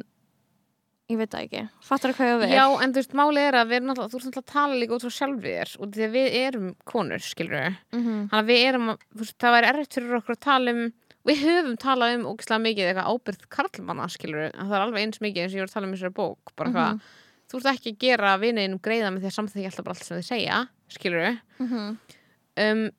[1.09, 3.47] ég veit það ekki fattar það hvað ég á við Já, en þú veist, málið
[3.47, 5.73] er að við erum náttúrulega, þú ert náttúrulega að tala líka út frá sjálfið þér
[5.85, 8.15] og því að við erum konur, skilur Mhm.
[8.31, 10.81] þannig að við erum, að- þú veist, það væri erfitt fyrir okkur að tala um
[11.25, 15.21] við höfum talað um ógislega mikið eitthvað ábyrð karlmanna, skilur en það er alveg eins
[15.21, 17.01] mikið eins og ég var að tala um þessari bók bara hvað, Mhm.
[17.49, 20.17] þú ert ekki að gera vinniðinum greiða með því að samþykja alltaf bara allt sem
[20.17, 21.97] þið segja skilur Mhm.
[22.57, 22.91] um,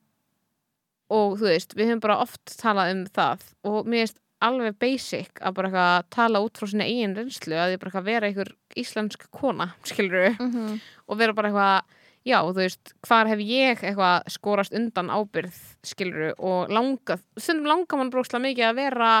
[1.09, 5.39] og þú veist, við höfum bara oft talað um það og mér finnst alveg basic
[5.41, 8.51] að bara eitthvað tala út frá sinna eigin reynslu að því bara eitthvað vera einhver
[8.77, 10.79] íslensk kona, skilur Mhm.
[11.07, 11.81] og vera bara eitthvað
[12.27, 15.57] já, þú veist, hvar hef ég eitthvað skorast undan ábyrð,
[15.87, 19.11] skiluru og langað, stundum langar mann brókslega mikið að vera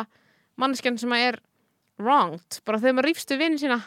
[0.59, 1.39] manneskjan sem að er
[1.97, 3.79] wronged, bara þegar maður rífst við vinni sína,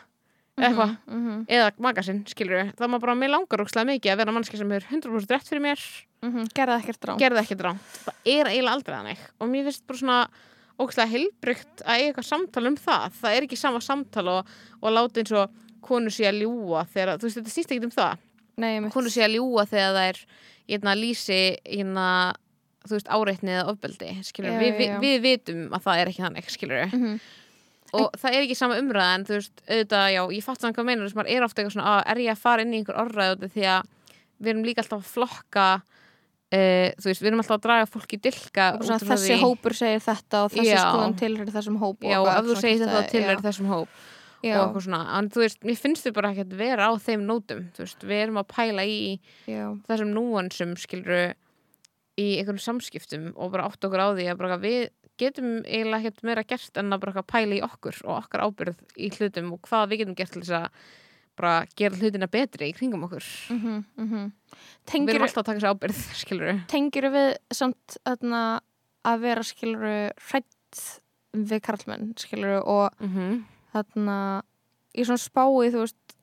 [0.59, 0.97] eitthvað.
[1.07, 1.47] Mhm.
[1.49, 4.73] eða magasinn, skiluru, þá er maður bara mér langar brókslega mikið að vera manneskja sem
[4.73, 5.81] er 100% rétt fyrir mér,
[6.21, 6.49] Mhm.
[7.19, 9.19] Gerða ekkert ránt það er eiginlega aldrei þannig.
[9.41, 10.29] Og mér finnst bara svona
[10.79, 14.47] ógæslega heilbrygt að eiga eitthvað samtal um það, það er ekki sama samtal og,
[14.83, 15.51] og láta eins og
[15.81, 18.19] konu sé að ljúa þegar, þú veist, þetta snýst ekki um það.
[18.59, 20.19] Nei, konu sé að ljúa þegar það er
[20.69, 22.07] hérna, lýsi hérna,
[22.85, 26.07] þú veist, áreitni eða ofbeldi skilur, Já, við, já, við, við vitum að það er
[26.13, 27.21] ekki þannig skilur, Mhm.
[27.97, 30.89] Og það er ekki sama umræða en þú veist, auðvitað, já, ég fatt saman hvað
[30.91, 32.81] meinar þess að maður er ofta eitthvað svona, að er ég að fara inn í
[32.81, 33.89] einhver orðræð út af því að
[34.41, 38.15] við erum líka alltaf að flokka uh, þú veist, við erum alltaf að draga fólk
[38.17, 40.81] í dilka Og svona, þessi því- hópur segir þetta og þessi Já.
[40.87, 43.29] skoðan tilhör þessum hóp og já, eitthvað, ef þú segir þetta til já.
[43.35, 44.01] er þessum hóp
[44.41, 47.27] já, og eitthvað svona, en þú veist, mér finnst þið bara ekkert vera á þeim
[47.29, 49.01] nótum, þú veist, við erum að pæla í
[49.91, 51.23] þessum núansum skiluru
[52.21, 54.81] í einhverjum samskiptum og bara átt okkur á því að við
[55.21, 59.11] getum eiginlega ekkert meira gert en að bara pæla í okkur og okkar ábyrð í
[59.17, 60.83] hlutum og hvað við getum gert til þess að
[61.41, 64.31] bara gera hlutina betri í kringum okkur mhm, mhm.
[64.53, 68.43] við tengir, erum alltaf að taka þessi ábyrð skiluru tengir við samt öðna,
[69.07, 69.97] að vera skiluru
[70.31, 70.85] hrætt
[71.37, 73.43] við karlmenn skiluru og mm -hmm.
[73.75, 74.19] þarna
[74.95, 76.17] í svona spái þú veist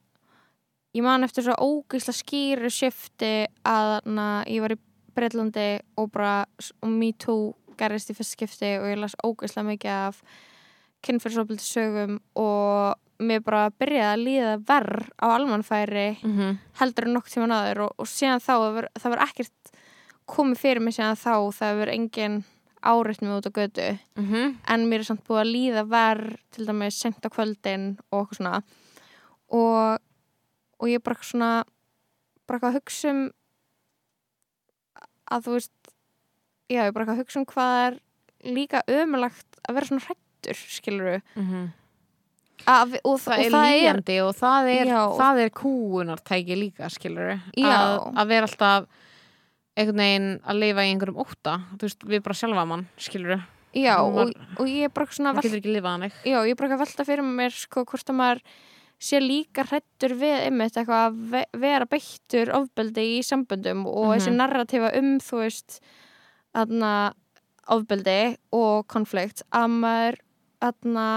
[0.97, 3.33] ég man eftir svo ógeðslega skýri shifti
[3.63, 4.81] að þarna ég var í
[5.17, 6.45] Breitlandi og bara
[6.81, 10.21] og Me Too gerist í fyrst skipti og ég las ógeðslega mikið af
[11.05, 16.57] kynfyrsofbildi sögum og mér bara byrjaði að líða verð á almannfæri Mm -hmm.
[16.79, 19.71] heldur en nokkuð tíma náður og, og síðan þá það var, það var ekkert
[20.25, 22.43] komið fyrir mig síðan þá það var engin
[22.81, 23.99] áreitt mig út á götu.
[24.67, 28.37] En mér er samt búið að líða verð til dæmis sent á kvöldin og okkur
[28.37, 28.61] svona.
[29.49, 29.99] Og,
[30.79, 31.63] og ég bara svona
[32.47, 33.31] bara að hugsa um
[35.27, 35.73] að þú veist
[36.69, 37.97] já, ég er bara eitthvað að hugsa um hvað er
[38.57, 41.21] líka ömulagt að vera svona hrættur skilur við
[43.05, 45.01] og, það og er líjandi og það er, Já.
[45.17, 47.35] það er kúunartæki líka skiluru
[47.69, 48.87] að, að vera alltaf
[49.77, 53.37] einhvern veginn að lifa í einhverjum ótta þú veist, við bara sjálfa mann skiluru
[53.77, 55.51] já, og, og ég er bara svona þannig.
[56.25, 58.41] Já, ég er bara velta fyrir mér sko hvort að maður
[58.97, 64.31] sé líka hrættur við einmitt eitthvað að ve vera beittur ofbeldi í samböndum og þessi
[64.33, 64.39] Mhm.
[64.41, 65.77] narratífa um þú veist
[66.57, 66.91] aðna
[67.71, 70.19] ofbeldi og konflikt að maður
[70.67, 71.07] aðna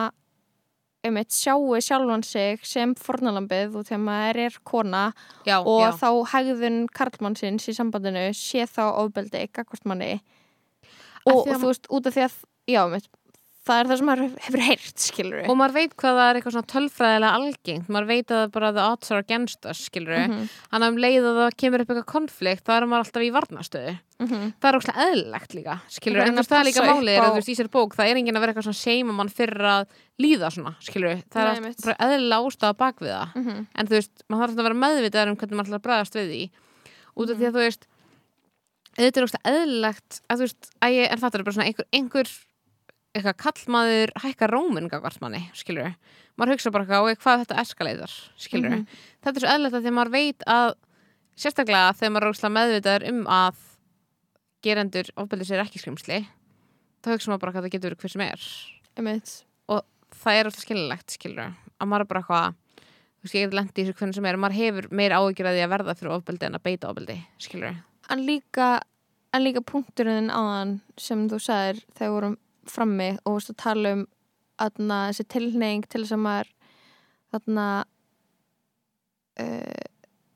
[1.07, 5.05] einmitt sjáu sjálfan sig sem fornalambið og þegar maður er kona
[5.49, 5.93] já, og já.
[5.97, 10.19] þá hegðun karlmannsins í sambandinu sé þá ofbeldi gagvart manni
[11.25, 12.37] og að- þú veist út af því að
[12.69, 13.09] já, einmitt,
[13.71, 16.55] það er það sem maður hefur heyrt skilur og maður veit hvað það er eitthvað
[16.57, 17.89] svona tölfræðilega algengt.
[17.95, 20.49] Maður veit að bara the odds are against us skilur við, Mhm.
[20.73, 23.31] þannig að um leið að það kemur upp eitthvað konflikt, þá er maður alltaf í
[23.39, 24.53] varnastöðu Mhm.
[24.61, 27.49] það er óslega eðlilegt líka skilur við, en það er líka málið á- þú veist
[27.49, 29.87] í sér bók það er enginn að vera eitthvað svona seima mann fyrir að
[30.21, 33.29] líða svona, skilur við, það er bara eðlilega ástæða bak við það.
[33.41, 33.67] Mhm.
[33.75, 35.37] en þú veist, maður þarf alltaf að meðvitað um
[37.41, 37.79] við
[38.99, 41.87] þetta er óslega eðlilegt að þú veist, að ég, en það er bara svona einhver,
[41.95, 42.31] einhver
[43.15, 45.95] eitthvað kallmaður hækka rómun gagvart manni, skilur
[46.39, 48.87] maður hugsa bara eitthvað, og hvað þetta eskaleitar skilur Mhm.
[49.25, 50.75] þetta er svo eðlilegt að því að maður veit að
[51.37, 53.57] sérstaklega þegar maður óslega meðvitaður um að
[54.63, 56.21] gerendur ofbeldi sér ekki skrimsli
[57.03, 58.49] þá hugsa maður bara hvað það getur verið hver sem er.
[59.01, 59.31] Einmitt.
[60.21, 62.55] Það er alltaf skililegt, skilur að maður bara eitthvað
[63.21, 65.55] þú veist, ég get lendi í þessu hvernig sem er maður hefur meir áhyggjur að
[65.57, 67.77] því að verða fyrir ofbeldi en að beita ofbeldi, skilur
[68.11, 68.81] en líka,
[69.33, 72.37] en líka punkturinn áðan sem þú sagðir þegar vorum
[72.73, 74.07] frammi og varst að tala um
[74.61, 76.51] aðna, þessi tilhneing til þess að maður
[77.31, 77.67] þarna
[79.41, 79.87] uh,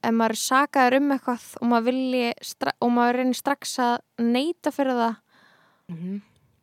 [0.04, 2.32] ef maður er sakaður um eitthvað og maður vilji
[2.78, 5.14] og maður reynir strax að neyta fyrir það
[5.90, 6.18] mm -hmm.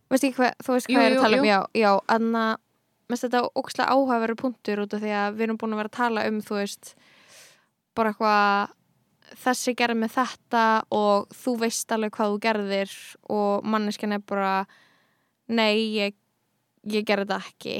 [0.09, 1.51] veist ekki hvað, þú veist Jú, hvað ég er jú, að tala um jú.
[1.51, 2.43] já, já, aðna
[3.09, 5.99] mest þetta ókslega áhugaveru punktur út af því að við erum búin að vera að
[5.99, 6.95] tala um þú veist
[7.95, 8.69] bara eitthvað
[9.41, 12.95] þessi gerði með þetta og þú veist alveg hvað þú gerðir
[13.29, 14.65] og manneskjan er bara
[15.51, 16.15] nei, ég,
[16.87, 17.75] ég gerði þetta ekki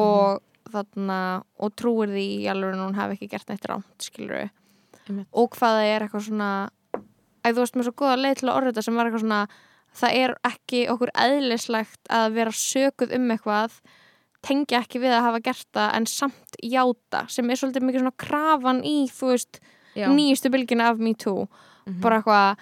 [0.00, 0.40] og
[0.72, 1.18] þarna
[1.60, 4.46] og trúir því alveg að hún hafi ekki gert neitt rámt, skilur
[5.08, 5.28] Einmitt.
[5.34, 6.50] og hvað það er eitthvað svona
[7.42, 9.40] að þú veist með svo góða leið til að orða þetta sem var eitthvað svona
[10.02, 13.74] það er ekki okkur eðlislegt að vera sökuð um eitthvað
[14.42, 18.16] tengja ekki við að hafa gert það en samt játa sem er svolítið mikið svona
[18.24, 19.60] krafan í þú veist
[19.98, 20.06] Já.
[20.08, 21.48] nýjustu bylgina af Me Too
[21.82, 21.98] Mhm.
[22.00, 22.60] bara eitthvað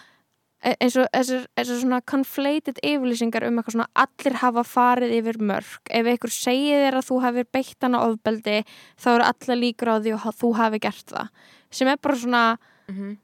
[0.65, 5.39] e- eins og þessar þessar svona conflated yfirlýsingar um eitthvað svona allir hafa farið yfir
[5.41, 8.59] mörg ef einhver segir þér að þú hefur beitt hana ofbeldi
[9.01, 11.28] þá eru alla líkur á því að þú hafi gert það
[11.70, 12.45] sem er bara svona
[12.91, 13.16] Mhm.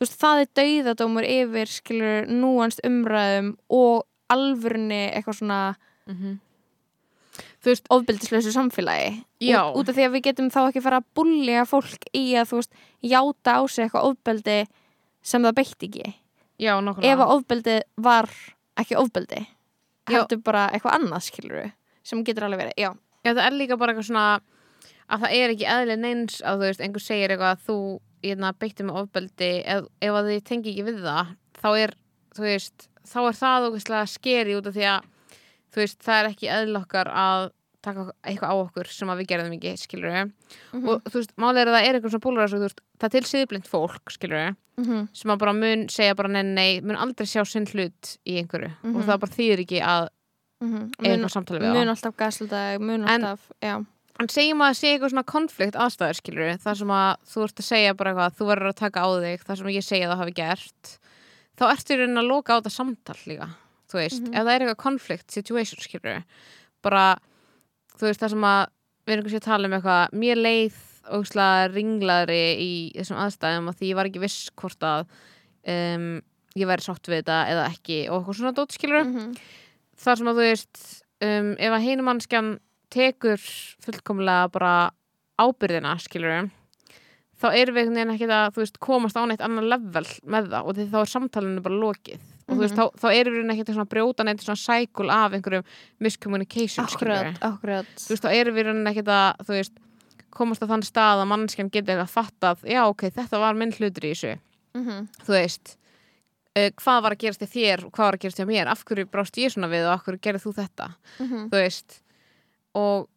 [0.06, 5.76] veist, það er dauðadómur yfir skilur núanst umræðum og alvörni eitthvað svona
[6.08, 6.38] Mhm.
[7.62, 9.70] þú veist, ofbeldislausu samfélagi Já.
[9.70, 12.48] út, út af því að við getum þá ekki fara að bullja fólk í að
[12.50, 12.72] þú veist,
[13.04, 14.66] játa á sig eitthvað ofbeldi
[15.22, 16.14] sem það beitt ekki
[16.60, 18.30] já, nokkulega ef að ofbeldi var
[18.80, 19.44] ekki ofbeldi
[20.10, 21.70] heldur bara eitthvað annað skilur
[22.06, 22.90] sem getur alveg verið, já.
[23.20, 24.26] Já, það er líka bara eitthvað svona
[25.10, 27.78] að það er ekki eðlið neins að þú veist, einhver segir eitthvað að þú
[28.24, 31.94] hérna, beitti með ofbeldi ef, ef að þið tengi ekki við það þá er,
[32.36, 35.08] þú veist, þá er það ógeðslega skeri út af því að
[35.70, 37.46] þú veist, það er ekki eðl okkar að
[37.82, 40.32] taka eitthvað á okkur sem við gerðum ekki, skilur við
[40.72, 40.88] Mhm.
[40.88, 44.04] og þú veist, málið er að það er eitthvað svona veist, það til siðblind fólk,
[44.10, 45.08] skilur við Mhm.
[45.12, 48.72] sem að bara mun segja bara nei, nei, mun aldrei sjá sinn hlut í einhverju
[48.82, 48.96] Mhm.
[48.96, 50.08] og það bara þýðir ekki að
[50.60, 50.70] Mhm.
[50.70, 53.86] mun, eitthvað samtali við mun það alltaf gasluta mun En- alltaf, já
[54.20, 57.64] En segjum að sé eitthvað svona konflikt aðstæður skilur þar sem að þú ert að
[57.64, 60.18] segja bara eitthvað þú verður að taka á þig þar sem ég segja að það
[60.20, 60.98] hafi gert
[61.56, 63.48] þá ertu í raunin að loka á þetta samtal líka
[63.88, 64.34] þú veist, Mhm.
[64.36, 66.24] ef það er eitthvað conflict situation skilur
[66.82, 67.16] bara
[68.00, 68.62] þú veist það sem að
[69.06, 70.78] við erum kannski að tala um eitthvað mér leið
[71.16, 75.04] ógslag ringlaðri í þessum aðstæðum að því ég var ekki viss hvort að
[75.72, 76.08] um,
[76.60, 79.34] ég væri sátt við þetta eða ekki og eitthvað svona dót skilur Mhm.
[80.00, 80.82] þar sem að þú veist
[81.24, 82.50] um, ef að hinumannskjan
[82.90, 83.42] tekur
[83.84, 84.74] fullkomlega bara
[85.40, 86.50] ábyrðina skilur
[87.40, 90.50] þá erum við einhvern veginn ekki að þú veist, komast á neitt annan level með
[90.52, 92.20] það og því þá er samtalinu bara lokið
[92.50, 92.80] og þú veist, Mhm.
[92.80, 95.64] þá, þá erum við ekki að brjóta neitt svona cycle af einhverjum
[96.00, 99.72] miscommunication akkurat, akkurat þú veist, þá erum við ekkert að þú veist,
[100.30, 104.04] komast á þann stað að mannskjan geti eitthvað fattað, já ok, þetta var minn hlutur
[104.04, 104.38] í þessu,
[104.74, 105.08] Mhm.
[105.26, 105.76] þú veist
[106.56, 108.84] uh, hvað var að gerast í þér og hvað var að gerast í mér, af
[108.84, 111.48] hverju brást ég svona við og af hverju gerði þú þetta, Mhm.
[111.50, 112.00] þú veist
[112.74, 113.08] og,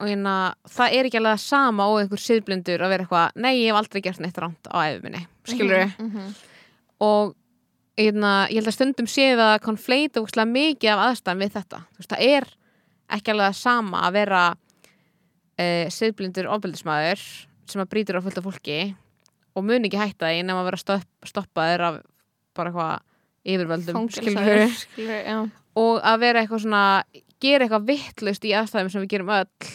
[0.00, 3.66] og hérna, það er ekki alveg sama og einhver siðblindur að vera eitthvað, nei, ég
[3.72, 6.12] hef aldrei gert neitt rámt á æfi minni, skilur Mhm.
[6.12, 6.34] Mhm.
[7.00, 7.34] og
[7.98, 11.82] hérna, ég held að stundum séu það að konfleita úkslega mikið af aðstæðan við þetta.
[11.98, 12.48] Veist, það er
[13.16, 17.26] ekki alveg það sama að vera uh, siðblindur ofbeldismæður
[17.68, 18.78] sem að brýtur á fullt af fólki
[19.58, 22.00] og mun ekki hætta því nema að vera stopp, stoppaður af
[22.58, 22.94] bara eitthvað
[23.48, 25.38] yfirvöldum skilur Fangelsaður, skilur, já.
[25.78, 26.84] Og að vera eitthvað svona
[27.42, 29.74] gera eitthvað vittlust í aðstæðum sem við gerum öll.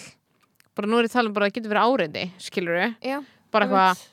[0.74, 3.18] Bara nú er ég að tala um bara að það getur verið áreindi skilur Já,
[3.54, 4.04] bara eitthvað.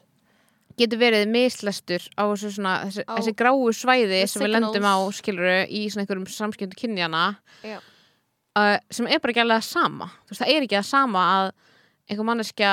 [0.79, 4.97] Getur verið mislestur á þessu, svona, þessi, Á- þessi gráu svæði sem við lendum á
[5.13, 7.25] skiluru í svona einhverjum samskiptu kynjana
[8.59, 10.07] uh, sem er bara ekki alveg það sama.
[10.27, 11.51] Þú veist, það er ekki það sama að
[12.11, 12.71] einhver manneskja,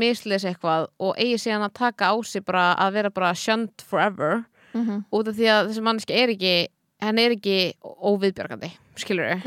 [0.00, 4.44] mislis eitthvað og eigi síðan að taka á sig bara að vera bara shunned forever
[4.74, 5.04] Mhm.
[5.12, 6.54] út af því að þessi manneskja er ekki
[7.00, 9.42] henn er ekki óviðbjörgandi skiluru,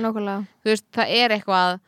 [0.65, 1.79] veist, það er eitthvað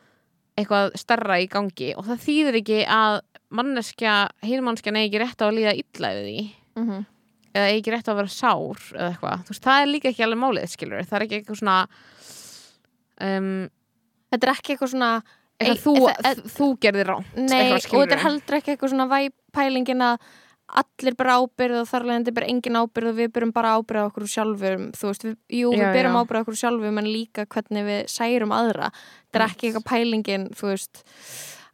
[0.56, 5.56] eitthvað starra í gangi og það þýðir ekki að manneskja, negi ekki rétt á að
[5.58, 6.44] líða illa við því.
[6.80, 7.04] Mhm.
[7.54, 10.08] eða eigi ekki rétt á að vera sár eða eitthvað, þú veist, það er líka
[10.10, 11.76] ekki alveg málið skilur, það er ekki eitthvað svona
[13.20, 13.68] um,
[14.34, 15.10] Þetta er ekki eitthvað svona
[15.62, 15.92] eitthvað Ei, þú,
[16.24, 20.18] það- þú gerðir rá Nei, og þetta er heldur ekki eitthvað svona væpælingin að
[20.74, 24.08] allir bara ábyrð og þar leðandi bara engin ábyrð og við byrjum bara ábyrð á
[24.08, 24.86] okkur sjálfum.
[24.96, 28.00] Þú veist, við, jú, Já, við byrjum ábyrð á okkur sjálfum en líka hvernig við
[28.10, 28.88] særum aðra.
[29.28, 31.02] Þetta er ekki eitthvað pælingin þú veist,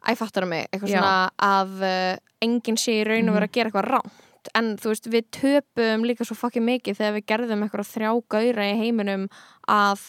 [0.07, 0.97] æ, fattar mig eitthvað Já.
[0.97, 1.03] Mhm.
[1.03, 4.89] svona að uh, enginn sé í raun og vera að gera eitthvað rámt en þú
[4.89, 9.27] veist, við töpum líka svo fucking mikið þegar við gerðum eitthvað þrjá gauðra í heiminum
[9.69, 10.07] að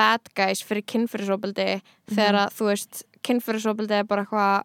[0.00, 1.68] bad guys fyrir kynfyrirsóbildi
[2.10, 2.42] þegar Mhm.
[2.42, 4.64] að, þú veist, kynfyrirsóbildi er bara eitthvað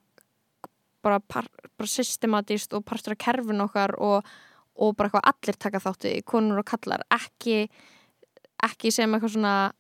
[1.06, 1.46] bara, par,
[1.78, 4.26] bara systematist og partur af kerfin okkar og,
[4.76, 7.70] og bara eitthvað allir taka þáttu í konur og kallar ekki,
[8.64, 9.72] ekki sem eitthvað svona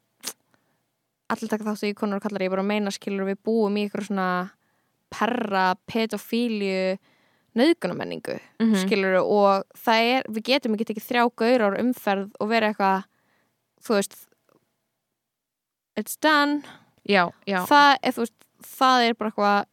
[1.34, 4.06] allir taka þáttu í konur og kallar ég bara meina skilur við búum í eitthvað
[4.12, 4.28] svona
[5.12, 6.98] perra, pedofíliu
[7.56, 8.76] nöðgunamenningu Mhm.
[8.84, 13.04] skilur og það er, við getum ekki tekið þrjá gaurar umferð og vera eitthvað
[13.86, 14.16] þú veist
[15.96, 16.64] it's done.
[17.08, 18.34] Já, já, það er, veist,
[18.66, 19.66] það er bara eitthvað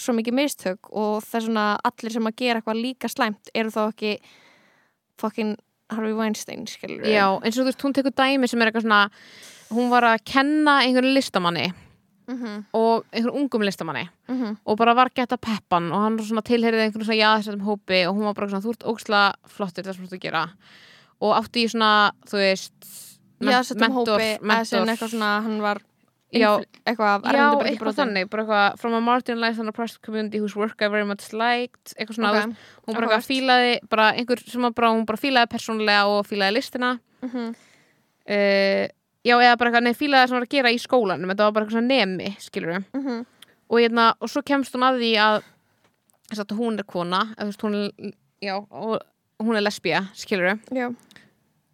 [0.00, 3.70] svo mikið mistök og það er svona allir sem að gera eitthvað líka slæmt eru
[3.74, 4.12] þá ekki
[5.20, 5.56] fucking
[5.90, 9.10] Harvey Weinstein, skilur já eins og þú veist, hún tekur dæmi sem er eitthvað svona
[9.72, 11.72] hún var að kenna einhverju listamanni
[12.30, 14.08] mm -hmm, og einhverju ungum listamanni.
[14.28, 14.56] Mm -hmm.
[14.64, 18.24] og bara var gett að peppan og hann tilherið einhverjum svona jaðsættum hópi og hún
[18.24, 20.48] var bara svona, þú ert óksla flottir það sem þú að gera.
[21.20, 24.38] Og átti í svona, þú veist Já, settum hópi,
[25.08, 25.80] svona hann var
[26.30, 26.60] Já.
[26.86, 31.04] eitthvað Já, eitthvað þannig, eitthvað from a marginalized and oppressed community whose work I very
[31.04, 32.54] much liked eitthvað svona, Ok, okay.
[32.86, 36.54] hún bara eitthvað fílaði bara einhver sem að bara, hún bara fílaði persónulega og fílaði
[36.54, 36.92] listina.
[37.22, 37.54] Mhm,
[38.30, 38.86] uh,
[39.26, 41.88] já, eða bara eitthvað, það sem var að gera í skólanum, þetta var bara eitthvað
[41.88, 43.22] nemi skilur við, mhm,
[43.68, 45.38] og, hérna, og svo kemst hún að því að,
[46.36, 49.00] að hún er kona, eða veist, hún er já, og
[49.40, 50.76] hún er lesbía, skilur við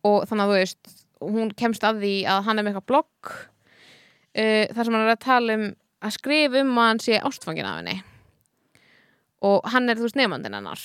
[0.06, 0.97] og þannig að þú veist
[1.27, 5.14] hún kemst að því að hann er með eitthvað blogg uh, þar sem hann er
[5.14, 5.66] að tala um
[6.06, 7.97] að skrifa um að hann sé ástfangin af henni.
[9.47, 10.82] Og hann er þú veist nefandinn hennar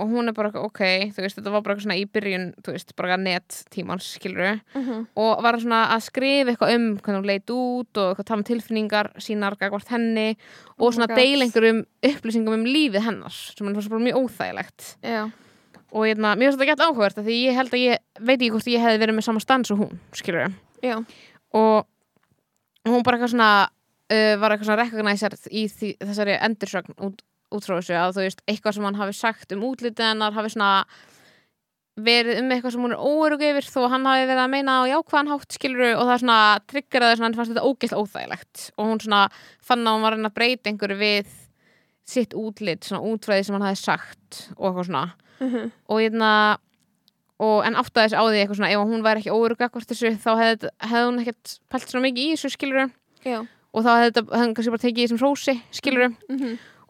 [0.00, 0.80] og hún er bara ok,
[1.12, 5.04] þú veist, þetta var bara svona í byrjun, þú veist, bara net tímans skilur mhm,
[5.20, 8.46] og var svona að skrifa eitthvað um hvernig hún leit út og eitthvað tala um
[8.48, 10.30] tilfinningar sínar gagvart henni
[10.78, 11.20] og Oh svona God.
[11.20, 14.88] deila einhverjum upplýsingum um lífið hennar sem hann svo bara mjög óþægilegt.
[15.04, 15.28] Já,
[15.92, 18.50] og hérna, mér finnst þetta gett áhugavert af því ég held að ég veit ekki
[18.54, 20.48] hvort ég hefði verið með sama stans og hún, skilur
[20.82, 20.96] já,
[21.52, 21.84] og
[22.88, 27.20] hún bara eitthvað svona uh, var eitthvað svona recognizar í því, þessari endursögn út,
[27.52, 30.52] út frá þessu að þú veist, eitthvað sem hann hafi sagt um útlitið hennar hafi
[30.54, 30.72] svona
[32.02, 34.76] verið um eitthvað sem hún er óörug yfir þó að hann hafi verið að meina
[34.80, 36.38] á jákvæðan hátt skilur og það svona
[36.72, 38.62] triggeraði svona hann fannst þetta ógilt óþægilegt.
[38.78, 39.22] Og hún svona
[39.60, 41.32] fann að hún var að reyna að breyta einhverju við
[42.12, 45.04] sitt útlit, svona útfræði sem hann hafi sagt og eitthvað svona.
[45.42, 46.32] Mhm, og hérna
[47.42, 50.12] og en áttaði þess á því eitthvað svona ef hún væri ekki óörug akkvart þessu
[50.22, 52.84] þá hefði, hefði hún ekkert pælt svona mikið í þessu skiluru
[53.26, 54.48] já, og þá hefði þetta hefði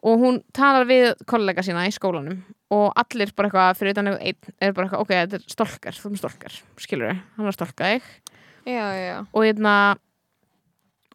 [0.03, 2.41] og hún talar við kollega sína í skólanum
[2.73, 5.99] og allir bara eitthvað fyrir utan eitthvað einn er bara eitthvað ok, þetta er stolkar,
[5.99, 7.99] þú erum stolkar skiluru, hann var stolkað
[8.97, 9.75] já, og hérna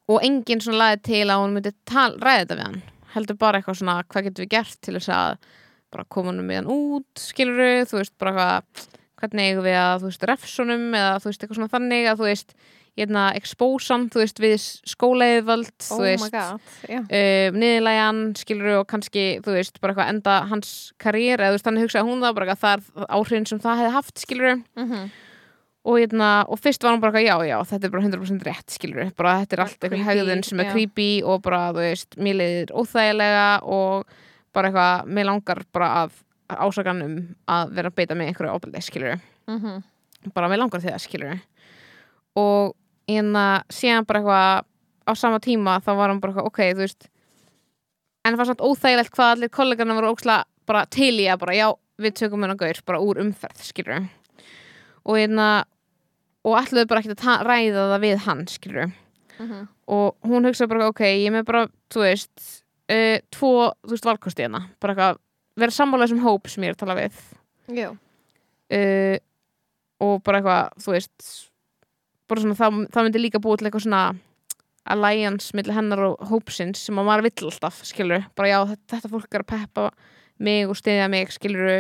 [0.09, 2.79] og enginn svona laði til að hún myndi tal, ræða þetta við hann.
[3.15, 5.49] Heldur bara eitthvað svona, hvað getum við gert til þess að
[5.93, 8.87] bara koma hann með hann út skiluru, þú veist, bara eitthvað
[9.19, 12.57] hvernig við að, þú veist, refsunum eða þú veist, eitthvað svona þannig að þú veist
[12.99, 14.57] hérna, expósan, þú veist, við
[14.93, 16.45] skólaðivöld, oh þú veist já,
[16.99, 21.69] uh, niðurlægan, skiluru og kannski, þú veist, bara eitthvað enda hans karriér, eða þú veist,
[21.69, 22.77] þannig hugsaði hún það bara eitthvað það
[23.07, 25.09] er áhrifin sem það hefði haft, skiluru mhm,
[25.89, 28.73] og, hérna, og fyrst var hann bara eitthvað, já, já, þetta er bara 100% rétt,
[28.75, 30.73] skilur bara þetta er allt eitthvað hegðun sem er já.
[30.75, 34.19] creepy og bara, þú veist, mér leiðir óþægilega og
[34.57, 36.19] bara eitthvað, mér langar bara að
[36.49, 37.15] ásakan um
[37.53, 39.17] að vera að beita með einhverju ábyrði, skilur
[39.49, 39.81] mhm,
[40.35, 41.41] bara mér langar það, skilur
[42.39, 42.75] og
[43.09, 44.69] hérna síðan bara eitthvað
[45.09, 47.09] á sama tíma þá var hann bara eitthvað, ok, þú veist.
[48.25, 51.57] En það var samt óþægilegt hvað allir kollegarna voru óksla bara til í að bara,
[51.57, 51.69] já,
[51.99, 54.07] við tökum hennar gaur bara úr umferð, skilur
[55.09, 55.49] og hérna
[56.45, 58.91] og ætluðu bara ekki að ræða það við hann, skilur
[59.39, 62.51] mhm, og hún hugsaði bara, ok, ég með bara, þú veist
[62.93, 63.53] uh, tvo,
[63.85, 64.67] þú veist, valkosti hérna.
[64.83, 65.23] Bara eitthvað,
[65.59, 67.23] vera sammála þessum hóp sem ég er að tala við.
[67.79, 67.89] Já,
[68.77, 69.17] uh,
[70.05, 71.31] og bara eitthvað þú veist
[72.29, 74.03] bara svona, það, það myndi líka búið til eitthvað svona
[74.89, 79.11] alliance millir hennar og hópsins sem að maður vill alltaf, skilur bara já, þetta, þetta
[79.13, 79.89] fólk er að peppa
[80.39, 81.73] mig og stiðja mig, skilur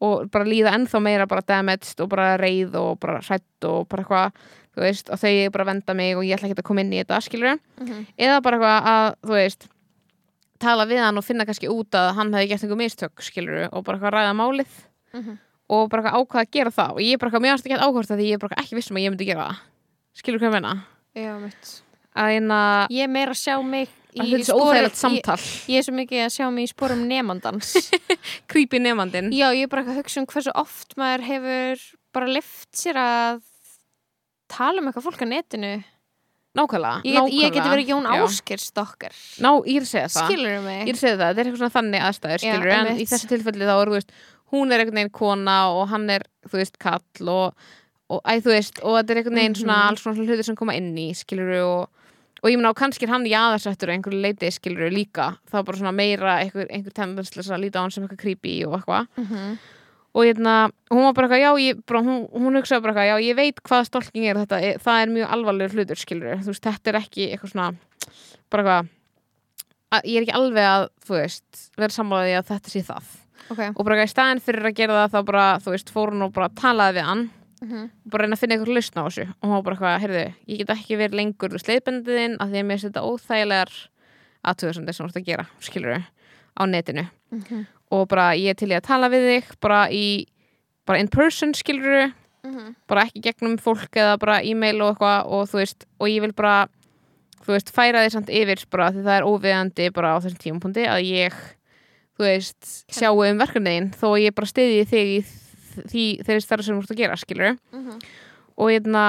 [0.00, 4.02] og bara líða ennþá meira bara damaged og bara reið og bara hrætt og bara
[4.06, 6.94] eitthvað, þú veist, og þau bara venda mig og ég ætla ekki að koma inn
[6.96, 9.68] í þetta, skilur mhm, eða bara eitthvað að, þú veist
[10.60, 13.84] tala við hann og finna kannski út að hann hefði gert einhver mistök, skilur og
[13.86, 14.74] bara eitthvað ræða málið.
[15.16, 15.38] Mhm,
[15.70, 16.90] og bara eitthvað ákvað að gera það.
[16.96, 19.04] Og ég bara eitthvað, varst ekki ákvæmst að því ég er bara ekki vissum að
[19.04, 19.69] ég myndi gera það
[20.16, 20.74] skilur hvað ég meina
[21.14, 21.70] já, mitt
[22.20, 22.60] að hérna,
[22.90, 25.36] ég er meira að sjá mig Þetta í er svo sporum- óþægilegt ég, samtal
[25.70, 27.68] ég er svo mikið að sjá mig í sporum nemandans
[28.50, 31.84] Creepy nefandinn Já, ég er bara að hugsa um hversu oft maður hefur
[32.16, 33.38] bara lift sér að
[34.50, 35.72] tala um eitthvað fólk á netinu
[36.58, 37.70] Nákvæmlega Ég, get, ég geti nákvæmlega.
[37.70, 38.24] verið Jón Já.
[38.26, 39.14] Áskir stokkar
[39.46, 40.80] Ná, ég er að segja það Skilur Ég mig?
[40.82, 42.98] er að segja það, þetta er eitthvað svona þannig aðstæður Já, skilur, en einmitt.
[43.04, 44.10] í þessu tilfelli þá er, þú veist,
[44.50, 47.68] hún er einhvern veginn kona og hann er, þú veist, kall og,
[48.10, 49.88] og æ, þú veist, og þetta er einhvern veginn svona Mhm.
[49.88, 51.88] alls svona hlutir sem koma inn í, skilur og,
[52.42, 55.76] og ég meina, og kannski er hann jaðarsettur á einhverju leiti, skilur líka, er bara
[55.78, 59.58] svona meira einhver, einhver tendenslis að líta á hann sem eitthvað creepy og eitthvað, Mhm.
[60.14, 63.28] og hérna hún var bara eitthvað, já, ég, bara, hún, hún hugsaði bara eitthvað, já,
[63.30, 66.62] ég veit hvað stolking er þetta er- það er mjög alvarlegur hlutur, skilur þú veist,
[66.66, 67.76] þetta er ekki eitthvað svona
[68.50, 68.88] bara eitthvað
[69.92, 73.04] að, ég er ekki alveg að, þú veist vera sammálaði að þetta sé það.
[73.50, 73.60] Ok.
[73.74, 76.22] Og bara eitthvað í staðin fyrir að gera það þá bara, þú veist, fór hún
[76.22, 77.30] og bara talaði við hann
[77.60, 77.90] Mhm.
[78.04, 80.34] og bara reyna að finna eitthvað lausn á þessu og hún var bara eitthvað, heyrðu,
[80.48, 83.72] ég get ekki verið lengur sleiðbendiðinn að því að mér finnst þetta óþægilegar
[84.50, 87.66] aðtöðsandi sem þú ert að gera, skilur á netinu Mhm.
[87.92, 90.26] og bara ég er til í að tala við þig bara í,
[90.86, 92.12] bara in person skilur
[92.42, 92.74] Mhm.
[92.88, 96.32] bara ekki gegnum fólk eða bara e-mail og eitthvað og þú veist, og ég vil
[96.32, 96.66] bara
[97.44, 100.86] þú veist, færa þig samt yfir bara því það er óviðandi bara á þessum tímapunkti
[100.86, 101.32] að ég,
[102.18, 105.24] þú veist sjáu um verkefniðin, þó ég bara stiði þig í
[105.90, 107.98] því þeirri starf sem þú ert að gera, skilur Mhm.
[108.60, 109.04] og hérna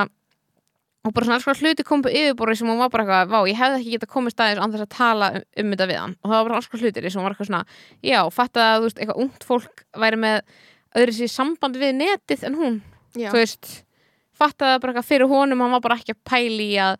[1.03, 3.39] og bara svona alls konar hluti kom på yfirborði sem hún var bara eitthvað, vá,
[3.49, 6.15] ég hefði ekki getað komið staðis án þess að tala um, um þetta við hann.
[6.21, 7.65] Og það var bara alls konar hlutir sem hún var eitthvað svona
[8.05, 10.41] já, fatt að, þú veist, eitthvað ungt fólk væri með
[11.01, 12.77] öðru sér samband við netið en hún,
[13.17, 13.31] Já.
[13.31, 13.71] þú veist
[14.37, 16.97] fatt að bara eitthvað fyrir honum, hann var bara ekki að pæli í að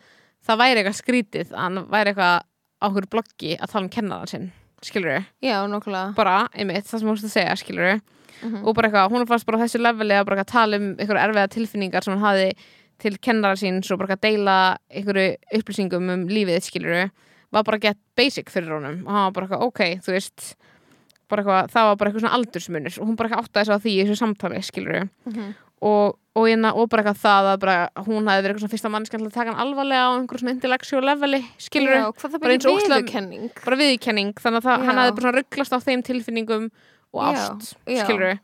[0.47, 2.41] það væri eitthvað skrítið að hann væri eitthvað
[2.81, 4.51] á okkur bloggi að tala um kennaran sinn,
[4.81, 5.21] skilur
[8.31, 8.67] að skilur við Mhm.
[8.67, 11.47] og bara eitthvað, hún fannst bara á þessu leveli að bara tala um einhverju erfiða
[11.49, 12.53] tilfinningar sem hann hafi
[12.99, 17.09] til kennara síns og bara deila einhverju upplýsingum um lífið skiluru,
[17.51, 20.55] var bara gett basic fyrir honum og hann var bara eitthvað, ok, þú veist
[21.29, 22.99] bara eitthvað, það var bara eitthvað svona aldursmunur.
[23.01, 25.55] Og hún bara eitthvað áttaði sig á því í þessu samtali skiluru Mhm.
[25.81, 29.33] og, og, hérna, og bara eitthvað það að bara, hún hafi verið fyrsta mannskjall að
[29.33, 33.51] taka hann alvarlega á einhverju svona intellectual leveli skiluru, Já, bara eins og viðurkenning?
[33.65, 36.69] bara viðkenning þannig að það, hann hafi bara rugglast á þeim tilfinningum
[37.11, 38.39] og ást, skilur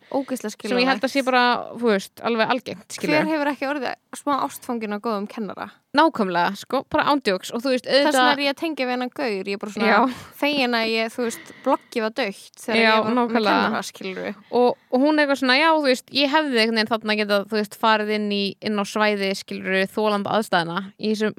[0.59, 1.43] sem ég held að sé bara,
[1.79, 5.69] þú veist, alveg algengt Hver skilur, hefur ekki orðið smá ástfangin á góðum kennara?
[5.97, 9.47] nákvæmlega, sko, bara ándjóks og Þess vegna er ég að tengja við hennan gaur.
[9.49, 10.01] Ég er bara svona
[10.37, 13.61] fegin að ég, þú veist, bloggi var dögt þegar Já, ég var með nákvæmlega.
[13.63, 16.91] kennara, skilur og, og hún er eitthvað svona, já, þú veist, ég hefði einhvern veginn
[16.91, 21.31] þarna getað, þú veist, farið inn, í, inn á svæði, skilur, þólanda aðstæðina í þessu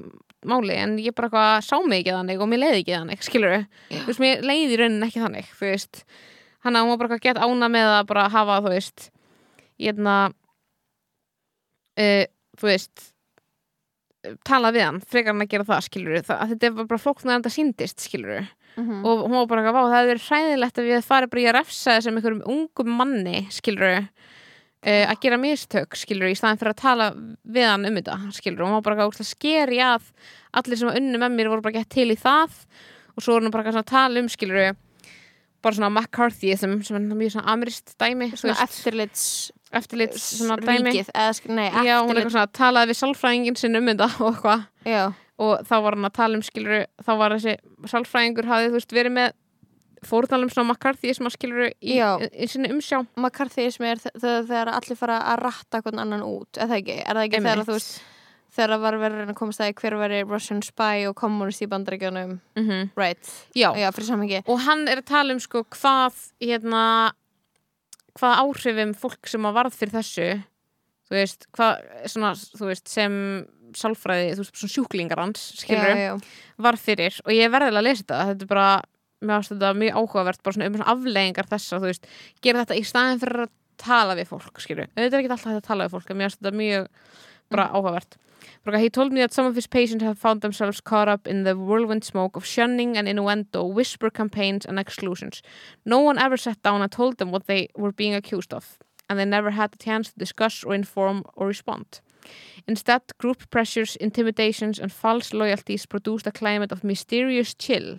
[0.49, 3.57] máli, en ég bara eitthvað sá mig ekki þannig og mér leiði ekki þannig, skilur
[3.91, 6.03] þú veist, mér leiði raunin ekki þannig þú veist,
[6.65, 9.09] hann að hún var bara gett ána með að bara hafa, þú veist
[9.79, 10.17] hérna
[11.99, 12.25] uh,
[12.59, 13.09] þú veist
[14.47, 17.31] tala við hann, frekar hann að gera það, skilur það, að þetta var bara flókn
[17.31, 18.49] að þetta síndist, skilur
[18.79, 19.05] -hmm.
[19.05, 21.47] og hún var bara eitthvað, vá, það hefði verið hræðilegt að við farið bara í
[21.47, 26.75] að refsa þessum einhverjum ungum manni skilur uh, að gera mistök, skilur, í staðin fyrir
[26.75, 27.09] að tala
[27.45, 30.13] við hann um þetta, skilur og hún var bara eitthvað skeri að
[30.59, 32.61] allir sem var unni með mér voru bara gett til í það
[33.15, 34.77] og svo voru hún bara svona að tala um, skilur
[35.65, 39.25] bara svona McCarthyism sem er mjög svona amirist dæmi Svona eftirlits
[39.75, 43.59] eftirlit svona dæmi ríkið eða, Nei, Já, hún er eitthvað svona að talaði við sálfræðingin
[43.61, 44.63] sinn um þetta og eitthvað.
[45.39, 47.57] Og þá var hann að tala um skiluru þá var þessi
[47.93, 49.37] sálfræðingur hafði þú veist verið með
[50.09, 53.03] fórtalum svona McCarthy sem að skiluru í, í, í sinni umsjá.
[53.19, 56.99] McCarthyism er þegar allir fara að ratta hvern annan út, er það ekki?
[57.03, 57.99] Er það ekki þegar þú veist
[58.55, 62.37] þegar það var verið að komast að hver veri Russian spy og kommunist í bandaríkjunum.
[62.59, 66.85] Mm right, Já, já, fyrir samhengi og hann er að tala um sko hvað hérna
[68.19, 70.31] hvað áhrifum fólk sem að varð fyrir þessu
[71.09, 73.17] þú veist, hvað svona, þú veist, sem
[73.79, 75.45] sálfræði, þú veist, svona sjúklingar hans
[76.61, 77.17] var fyrir.
[77.25, 78.69] Og ég er verðilega að lesa þetta, þetta er bara
[79.19, 82.09] mér ást þetta mjög áhugavert, bara svona um svona afleggingar þessa, þú veist,
[82.45, 85.67] gera þetta í staðin fyrir að tala við fólk, skilur þetta er ekki alltaf að
[85.67, 86.89] tala við fólk, mér ást þetta mjög
[87.49, 88.19] bara áhugavert.
[88.19, 88.28] Bara,
[88.77, 91.57] he told me that some of his patients have found themselves caught up in the
[91.57, 95.43] whirlwind smoke of shunning and innuendo, whisper campaigns and exclusions.
[95.85, 99.19] No one ever sat down and told them what they were being accused of, and
[99.19, 102.01] they never had the chance to discuss or inform or respond.
[102.67, 107.99] Instead, group pressures, intimidations, and false loyalties produced a climate of mysterious chill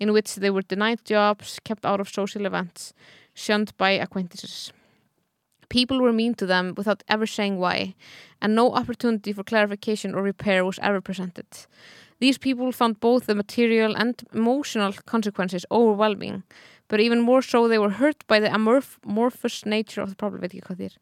[0.00, 2.94] in which they were denied jobs, kept out of social events,
[3.34, 4.72] shunned by acquaintances.
[5.70, 7.94] People were mean to them without ever saying why,
[8.42, 11.46] and no opportunity for clarification or repair was ever presented.
[12.18, 16.42] These people found both the material and emotional consequences overwhelming,
[16.90, 20.42] but even more so they were hurt by the amorph amorphous nature of the problem
[20.42, 20.96] veit ekki hvað þér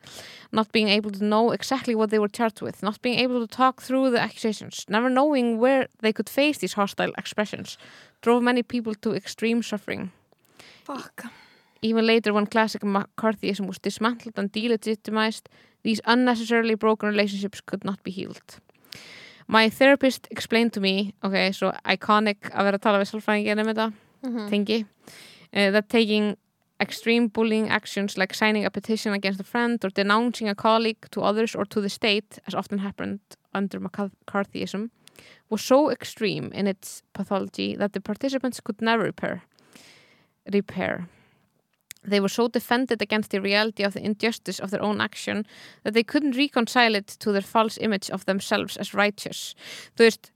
[0.58, 3.56] not being able to know exactly what they were charged with not being able to
[3.56, 7.76] talk through the accusations never knowing where they could face these hostile expressions
[8.20, 10.12] drove many people to extreme suffering
[10.84, 11.24] Fuck.
[11.82, 15.42] Even later, when classic McCarthyism was dismantled and delegitimized,
[15.82, 18.58] these unnecessarily broken relationships could not be healed.
[19.46, 23.66] My therapist explained to me, ok, so iconic að vera að tala við sálfræðingin um
[23.66, 23.92] þetta,
[24.22, 24.48] Mhm.
[24.50, 24.84] tengi,
[25.54, 26.36] uh, that taking
[26.80, 31.22] extreme bullying actions like signing a petition against a friend or denouncing a colleague to
[31.22, 33.20] others or to the state, as often happened
[33.54, 34.90] under McCarthyism,
[35.50, 39.42] was so extreme in its pathology that the participants could never repair.
[40.52, 41.08] repair.
[42.04, 45.44] They were so defended against the reality of the injustice of their own action
[45.82, 49.54] that they couldn't reconcile it to their false image of themselves as righteous.
[49.96, 50.30] Þú veist,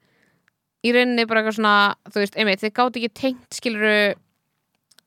[0.85, 4.15] í rauninni bara eitthvað svona, þú veist, einmitt, þeir gátt ekki tengt, skiluru,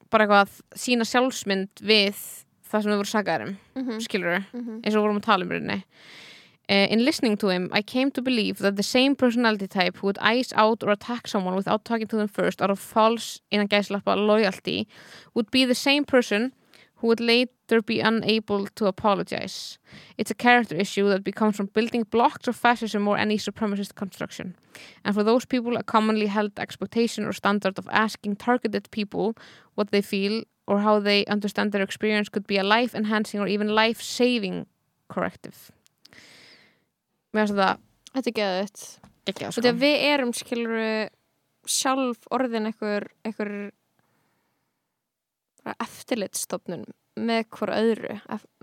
[0.09, 2.15] bara eitthvað sína sjálfsmynd við
[2.65, 3.99] það sem þau voru sagarum, Mhm.
[4.01, 4.81] skiluru, Mhm.
[4.81, 5.83] eins og vorum að tala um rauninni.
[6.67, 10.07] Uh, in listening to him, I came to believe that the same personality type who
[10.07, 13.67] would ice out or attack someone without talking to them first out of false, innan
[13.67, 14.87] gæslappa, loyalty
[15.35, 16.53] would be the same person
[16.95, 19.77] who would later be unable to apologize.
[20.17, 24.55] It's a character issue that becomes from building blocks of fascism or any supremacist construction.
[25.03, 29.35] And for those people, a commonly held expectation or standard of asking targeted people
[29.75, 33.67] what they feel or how they understand their experience could be a life-enhancing or even
[33.67, 34.65] life-saving
[35.09, 35.71] corrective.
[37.35, 37.83] Mér finnst það
[38.15, 38.83] Þetta er geðut.
[39.27, 39.61] ekki Sko.
[39.61, 40.77] Þegar við erum skilur
[41.65, 43.51] sjálf orðin einhver, einhver
[45.81, 46.85] eftirlitstofnun
[47.15, 48.17] með hvort öðru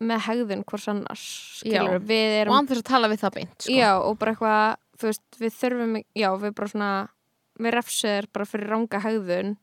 [0.04, 1.22] með hegðun hvort annars
[1.62, 3.72] skilur við Og erum án þess að tala við það beint, sko.
[3.74, 4.62] já og bara eitthvað
[5.02, 6.90] veist við þurfum já við bara svona
[7.62, 9.54] við refsir bara fyrir ranga hegðun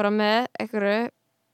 [0.00, 0.96] bara með einhverju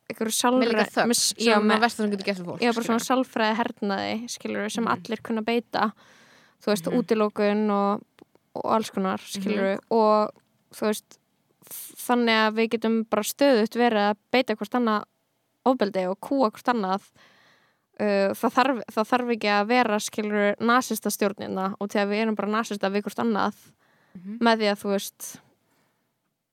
[0.06, 4.92] einhverju Með sálfræði með, sem já, með, já bara svona sálfræði hernaði skilur sem Mhm.
[4.94, 5.90] allir kunna beita
[6.62, 6.98] þú veist Mhm.
[7.00, 8.02] útilókun og,
[8.54, 10.30] og alls konar skilur og
[10.74, 11.18] þú veist
[12.06, 15.04] þannig að við getum bara stöðut verið að beita hvort annað
[15.66, 17.02] ofbeldi og kúa hvort annað
[18.00, 22.22] uh, það, þarf, það þarf ekki að vera skilur nasista stjórnina og til að við
[22.22, 23.54] erum bara nasista við hvort annað
[24.16, 24.38] Mhm.
[24.40, 25.40] með því að þú veist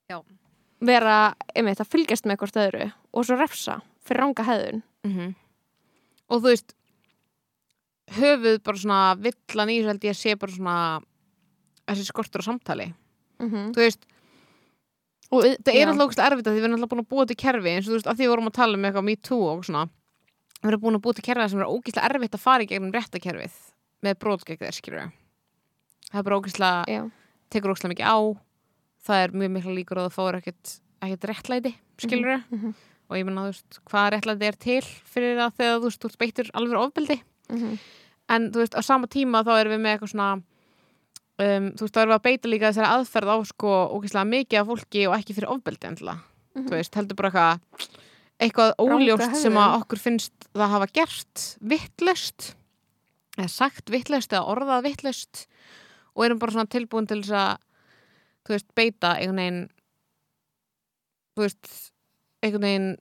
[0.10, 0.18] Já.
[0.82, 5.36] vera, einmitt, að fylgjast með hvort öðru og svo refsa fyrir ranga hefðun Mhm.
[6.30, 6.74] Og þú veist,
[8.12, 10.78] höfuð bara svona villan í held ég að sé bara svona
[11.88, 12.94] þessi skortur á samtali.
[13.40, 13.74] mm -hmm.
[13.74, 14.06] Þú veist,
[15.32, 17.36] og það er alltaf ógst erfitt að því við erum alltaf búin að búa til
[17.36, 19.44] kerfi eins og þú veist, að því við vorum að tala um eitthvað Me Too
[19.50, 19.90] og svona
[20.62, 22.94] við erum búin að búa til kerfi sem er ógíslega erfitt að fara í gegnum
[22.94, 23.56] réttakerfið
[24.04, 24.18] með
[24.68, 25.12] þeir skilur
[26.12, 27.02] það er bara ógíslega, já,
[27.50, 28.18] tekur ógíslega mikið á
[29.04, 32.74] það er mjög mikla líkur að það ekkert, ekkert réttlæti, skilur mm -hmm.
[33.10, 36.10] og ég menna, þú veist, hvað réttlæti er til fyrir að þegar þú veist, þú
[37.50, 37.80] ofbeldi Mhm.
[38.30, 40.34] en þú veist, á sama tíma þá erum við með eitthvað svona
[41.40, 44.60] um, þú veist, þá erum við að beita líka þessari aðferð á sko ógeðslega mikið
[44.62, 46.20] af fólki og ekki fyrir ofbeldi endilega,
[46.56, 46.66] Mhm.
[46.68, 47.60] þú veist, heldur bara eitthvað
[48.40, 52.56] eitthvað óljóst sem að okkur finnst það hafa gert vittlust
[53.38, 55.48] eða sagt vittlust eða orðað vittlust
[56.16, 57.58] og erum bara svona tilbúin til þess að
[58.46, 59.70] þú veist, beita einhvern veginn
[61.36, 61.92] þú veist,
[62.44, 62.98] einhvern veginn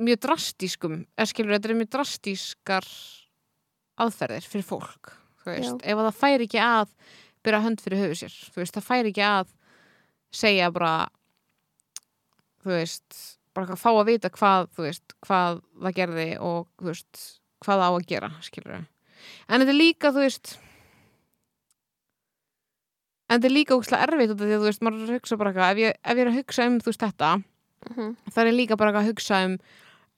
[0.00, 2.86] mjög drastískum eða skilur, þetta er mjög drastískar
[4.04, 5.12] aðferðir fyrir fólk
[5.46, 6.94] veist, ef að það færi ekki að
[7.46, 9.52] byrja hönd fyrir höfu sér, veist, það færi ekki að
[10.36, 10.94] segja bara
[12.60, 13.20] þú veist,
[13.56, 17.04] bara fá að vita hvað, veist, hvað það gerði og hvað
[17.64, 20.52] það á að gera skilur en þetta er líka, þú veist
[23.30, 25.70] en þetta er líka ógæslega erfitt því að þú veist, maður að hugsa bara eitthvað
[25.70, 27.32] ef ef ég er að hugsa um, þú veist, þetta
[27.80, 28.08] Mhm.
[28.28, 29.52] það er líka bara eitthvað að hugsa um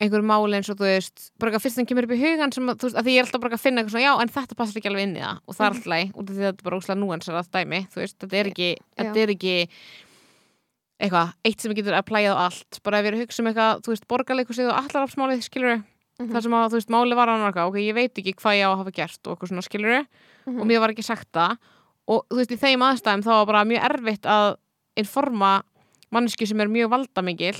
[0.03, 2.83] einhver máli eins og þú veist bara fyrst sem kemur upp í hugan sem veist,
[2.91, 4.91] að því ég er alltaf bara að finna eitthvað svona, já, en þetta passar ekki
[4.91, 5.39] alveg inn í það.
[5.47, 7.51] Og það er alltaf leið, út af því að þetta er bara óslega núansar að
[7.57, 9.55] dæmi, þú veist, þetta er ekki þetta er ekki
[11.03, 12.79] eitthvað, eitt sem getur að plæja á allt.
[12.87, 15.83] Bara ef ég er að hugsa um eitthvað, þú veist, borgarleikusið og allarafsmálið, skilur
[16.20, 16.29] Mhm.
[16.31, 18.70] þar sem að, þú veist, máli var annað ok, ég veit ekki hvað ég á
[18.70, 20.07] að hafa gert og eitthvað svona, skilur
[20.47, 20.61] Mhm.
[20.61, 21.57] og mér var ekki sagt það.
[22.07, 24.57] Og þú veist, í þeim aðstæðum þá var bara mjög erfitt að
[24.97, 25.62] informa
[26.12, 27.57] manneski sem er mjög valdamikil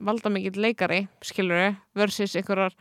[0.00, 0.06] Mhm.
[0.06, 2.72] valdamikill leikari, skilur versus einhverjar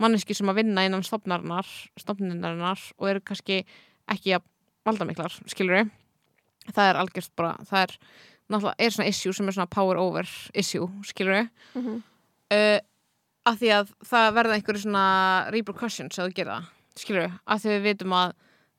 [0.00, 3.64] manneski sem að vinna innan stofninarinnar og eru kannski
[4.10, 4.42] ekki að
[4.84, 5.88] valdamiklar, skilur
[6.72, 7.98] það er algjörst bara, það er
[8.50, 12.02] náttúrulega er svona issue sem er svona power over issue, skilur Mhm.
[12.50, 12.78] uh,
[13.46, 17.82] að því að það verða einhverju svona repercussions að gera það, skilur að því við
[17.82, 18.32] vitum að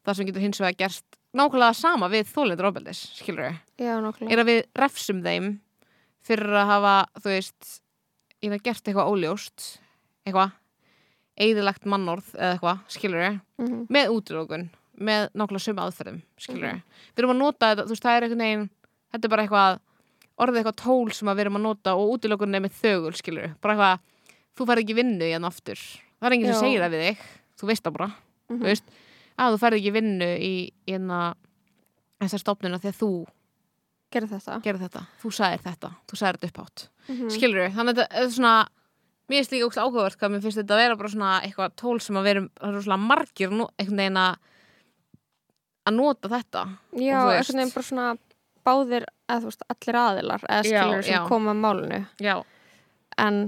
[0.06, 1.06] það sem getur hins vegar gerst
[1.36, 3.96] nákvæmlega sama við þólendur ofbeldis, skilur já,
[4.32, 5.60] er að við refsum þeim
[6.26, 7.82] fyrir að hafa, þú veist
[8.46, 9.66] ég hef gert eitthvað óljóst
[10.26, 10.52] eitthvað
[11.46, 13.88] eðilegt mannorð eða eitthvað, skilur ég Mhm.
[13.92, 14.70] með útlökun,
[15.00, 16.82] með nákvæmlega sömu aðferðum skilur ég,
[17.16, 18.70] við erum að nota þetta þú veist, það er einhvern veginn,
[19.14, 19.80] þetta er bara eitthvað
[20.40, 23.56] orðið eitthvað tól sem við erum að nota og útlökun er með þögul, skilur ég
[23.62, 24.00] bara eitthvað,
[24.56, 25.76] þú færð ekki vinnu í hann aftur.
[25.76, 27.18] Það er enginn sem segir það við þig
[27.60, 28.08] þú veist það bara,
[28.50, 28.60] Mhm.
[28.60, 28.84] þú veist.
[29.38, 31.36] Að þú færð ekki vinnu í, í hérna
[32.22, 33.28] þessar stofnuna þegar þú
[34.12, 34.62] Gerðu þetta.
[34.64, 37.30] þetta, þú sagðir þetta þú sagðir þetta upphátt, Mhm.
[37.30, 38.56] skilur við þannig að þetta er svona
[39.26, 42.00] mér finnst líka ógst áhugavert hvað mér finnst þetta að vera bara svona eitthvað tól
[42.02, 44.38] sem að vera margir einhvern veginn að
[45.86, 46.64] að nota þetta.
[46.98, 48.06] Já, einhvern veginn bara svona
[48.66, 51.28] báðir, eða þú veist, allir aðilar eða skilur sem já.
[51.30, 52.00] koma að málinu.
[52.24, 52.36] Já,
[53.22, 53.42] en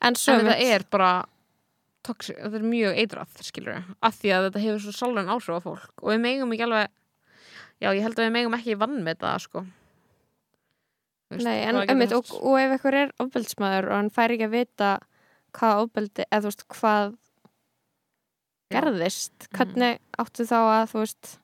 [0.00, 1.10] en en þetta er bara
[2.02, 5.52] toxic, þetta er mjög eitrað skilur við, af því að þetta hefur svo sálran áhrif
[5.54, 5.92] á fólk.
[6.02, 6.88] Og við megum ekki alveg
[7.80, 9.64] já, ég held að við megum ekki vann með það sko
[11.30, 14.54] veist, Nei, en einmitt, og, og ef einhver er ofbeldsmaður og hann fær ekki að
[14.58, 14.90] vita
[15.58, 17.14] hvað ofbeldi, eða þú veist, hvað
[18.70, 19.56] gerðist, Mhm.
[19.56, 21.38] hvernig áttu þá að, þú veist,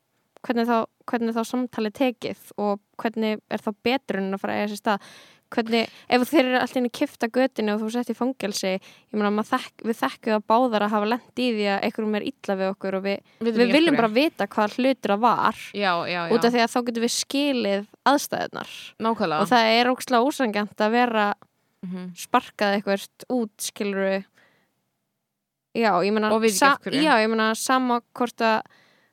[0.46, 0.76] hvernig þá,
[1.10, 5.00] hvernig þá samtali tekið og hvernig er þá betrun að fara að eiga sér stað
[5.54, 9.14] hvernig, ef þeir eru alltaf inn í kifta götinu og þú sett í fangelsi ég
[9.16, 12.26] meina, maður þekk, við þekkjum að báðar að hafa lent í því að einhverjum er
[12.30, 15.60] illa við okkur og við, við ekki viljum bara vita hvað hlutur að var.
[15.72, 18.72] Já, já, já, út af því að þá getum við skilið aðstæðunar
[19.06, 19.40] nákvæmlega.
[19.42, 21.26] Og það er ókslega ósangjant að vera
[21.86, 22.06] Mhm.
[22.18, 24.24] sparkað eitthvað út skilur við
[25.76, 28.62] já, ég meina sama hvort að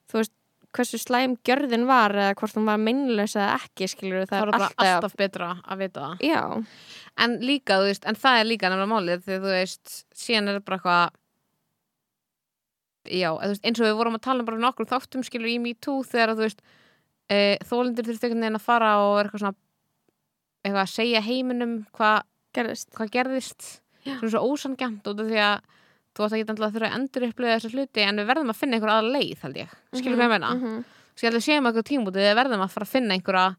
[0.09, 0.31] þú veist,
[0.73, 4.53] hversu slæm gjörðin var eða hvort hún var meinleis eða ekki skilur það það er
[4.57, 6.23] alltaf, alltaf betra að vita það.
[6.25, 6.41] Já,
[7.25, 10.63] en líka, þú veist, en það er líka nefnilega málið þegar þú veist, síðan er
[10.65, 11.19] bara eitthvað
[13.11, 16.01] já, veist, eins og við vorum að tala um bara nokkur þáttum skilur í MeToo
[16.07, 16.63] þegar þú veist
[17.29, 17.37] e,
[17.67, 19.57] þólindir þurfti einhvern veginn að fara og eitthvað svona
[20.63, 22.19] eitthvað að segja heiminum hvað
[22.55, 22.91] gerðist.
[22.95, 23.69] hva gerðist.
[24.03, 25.73] Svona svo ósangjant út af því að
[26.13, 28.75] þú átt ekki að þurfa að endur upplifa þessa hluti en við verðum að finna
[28.77, 30.83] einhver aðra leið held ég, skilur hvað ég meina Mhm.
[31.13, 33.55] Svo ég held að séum eitthvað tímútið við verðum að fara að finna einhverja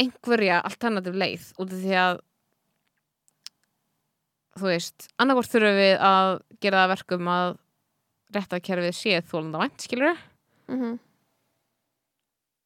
[0.00, 2.20] einhverja alternativ leið út af því að
[4.60, 6.30] þú veist, annarkvort þurfum við að
[6.60, 7.50] gera það að verkum að
[8.36, 10.16] réttakerfið sé þólanda vænt, skilur
[10.68, 10.98] Mhm.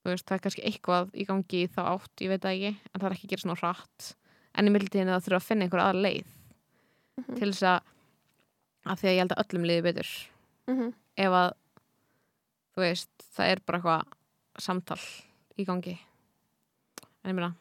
[0.05, 3.07] þú veist, það er kannski eitthvað í gangi þá átt, ég veit ekki, en það
[3.11, 4.15] er ekki að gera svona hratt
[4.55, 6.27] en í mildtíðinu það þurfum að finna einhverja aðra leið
[7.19, 7.37] Mhm.
[7.39, 7.81] til þess að
[8.87, 10.11] að því að ég held að öllum liði betur.
[10.67, 10.93] Mhm.
[11.17, 11.53] ef að
[12.77, 14.03] þú veist, það er bara eitthvað
[14.61, 14.99] samtal
[15.59, 15.99] í gangi.
[17.25, 17.53] En ég meina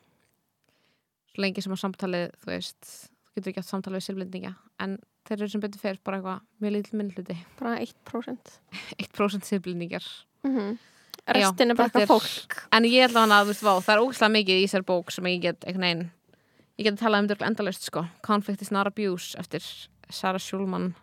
[1.34, 2.90] svo lengi sem að samtalið þú veist,
[3.30, 6.42] þú getur ekki átt samtalið við silblendinga en þeir eru sem betur fyrir bara eitthvað
[6.64, 8.60] mjög lítil minnluti, bara 1%
[9.00, 10.06] 1% silblendingar
[10.46, 10.78] Mhm.
[11.28, 12.68] restin er bara eitthvað fólk.
[12.72, 15.24] En ég hann að, þú veist, vá, það er ógæslega mikið í þessar bók sem
[15.26, 16.12] ég get einhvern veginn
[16.78, 18.08] ég get talað um þetta endalaust, sko.
[18.22, 19.62] Conflict is not abuse eftir
[20.10, 20.94] Sarah Schulman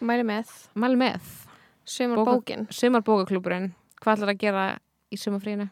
[0.00, 1.20] mæli með, mæli með,
[1.84, 2.66] sumar Bóka- bókin.
[2.72, 4.64] Sumarbókaklúburinn hvað ætlar að gera
[5.12, 5.68] í sumarfríinu?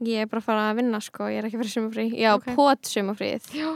[0.00, 2.42] ég er bara að fara að vinna sko, ég er ekki fyrir sumafrí já, Ok.
[2.42, 2.54] okay.
[2.56, 3.70] pot sumafríð Já,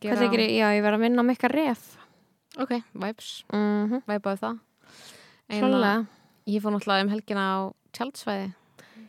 [0.00, 1.82] þykir ég, já, ég verð að vinna með eitthvað ref.
[2.56, 4.58] Ok, vibes, mhm, vibaði það.
[5.50, 6.06] En klálega
[6.46, 7.58] Ég fór náttúrulega um helgina á
[7.96, 8.52] tjaldsvæði.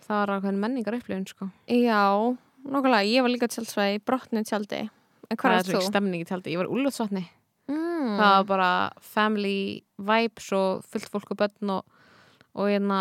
[0.08, 1.50] Það var ákveðin menningar upplifun sko.
[1.68, 4.90] Já, nokkulega, ég var líka tjaldsvæði í brotnu tjaldi.
[5.30, 5.90] En hvað Það er er svo ekki þú?
[5.92, 6.52] stemning í tjaldi.
[6.56, 7.26] Ég var úlfsvatni
[8.06, 8.18] Mm.
[8.22, 8.72] Það var bara
[9.02, 11.84] family vibes og fullt fólk og börn og,
[12.56, 13.00] og hérna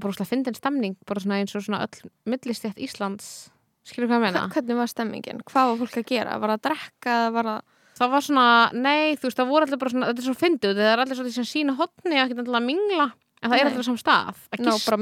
[0.00, 3.50] bara svona fyndin stemning bara svona eins og svona öll millistjætt Íslands
[3.86, 4.42] skilur hvað ég meina?
[4.48, 5.42] Hva- Hvernig var stemmingin?
[5.50, 6.38] Hvað var fólk að gera?
[6.40, 7.16] Var það að drekka?
[7.34, 7.60] Var það...
[7.94, 10.78] Það var svona, nei, þú veist, það voru allir bara svona, þetta er svo fyndið,
[10.80, 13.04] það er allir svona sem sína hotni, ekki endilega að mingla,
[13.38, 13.70] en það er Nei.
[13.70, 14.90] allir á saman stað, að Ná, gista.
[14.90, 14.96] bara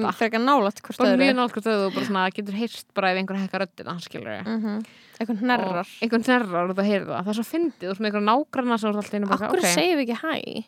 [0.83, 3.95] hvort bara mjög náttúrulega þau og bara svona getur heyrst bara ef einhver hekka röddina,
[4.05, 4.85] skilur Mm -hmm.
[5.23, 5.89] Eitthvað hnerrar.
[6.03, 8.91] einhvern nærrar og það heyrði það, það er svo fyndið og svona einhver nágranna sem
[8.91, 10.65] er alltaf einu bara, Akkur ok, segjum við ekki hæ?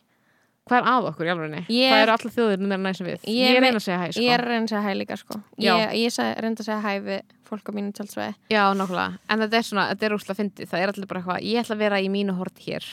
[0.65, 1.59] hvað er að okkur í alvegni?
[1.69, 4.07] Ég- það eru allir þjóðir nú meira næsum við Ég ég, einn að segja hæ,
[4.15, 5.35] sko Ég reyna að segja hæ líka, sko.
[5.61, 8.33] Ég, ég seg, reyndi að segja hæ við fólk á mínu tjaldsvæði.
[8.49, 11.43] já, nákvæmlega, en þetta er svona, þetta er úrslega fyndið það er allir bara eitthvað,
[11.45, 12.87] ég ætla að vera í mínu hort hér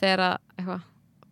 [0.00, 0.80] þegar að, eitthvað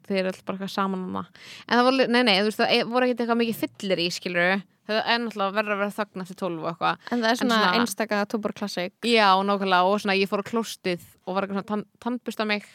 [0.09, 1.27] þeir eru allir bara eitthvað saman það
[1.69, 4.07] en það voru, nei, nei, þú veist, það er- voru ekkert eitthvað mikið fyllir í,
[4.15, 6.97] skilur það er náttúrulega verður að vera þögn eftir tólf og eitthvað.
[7.11, 8.93] En það er svona, svona- einstaka túborklassik.
[9.09, 12.67] Já, nákvæmlega og svona ég fór á klóstið og var eitthvað svona tann, tannbusta mig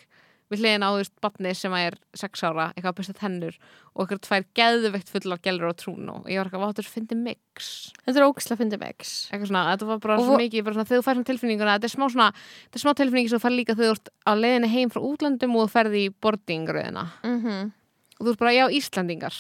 [0.50, 3.56] við hliðin á þú veist batni sem er sex ára, eitthvað að busta tennur
[3.96, 7.92] og eitthvað tvær geðveikt fullar gælur á trún og ég var eitthvað, váttur, fyndi mix
[8.06, 9.12] Þetta er ógislega fyndið megs.
[9.32, 11.30] eitthvað svona, þetta var bara Og svo vo- mikið bara svona, þegar þú fær svona
[11.30, 13.98] tilfinninguna, þetta er smá svona þetta er smá tilfinningi sem þú fær líka þegar þú
[14.00, 17.72] ert á leiðinni heim frá útlöndum og þú ferði í boardingröðina Mm -hmm.
[18.20, 19.34] og þú ert bara, já, Íslandingar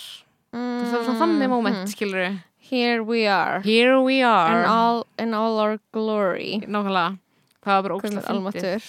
[0.53, 2.39] það var svona þannig moment, skilur Mm.
[2.69, 3.61] Here we are.
[3.61, 6.59] here we In are all, in all our glory.
[6.67, 7.17] nákvæmlega,
[7.65, 8.81] það var bara minn almáttur.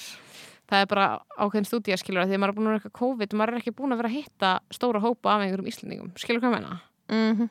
[0.70, 1.06] Það er bara
[1.36, 3.76] ákveðin stúdía skilur því að maður er búin að vera eitthvað COVID maður er ekki
[3.76, 6.12] búin að vera að hitta stóra hópa af einhverjum íslendingum.
[6.20, 6.76] Skilur hvað meina?
[7.10, 7.48] Mm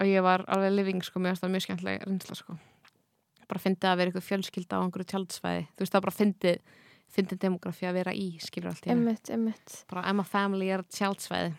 [0.00, 2.56] og ég var alveg living sko, mér finnst það mjög skemmtileg reynsla sko.
[3.48, 5.66] Bara fyndið að vera eitthvað fjölskylda á einhverju tjaldsvæði.
[5.70, 6.80] Þú veist það bara fyndið
[7.14, 8.96] fyndið demografi að vera í skilur allt í einu.
[8.96, 11.52] Emmitt, emmitt bara Emma Family er tjaldsvæði.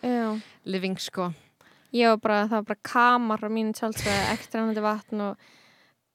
[0.00, 0.28] Já.
[0.64, 1.30] Living sko.
[1.94, 4.64] Ég var bara, það var bara kamar á mínu tjálsveið, ekstra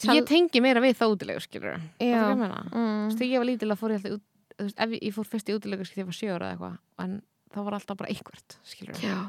[0.07, 2.23] og ég tengi meira við það útilegu skilur Já.
[2.34, 3.11] mm.
[3.15, 4.26] þegar ég var lítil að fór ég alltaf út
[4.61, 7.22] veist, ég, fór fyrst í útilegu skil ég var sjöra eða eitthvað en
[7.52, 9.19] það var alltaf bara einhvert skilur Já.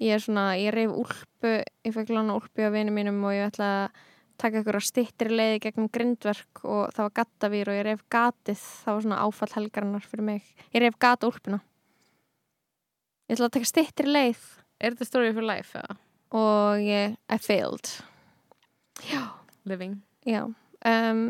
[0.00, 1.50] Ég er svona, ég reyf úlpu,
[1.84, 3.98] ég fekk lána úlpu á vini mínum og ég ætla að
[4.40, 8.62] taka ykkur á stittri leiði gegnum grindverk og það var gattavýr og ég reyf gatið,
[8.80, 10.54] það var svona áfall helgarinnar fyrir mig.
[10.72, 11.60] Ég reyf gata úlpuna.
[13.28, 14.46] Ég ætla að taka stittri leið
[14.80, 15.98] er þetta story for life eða
[16.30, 17.90] og ég, I failed.
[19.64, 20.42] living Já.
[20.84, 21.22] Um,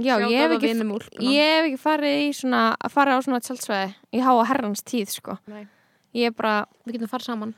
[0.00, 0.72] já, ég hef ekki,
[1.28, 5.12] ég hef ekki farið í svona, að fara á svona tjálsveði í háa herrans tíð,
[5.12, 5.36] sko.
[5.52, 5.66] Nei.
[6.16, 7.54] Ég er bara, við getum farið saman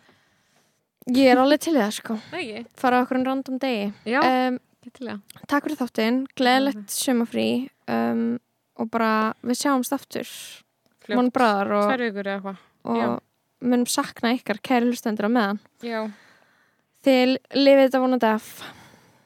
[1.15, 2.16] ég er alveg til það, sko.
[2.32, 3.90] Nei, Fara okkur en random degi.
[4.09, 7.47] já, Um, til það takk fyrir þáttinn, gleðilegt sumafrí
[7.89, 8.24] um,
[8.77, 10.28] og bara við sjáumst aftur
[11.15, 13.06] Món bræðar og, tvær vikur eða eitthvað já.
[13.09, 16.02] og munum sakna ykkar kæri hlustendur á meðan já,
[17.05, 18.51] þið lifið þetta vonandi af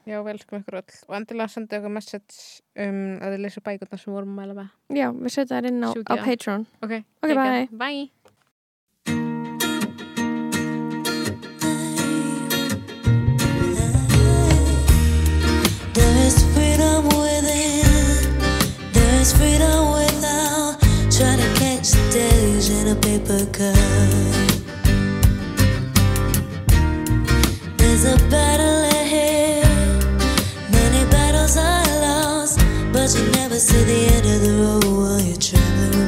[0.08, 2.38] já, vel sko ykkur öll og endilega senda ykkur message
[2.86, 5.70] um að þið leysa bækurnar sem við vorum að mæla með já, við setjum það
[5.72, 6.14] inn á, á.
[6.24, 7.68] Patreon ok, Ok, bye.
[7.84, 9.18] bye
[15.94, 17.84] There's freedom within,
[18.92, 20.76] there's freedom without.
[21.10, 23.76] Trying to catch the days in a paper cup.
[27.78, 28.87] There's a battle
[33.14, 36.07] you never see the end of the road while you're traveling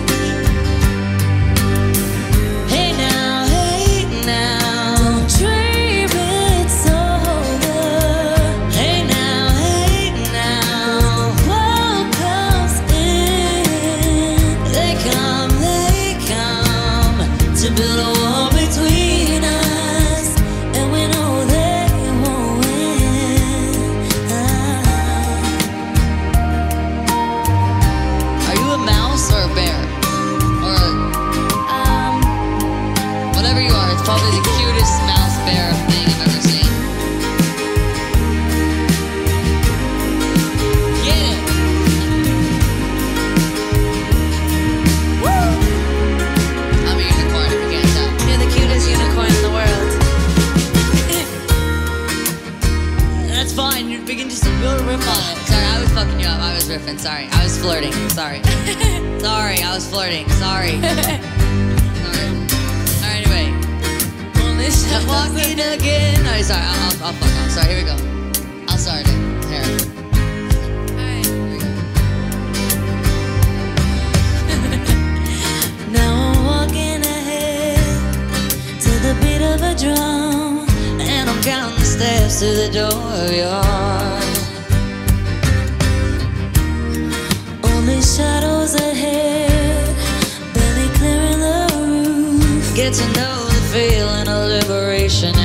[56.71, 56.97] Riffing.
[56.97, 57.27] Sorry.
[57.31, 57.91] I was flirting.
[58.09, 58.41] Sorry.
[59.19, 60.27] Sorry, I was flirting.
[60.29, 60.79] Sorry.
[60.81, 61.11] Sorry.
[63.03, 63.47] Alright, anyway.
[64.93, 66.23] I'm walking again.
[66.23, 67.51] No, sorry, I'll, I'll, I'll fuck off.
[67.51, 67.95] Sorry, here we go.
[68.69, 69.07] I'll start it.
[69.51, 69.67] Here.
[70.95, 71.67] Alright, here we go.
[75.91, 77.83] Now I'm walking ahead
[78.79, 80.67] to the beat of a drum,
[81.01, 84.00] And I'm counting the steps to the door of your
[92.73, 95.40] Get to know the feeling of liberation